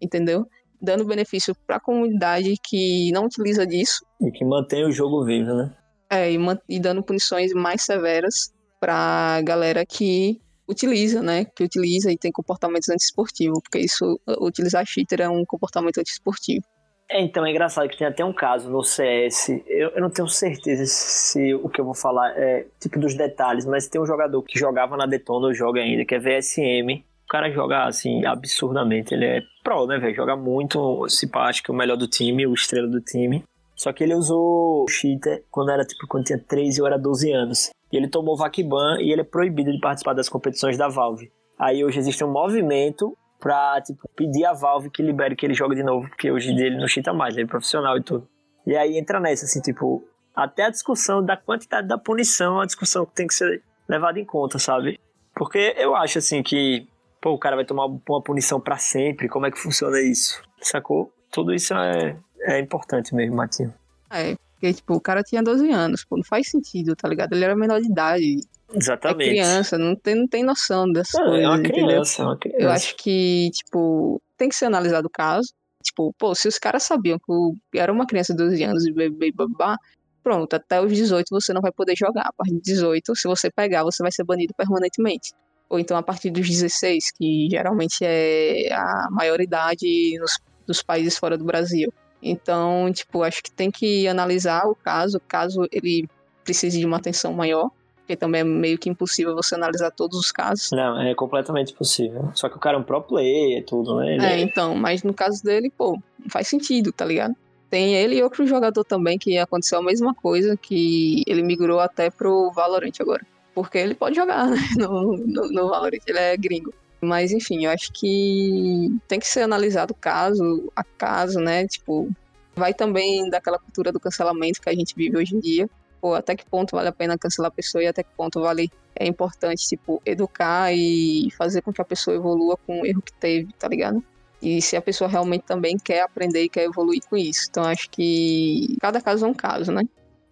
entendeu? 0.00 0.46
Dando 0.80 1.04
benefício 1.04 1.54
para 1.66 1.76
a 1.76 1.80
comunidade 1.80 2.54
que 2.64 3.12
não 3.12 3.26
utiliza 3.26 3.66
disso. 3.66 4.04
E 4.20 4.30
que 4.30 4.44
mantém 4.44 4.84
o 4.84 4.90
jogo 4.90 5.24
vivo, 5.24 5.54
né? 5.54 5.76
É, 6.10 6.32
e, 6.32 6.38
e 6.68 6.80
dando 6.80 7.02
punições 7.02 7.52
mais 7.52 7.82
severas 7.82 8.52
para 8.80 9.40
galera 9.42 9.84
que 9.86 10.40
utiliza, 10.72 11.22
né? 11.22 11.44
Que 11.44 11.64
utiliza 11.64 12.10
e 12.10 12.18
tem 12.18 12.32
comportamentos 12.32 12.88
antiesportivos, 12.88 13.60
porque 13.62 13.78
isso, 13.78 14.20
utilizar 14.40 14.84
cheater 14.84 15.20
é 15.20 15.28
um 15.28 15.44
comportamento 15.44 15.98
antiesportivo. 15.98 16.64
É, 17.12 17.20
então, 17.20 17.44
é 17.44 17.50
engraçado 17.50 17.88
que 17.90 17.98
tem 17.98 18.06
até 18.06 18.24
um 18.24 18.32
caso 18.32 18.70
no 18.70 18.82
CS, 18.82 19.50
eu, 19.66 19.90
eu, 19.90 20.00
não 20.00 20.08
tenho 20.08 20.26
certeza 20.28 20.86
se 20.86 21.54
o 21.54 21.68
que 21.68 21.78
eu 21.78 21.84
vou 21.84 21.94
falar 21.94 22.30
é 22.38 22.66
tipo 22.80 22.98
dos 22.98 23.14
detalhes, 23.14 23.66
mas 23.66 23.86
tem 23.86 24.00
um 24.00 24.06
jogador 24.06 24.42
que 24.42 24.58
jogava 24.58 24.96
na 24.96 25.04
Detona, 25.04 25.52
joga 25.52 25.82
ainda, 25.82 26.06
que 26.06 26.14
é 26.14 26.18
VSM. 26.18 27.04
O 27.24 27.28
cara 27.28 27.50
joga, 27.50 27.84
assim, 27.84 28.24
absurdamente. 28.24 29.12
Ele 29.12 29.26
é 29.26 29.42
pro, 29.62 29.86
né, 29.86 29.98
velho? 29.98 30.14
Joga 30.14 30.36
muito, 30.36 31.06
se 31.08 31.26
pá, 31.26 31.48
acho 31.48 31.62
que 31.62 31.70
é 31.70 31.74
o 31.74 31.76
melhor 31.76 31.96
do 31.96 32.06
time, 32.06 32.46
o 32.46 32.54
estrela 32.54 32.88
do 32.88 33.00
time. 33.00 33.44
Só 33.74 33.92
que 33.92 34.04
ele 34.04 34.14
usou 34.14 34.86
cheater 34.88 35.44
quando 35.50 35.70
era, 35.70 35.84
tipo, 35.84 36.06
quando 36.06 36.24
tinha 36.24 36.38
13 36.38 36.80
ou 36.80 36.86
era 36.86 36.98
12 36.98 37.30
anos. 37.32 37.70
E 37.92 37.96
ele 37.96 38.08
tomou 38.08 38.36
Vakban 38.36 38.96
e 39.00 39.12
ele 39.12 39.20
é 39.20 39.24
proibido 39.24 39.70
de 39.70 39.78
participar 39.78 40.14
das 40.14 40.28
competições 40.28 40.78
da 40.78 40.88
Valve. 40.88 41.30
Aí 41.58 41.84
hoje 41.84 41.98
existe 41.98 42.24
um 42.24 42.32
movimento 42.32 43.16
pra, 43.38 43.80
tipo, 43.82 44.08
pedir 44.16 44.44
a 44.44 44.52
Valve 44.52 44.88
que 44.88 45.02
libere 45.02 45.36
que 45.36 45.44
ele 45.44 45.52
jogue 45.52 45.74
de 45.74 45.82
novo, 45.82 46.08
porque 46.08 46.30
hoje 46.30 46.50
ele 46.50 46.76
não 46.76 46.88
cheata 46.88 47.12
mais, 47.12 47.36
ele 47.36 47.44
é 47.44 47.48
profissional 47.48 47.96
e 47.98 48.02
tudo. 48.02 48.26
E 48.66 48.76
aí 48.76 48.96
entra 48.96 49.20
nessa, 49.20 49.44
assim, 49.44 49.60
tipo, 49.60 50.02
até 50.34 50.64
a 50.64 50.70
discussão 50.70 51.24
da 51.24 51.36
quantidade 51.36 51.86
da 51.86 51.98
punição 51.98 52.54
é 52.54 52.58
uma 52.58 52.66
discussão 52.66 53.04
que 53.04 53.14
tem 53.14 53.26
que 53.26 53.34
ser 53.34 53.62
levada 53.88 54.18
em 54.18 54.24
conta, 54.24 54.58
sabe? 54.58 54.98
Porque 55.34 55.74
eu 55.76 55.94
acho, 55.94 56.18
assim, 56.18 56.42
que, 56.42 56.86
pô, 57.20 57.32
o 57.32 57.38
cara 57.38 57.56
vai 57.56 57.64
tomar 57.64 57.86
uma 57.86 58.22
punição 58.22 58.60
para 58.60 58.78
sempre, 58.78 59.28
como 59.28 59.44
é 59.44 59.50
que 59.50 59.58
funciona 59.58 60.00
isso? 60.00 60.40
Sacou? 60.60 61.12
Tudo 61.30 61.52
isso 61.52 61.74
é, 61.74 62.16
é 62.42 62.58
importante 62.60 63.14
mesmo, 63.14 63.36
Matinho. 63.36 63.74
É, 64.10 64.36
porque, 64.62 64.74
tipo, 64.74 64.94
o 64.94 65.00
cara 65.00 65.24
tinha 65.24 65.42
12 65.42 65.72
anos, 65.72 66.04
pô, 66.04 66.16
não 66.16 66.22
faz 66.22 66.48
sentido, 66.48 66.94
tá 66.94 67.08
ligado? 67.08 67.32
Ele 67.32 67.44
era 67.44 67.56
menor 67.56 67.80
de 67.80 67.88
idade. 67.88 68.36
Exatamente. 68.72 69.30
É 69.30 69.32
criança, 69.32 69.76
não 69.76 69.96
tem, 69.96 70.14
não 70.14 70.28
tem 70.28 70.44
noção 70.44 70.86
dessas 70.86 71.20
não, 71.20 71.30
coisas. 71.30 71.44
É 71.44 71.48
uma 71.48 71.60
criança, 71.60 72.22
entendeu? 72.22 72.24
é 72.24 72.30
uma 72.30 72.38
criança. 72.38 72.62
Eu 72.62 72.70
acho 72.70 72.96
que, 72.96 73.50
tipo, 73.50 74.22
tem 74.36 74.48
que 74.48 74.54
ser 74.54 74.66
analisado 74.66 75.08
o 75.08 75.10
caso. 75.10 75.52
Tipo, 75.82 76.14
pô, 76.16 76.32
se 76.32 76.46
os 76.46 76.60
caras 76.60 76.84
sabiam 76.84 77.18
que 77.18 77.76
era 77.76 77.92
uma 77.92 78.06
criança 78.06 78.32
de 78.32 78.38
12 78.38 78.62
anos 78.62 78.86
e 78.86 79.32
babá, 79.32 79.76
pronto, 80.22 80.54
até 80.54 80.80
os 80.80 80.92
18 80.92 81.26
você 81.28 81.52
não 81.52 81.60
vai 81.60 81.72
poder 81.72 81.96
jogar. 81.96 82.26
A 82.28 82.32
partir 82.32 82.54
de 82.54 82.60
18, 82.60 83.16
se 83.16 83.26
você 83.26 83.50
pegar, 83.50 83.82
você 83.82 84.00
vai 84.00 84.12
ser 84.12 84.22
banido 84.22 84.54
permanentemente. 84.56 85.32
Ou 85.68 85.80
então 85.80 85.96
a 85.96 86.04
partir 86.04 86.30
dos 86.30 86.48
16, 86.48 87.10
que 87.18 87.48
geralmente 87.50 87.98
é 88.02 88.72
a 88.72 89.08
maioridade 89.10 90.16
nos, 90.20 90.38
dos 90.64 90.84
países 90.84 91.18
fora 91.18 91.36
do 91.36 91.44
Brasil. 91.44 91.92
Então, 92.22 92.90
tipo, 92.92 93.22
acho 93.22 93.42
que 93.42 93.50
tem 93.50 93.70
que 93.70 94.06
analisar 94.06 94.66
o 94.66 94.74
caso, 94.74 95.20
caso 95.26 95.66
ele 95.72 96.08
precise 96.44 96.78
de 96.78 96.86
uma 96.86 96.96
atenção 96.96 97.32
maior 97.32 97.70
porque 98.02 98.16
também 98.16 98.40
é 98.40 98.44
meio 98.44 98.78
que 98.78 98.90
impossível 98.90 99.34
você 99.34 99.54
analisar 99.54 99.90
todos 99.90 100.18
os 100.18 100.32
casos. 100.32 100.70
Não, 100.72 101.00
é 101.00 101.14
completamente 101.14 101.72
possível. 101.72 102.30
Só 102.34 102.48
que 102.48 102.56
o 102.56 102.60
cara 102.60 102.76
é 102.76 102.80
um 102.80 102.82
pro 102.82 103.00
player 103.00 103.58
e 103.58 103.62
tudo, 103.62 103.96
né? 103.96 104.14
Ele 104.14 104.26
é, 104.26 104.40
então, 104.40 104.74
mas 104.74 105.02
no 105.02 105.14
caso 105.14 105.42
dele, 105.42 105.70
pô, 105.70 105.98
não 106.18 106.28
faz 106.28 106.48
sentido, 106.48 106.92
tá 106.92 107.04
ligado? 107.04 107.34
Tem 107.70 107.94
ele 107.94 108.16
e 108.16 108.22
outro 108.22 108.46
jogador 108.46 108.84
também 108.84 109.18
que 109.18 109.38
aconteceu 109.38 109.78
a 109.78 109.82
mesma 109.82 110.14
coisa, 110.14 110.56
que 110.56 111.22
ele 111.26 111.42
migrou 111.42 111.80
até 111.80 112.10
pro 112.10 112.50
Valorant 112.50 112.92
agora. 113.00 113.24
Porque 113.54 113.78
ele 113.78 113.94
pode 113.94 114.16
jogar, 114.16 114.46
né? 114.46 114.58
No, 114.76 115.16
no, 115.16 115.48
no 115.50 115.68
Valorant, 115.68 116.02
ele 116.06 116.18
é 116.18 116.36
gringo. 116.36 116.74
Mas 117.02 117.32
enfim, 117.32 117.64
eu 117.64 117.70
acho 117.70 117.92
que 117.92 118.88
tem 119.08 119.18
que 119.18 119.26
ser 119.26 119.42
analisado 119.42 119.94
caso 119.94 120.70
a 120.74 120.84
caso, 120.84 121.40
né? 121.40 121.66
Tipo, 121.66 122.08
vai 122.54 122.72
também 122.72 123.28
daquela 123.28 123.58
cultura 123.58 123.90
do 123.90 124.00
cancelamento 124.00 124.60
que 124.60 124.68
a 124.68 124.74
gente 124.74 124.94
vive 124.94 125.16
hoje 125.16 125.34
em 125.34 125.40
dia 125.40 125.68
tipo, 126.02 126.14
até 126.14 126.34
que 126.34 126.44
ponto 126.44 126.74
vale 126.74 126.88
a 126.88 126.92
pena 126.92 127.16
cancelar 127.16 127.48
a 127.48 127.54
pessoa 127.54 127.82
e 127.82 127.86
até 127.86 128.02
que 128.02 128.10
ponto 128.16 128.40
vale 128.40 128.70
é 128.96 129.06
importante, 129.06 129.66
tipo, 129.68 130.02
educar 130.04 130.72
e 130.74 131.30
fazer 131.38 131.62
com 131.62 131.72
que 131.72 131.80
a 131.80 131.84
pessoa 131.84 132.16
evolua 132.16 132.58
com 132.66 132.82
o 132.82 132.86
erro 132.86 133.00
que 133.00 133.12
teve, 133.12 133.52
tá 133.54 133.68
ligado? 133.68 134.02
E 134.40 134.60
se 134.60 134.76
a 134.76 134.82
pessoa 134.82 135.08
realmente 135.08 135.42
também 135.42 135.78
quer 135.78 136.02
aprender 136.02 136.42
e 136.42 136.48
quer 136.48 136.64
evoluir 136.64 137.00
com 137.08 137.16
isso. 137.16 137.46
Então 137.48 137.64
acho 137.64 137.88
que 137.88 138.76
cada 138.80 139.00
caso 139.00 139.24
é 139.24 139.28
um 139.28 139.34
caso, 139.34 139.70
né? 139.70 139.82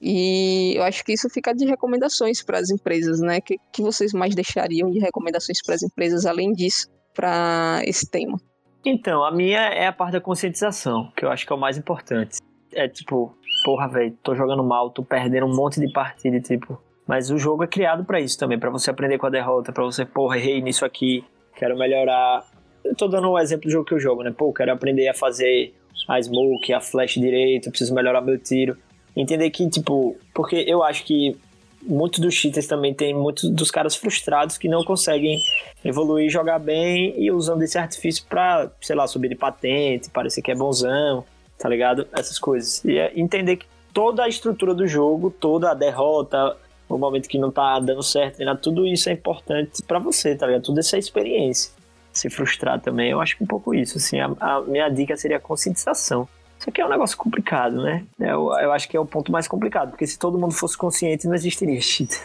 E 0.00 0.74
eu 0.76 0.82
acho 0.82 1.04
que 1.04 1.12
isso 1.12 1.28
fica 1.28 1.54
de 1.54 1.66
recomendações 1.66 2.42
para 2.42 2.58
as 2.58 2.70
empresas, 2.70 3.20
né? 3.20 3.40
Que, 3.40 3.56
que 3.72 3.82
vocês 3.82 4.12
mais 4.12 4.34
deixariam 4.34 4.90
de 4.90 4.98
recomendações 4.98 5.58
para 5.62 5.74
as 5.74 5.82
empresas 5.82 6.24
além 6.24 6.52
disso, 6.52 6.88
para 7.14 7.82
esse 7.84 8.10
tema? 8.10 8.38
Então, 8.84 9.22
a 9.22 9.30
minha 9.30 9.60
é 9.60 9.86
a 9.86 9.92
parte 9.92 10.12
da 10.12 10.20
conscientização, 10.20 11.12
que 11.14 11.24
eu 11.24 11.30
acho 11.30 11.46
que 11.46 11.52
é 11.52 11.56
o 11.56 11.58
mais 11.58 11.76
importante. 11.76 12.38
É 12.72 12.88
tipo, 12.88 13.36
porra, 13.62 13.88
velho, 13.88 14.16
tô 14.22 14.34
jogando 14.34 14.64
mal, 14.64 14.90
tô 14.90 15.04
perdendo 15.04 15.46
um 15.46 15.54
monte 15.54 15.78
de 15.80 15.92
partida, 15.92 16.40
tipo. 16.40 16.80
Mas 17.06 17.30
o 17.30 17.36
jogo 17.36 17.64
é 17.64 17.66
criado 17.66 18.04
para 18.04 18.20
isso 18.20 18.38
também, 18.38 18.58
para 18.58 18.70
você 18.70 18.90
aprender 18.90 19.18
com 19.18 19.26
a 19.26 19.30
derrota, 19.30 19.72
para 19.72 19.84
você, 19.84 20.06
porra, 20.06 20.38
errei 20.38 20.62
nisso 20.62 20.84
aqui, 20.84 21.24
quero 21.56 21.76
melhorar. 21.76 22.42
Eu 22.82 22.96
tô 22.96 23.06
dando 23.06 23.30
um 23.30 23.38
exemplo 23.38 23.64
do 23.64 23.70
jogo 23.70 23.84
que 23.84 23.94
eu 23.94 24.00
jogo, 24.00 24.22
né? 24.22 24.30
Pô, 24.30 24.50
quero 24.52 24.72
aprender 24.72 25.08
a 25.08 25.14
fazer 25.14 25.74
a 26.08 26.22
smoke, 26.22 26.72
a 26.72 26.80
flash 26.80 27.14
direito, 27.14 27.68
preciso 27.68 27.94
melhorar 27.94 28.22
meu 28.22 28.38
tiro. 28.38 28.76
Entender 29.16 29.50
que, 29.50 29.68
tipo, 29.68 30.16
porque 30.34 30.64
eu 30.66 30.82
acho 30.82 31.04
que 31.04 31.36
muitos 31.82 32.20
dos 32.20 32.34
cheaters 32.34 32.66
também 32.66 32.92
tem 32.92 33.14
muitos 33.14 33.48
dos 33.50 33.70
caras 33.70 33.96
frustrados 33.96 34.58
que 34.58 34.68
não 34.68 34.84
conseguem 34.84 35.38
evoluir, 35.84 36.30
jogar 36.30 36.58
bem 36.58 37.14
e 37.16 37.30
usando 37.30 37.62
esse 37.62 37.78
artifício 37.78 38.24
pra, 38.28 38.70
sei 38.80 38.94
lá, 38.94 39.06
subir 39.06 39.28
de 39.28 39.34
patente, 39.34 40.10
parecer 40.10 40.42
que 40.42 40.50
é 40.50 40.54
bonzão 40.54 41.24
tá 41.60 41.68
ligado? 41.68 42.08
Essas 42.12 42.38
coisas. 42.38 42.82
E 42.84 42.98
é 42.98 43.12
entender 43.14 43.56
que 43.56 43.66
toda 43.92 44.24
a 44.24 44.28
estrutura 44.28 44.74
do 44.74 44.86
jogo, 44.86 45.30
toda 45.30 45.70
a 45.70 45.74
derrota, 45.74 46.56
o 46.88 46.96
momento 46.96 47.28
que 47.28 47.38
não 47.38 47.50
tá 47.50 47.78
dando 47.78 48.02
certo, 48.02 48.38
tudo 48.56 48.86
isso 48.86 49.10
é 49.10 49.12
importante 49.12 49.82
para 49.82 49.98
você, 49.98 50.34
tá 50.34 50.46
ligado? 50.46 50.62
Tudo 50.62 50.80
essa 50.80 50.96
experiência. 50.96 51.70
Se 52.12 52.28
frustrar 52.28 52.80
também, 52.80 53.10
eu 53.10 53.20
acho 53.20 53.36
que 53.36 53.44
um 53.44 53.46
pouco 53.46 53.72
isso, 53.72 53.98
assim, 53.98 54.18
a, 54.18 54.34
a 54.40 54.60
minha 54.62 54.88
dica 54.88 55.16
seria 55.16 55.36
a 55.36 55.40
conscientização. 55.40 56.26
Isso 56.60 56.68
aqui 56.68 56.80
é 56.82 56.86
um 56.86 56.90
negócio 56.90 57.16
complicado, 57.16 57.82
né? 57.82 58.04
Eu, 58.18 58.52
eu 58.60 58.72
acho 58.72 58.86
que 58.86 58.96
é 58.96 59.00
o 59.00 59.06
ponto 59.06 59.32
mais 59.32 59.48
complicado, 59.48 59.90
porque 59.90 60.06
se 60.06 60.18
todo 60.18 60.38
mundo 60.38 60.52
fosse 60.52 60.76
consciente, 60.76 61.26
não 61.26 61.34
existiria 61.34 61.80
cheat. 61.80 62.20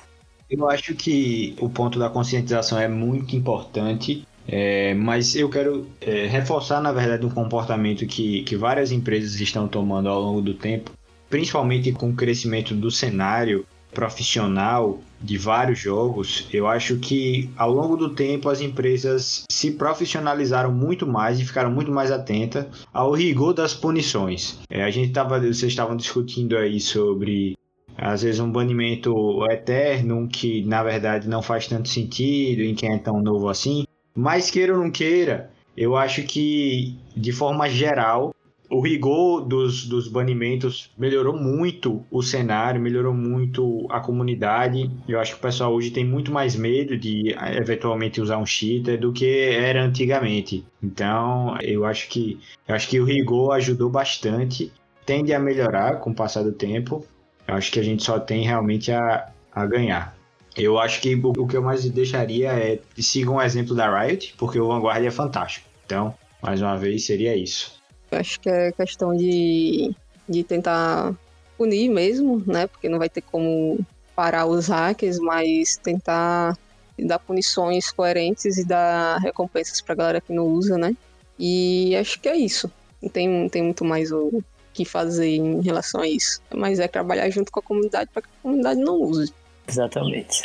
Eu 0.50 0.70
acho 0.70 0.94
que 0.94 1.56
o 1.60 1.70
ponto 1.70 1.98
da 1.98 2.10
conscientização 2.10 2.78
é 2.78 2.88
muito 2.88 3.36
importante 3.36 4.28
é, 4.48 4.94
mas 4.94 5.36
eu 5.36 5.50
quero 5.50 5.88
é, 6.00 6.28
reforçar, 6.28 6.80
na 6.82 6.92
verdade, 6.92 7.26
um 7.26 7.30
comportamento 7.30 8.06
que, 8.06 8.44
que 8.44 8.56
várias 8.56 8.92
empresas 8.92 9.40
estão 9.40 9.68
tomando 9.68 10.08
ao 10.08 10.22
longo 10.22 10.42
do 10.42 10.54
tempo, 10.54 10.92
principalmente 11.30 11.92
com 11.92 12.10
o 12.10 12.16
crescimento 12.16 12.76
do 12.76 12.92
cenário 12.92 13.66
profissional 13.96 15.00
de 15.20 15.38
vários 15.40 15.80
jogos. 15.80 16.48
Eu 16.54 16.68
acho 16.68 16.98
que 16.98 17.50
ao 17.58 17.72
longo 17.72 17.98
do 17.98 18.10
tempo 18.10 18.48
as 18.48 18.62
empresas 18.62 19.44
se 19.50 19.72
profissionalizaram 19.72 20.72
muito 20.72 21.08
mais 21.08 21.40
e 21.40 21.46
ficaram 21.46 21.72
muito 21.72 21.92
mais 21.92 22.12
atentas 22.12 22.68
ao 22.94 23.12
rigor 23.12 23.54
das 23.54 23.74
punições. 23.74 24.60
É, 24.70 24.84
a 24.84 24.92
gente 24.92 25.08
estava, 25.08 25.40
vocês 25.40 25.64
estavam 25.64 25.96
discutindo 25.96 26.56
aí 26.56 26.80
sobre 26.80 27.58
às 27.98 28.22
vezes 28.22 28.42
um 28.42 28.52
banimento 28.52 29.14
eterno 29.50 30.28
que 30.28 30.64
na 30.66 30.84
verdade 30.84 31.30
não 31.30 31.42
faz 31.42 31.66
tanto 31.66 31.88
sentido 31.88 32.62
em 32.62 32.76
quem 32.76 32.94
é 32.94 32.98
tão 33.00 33.22
novo 33.22 33.50
assim. 33.50 33.86
Mas 34.14 34.52
queira 34.52 34.74
ou 34.74 34.80
não 34.84 34.92
queira, 34.92 35.50
eu 35.76 35.96
acho 35.96 36.24
que, 36.24 36.96
de 37.16 37.34
forma 37.34 37.70
geral, 37.70 38.34
o 38.76 38.82
rigor 38.82 39.42
dos, 39.42 39.88
dos 39.88 40.10
banimentos 40.10 40.92
melhorou 40.98 41.34
muito 41.38 42.04
o 42.12 42.22
cenário, 42.22 42.82
melhorou 42.82 43.14
muito 43.14 43.88
a 43.90 44.02
comunidade. 44.02 44.92
Eu 45.08 45.18
acho 45.18 45.34
que 45.34 45.40
o 45.40 45.42
pessoal 45.42 45.74
hoje 45.74 45.92
tem 45.92 46.04
muito 46.04 46.30
mais 46.30 46.58
medo 46.58 46.98
de 46.98 47.34
eventualmente 47.56 48.20
usar 48.20 48.38
um 48.38 48.46
cheater 48.46 49.00
do 49.00 49.14
que 49.14 49.50
era 49.50 49.82
antigamente. 49.82 50.66
Então, 50.84 51.58
eu 51.62 51.86
acho 51.86 52.10
que 52.10 52.38
eu 52.68 52.76
acho 52.76 52.90
que 52.90 53.00
o 53.00 53.06
rigor 53.06 53.54
ajudou 53.54 53.90
bastante, 53.90 54.74
tende 55.06 55.34
a 55.34 55.40
melhorar 55.40 56.02
com 56.02 56.10
o 56.10 56.16
passar 56.16 56.44
do 56.44 56.52
tempo. 56.52 57.06
Eu 57.48 57.56
acho 57.56 57.72
que 57.72 57.80
a 57.80 57.84
gente 57.84 58.04
só 58.04 58.20
tem 58.20 58.44
realmente 58.44 58.92
a, 58.92 59.30
a 59.54 59.66
ganhar. 59.66 60.18
Eu 60.58 60.78
acho 60.80 61.00
que 61.00 61.16
o 61.16 61.48
que 61.48 61.56
eu 61.56 61.62
mais 61.62 61.90
deixaria 61.90 62.52
é 62.52 62.80
sigam 62.98 63.36
o 63.36 63.42
exemplo 63.42 63.74
da 63.74 64.02
Riot, 64.02 64.36
porque 64.38 64.60
o 64.60 64.68
Vanguard 64.68 65.06
é 65.06 65.12
fantástico. 65.12 65.66
Então, 65.86 66.14
mais 66.42 66.62
uma 66.62 66.76
vez, 66.78 67.06
seria 67.06 67.36
isso. 67.38 67.76
Acho 68.18 68.40
que 68.40 68.50
é 68.50 68.72
questão 68.72 69.16
de, 69.16 69.96
de 70.28 70.44
tentar 70.44 71.14
punir 71.58 71.90
mesmo, 71.90 72.44
né? 72.46 72.68
Porque 72.68 72.90
não 72.90 73.00
vai 73.00 73.10
ter 73.10 73.22
como 73.22 73.80
parar 74.16 74.46
os 74.46 74.68
hackers, 74.68 75.20
mas 75.20 75.78
tentar 75.78 76.58
dar 76.98 77.20
punições 77.20 77.92
coerentes 77.92 78.58
e 78.58 78.66
dar 78.66 79.18
recompensas 79.18 79.82
pra 79.82 79.96
galera 79.96 80.22
que 80.22 80.34
não 80.34 80.46
usa, 80.46 80.78
né? 80.78 80.96
E 81.38 81.96
acho 81.96 82.20
que 82.20 82.30
é 82.30 82.36
isso. 82.36 82.72
Não 83.02 83.10
tem, 83.10 83.28
não 83.28 83.50
tem 83.50 83.62
muito 83.62 83.84
mais 83.84 84.12
o 84.12 84.42
que 84.74 84.86
fazer 84.86 85.36
em 85.36 85.62
relação 85.62 86.02
a 86.02 86.08
isso. 86.08 86.42
Mas 86.54 86.80
é 86.80 86.88
trabalhar 86.88 87.30
junto 87.30 87.52
com 87.52 87.60
a 87.60 87.64
comunidade 87.64 88.10
para 88.14 88.22
que 88.22 88.30
a 88.30 88.42
comunidade 88.42 88.80
não 88.80 88.96
use. 89.02 89.34
Exatamente. 89.68 90.42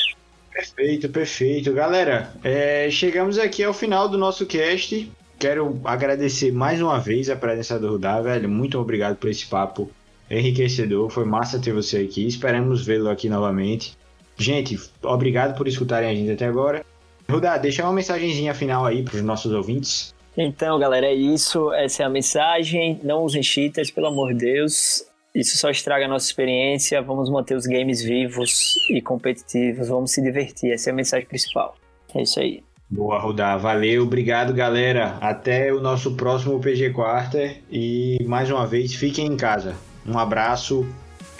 Perfeito, 0.52 1.08
perfeito. 1.08 1.72
Galera, 1.72 2.32
é, 2.42 2.90
chegamos 2.90 3.38
aqui 3.38 3.62
ao 3.62 3.72
final 3.72 4.08
do 4.08 4.18
nosso 4.18 4.46
cast. 4.46 5.10
Quero 5.40 5.80
agradecer 5.84 6.52
mais 6.52 6.82
uma 6.82 7.00
vez 7.00 7.30
a 7.30 7.34
presença 7.34 7.78
do 7.78 7.92
Rudá, 7.92 8.20
velho. 8.20 8.46
Muito 8.46 8.78
obrigado 8.78 9.16
por 9.16 9.30
esse 9.30 9.46
papo 9.46 9.90
enriquecedor. 10.30 11.08
Foi 11.08 11.24
massa 11.24 11.58
ter 11.58 11.72
você 11.72 11.96
aqui. 11.96 12.26
Esperamos 12.26 12.84
vê-lo 12.84 13.08
aqui 13.08 13.26
novamente. 13.26 13.96
Gente, 14.36 14.78
obrigado 15.02 15.56
por 15.56 15.66
escutarem 15.66 16.10
a 16.10 16.14
gente 16.14 16.30
até 16.30 16.44
agora. 16.44 16.84
Rudá, 17.26 17.56
deixa 17.56 17.82
uma 17.84 17.92
mensagenzinha 17.94 18.52
final 18.52 18.84
aí 18.84 19.02
para 19.02 19.16
os 19.16 19.22
nossos 19.22 19.50
ouvintes. 19.50 20.14
Então, 20.36 20.78
galera, 20.78 21.06
é 21.06 21.14
isso. 21.14 21.72
Essa 21.72 22.02
é 22.02 22.06
a 22.06 22.10
mensagem. 22.10 23.00
Não 23.02 23.22
usem 23.22 23.42
cheaters, 23.42 23.90
pelo 23.90 24.08
amor 24.08 24.34
de 24.34 24.40
Deus. 24.40 25.06
Isso 25.34 25.56
só 25.56 25.70
estraga 25.70 26.04
a 26.04 26.08
nossa 26.08 26.26
experiência. 26.26 27.00
Vamos 27.00 27.30
manter 27.30 27.54
os 27.54 27.64
games 27.64 28.02
vivos 28.02 28.74
e 28.90 29.00
competitivos. 29.00 29.88
Vamos 29.88 30.10
se 30.10 30.20
divertir. 30.20 30.70
Essa 30.70 30.90
é 30.90 30.92
a 30.92 30.96
mensagem 30.96 31.26
principal. 31.26 31.74
É 32.14 32.20
isso 32.20 32.38
aí. 32.38 32.62
Boa, 32.90 33.20
Rudá. 33.20 33.56
Valeu. 33.56 34.02
Obrigado, 34.02 34.52
galera. 34.52 35.16
Até 35.20 35.72
o 35.72 35.80
nosso 35.80 36.16
próximo 36.16 36.58
PG 36.58 36.90
Quarter. 36.90 37.62
E 37.70 38.18
mais 38.26 38.50
uma 38.50 38.66
vez, 38.66 38.94
fiquem 38.94 39.26
em 39.26 39.36
casa. 39.36 39.76
Um 40.04 40.18
abraço. 40.18 40.84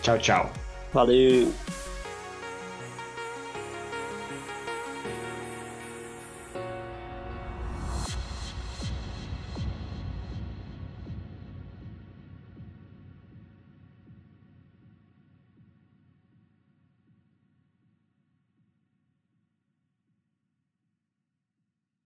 Tchau, 0.00 0.18
tchau. 0.18 0.50
Valeu. 0.92 1.52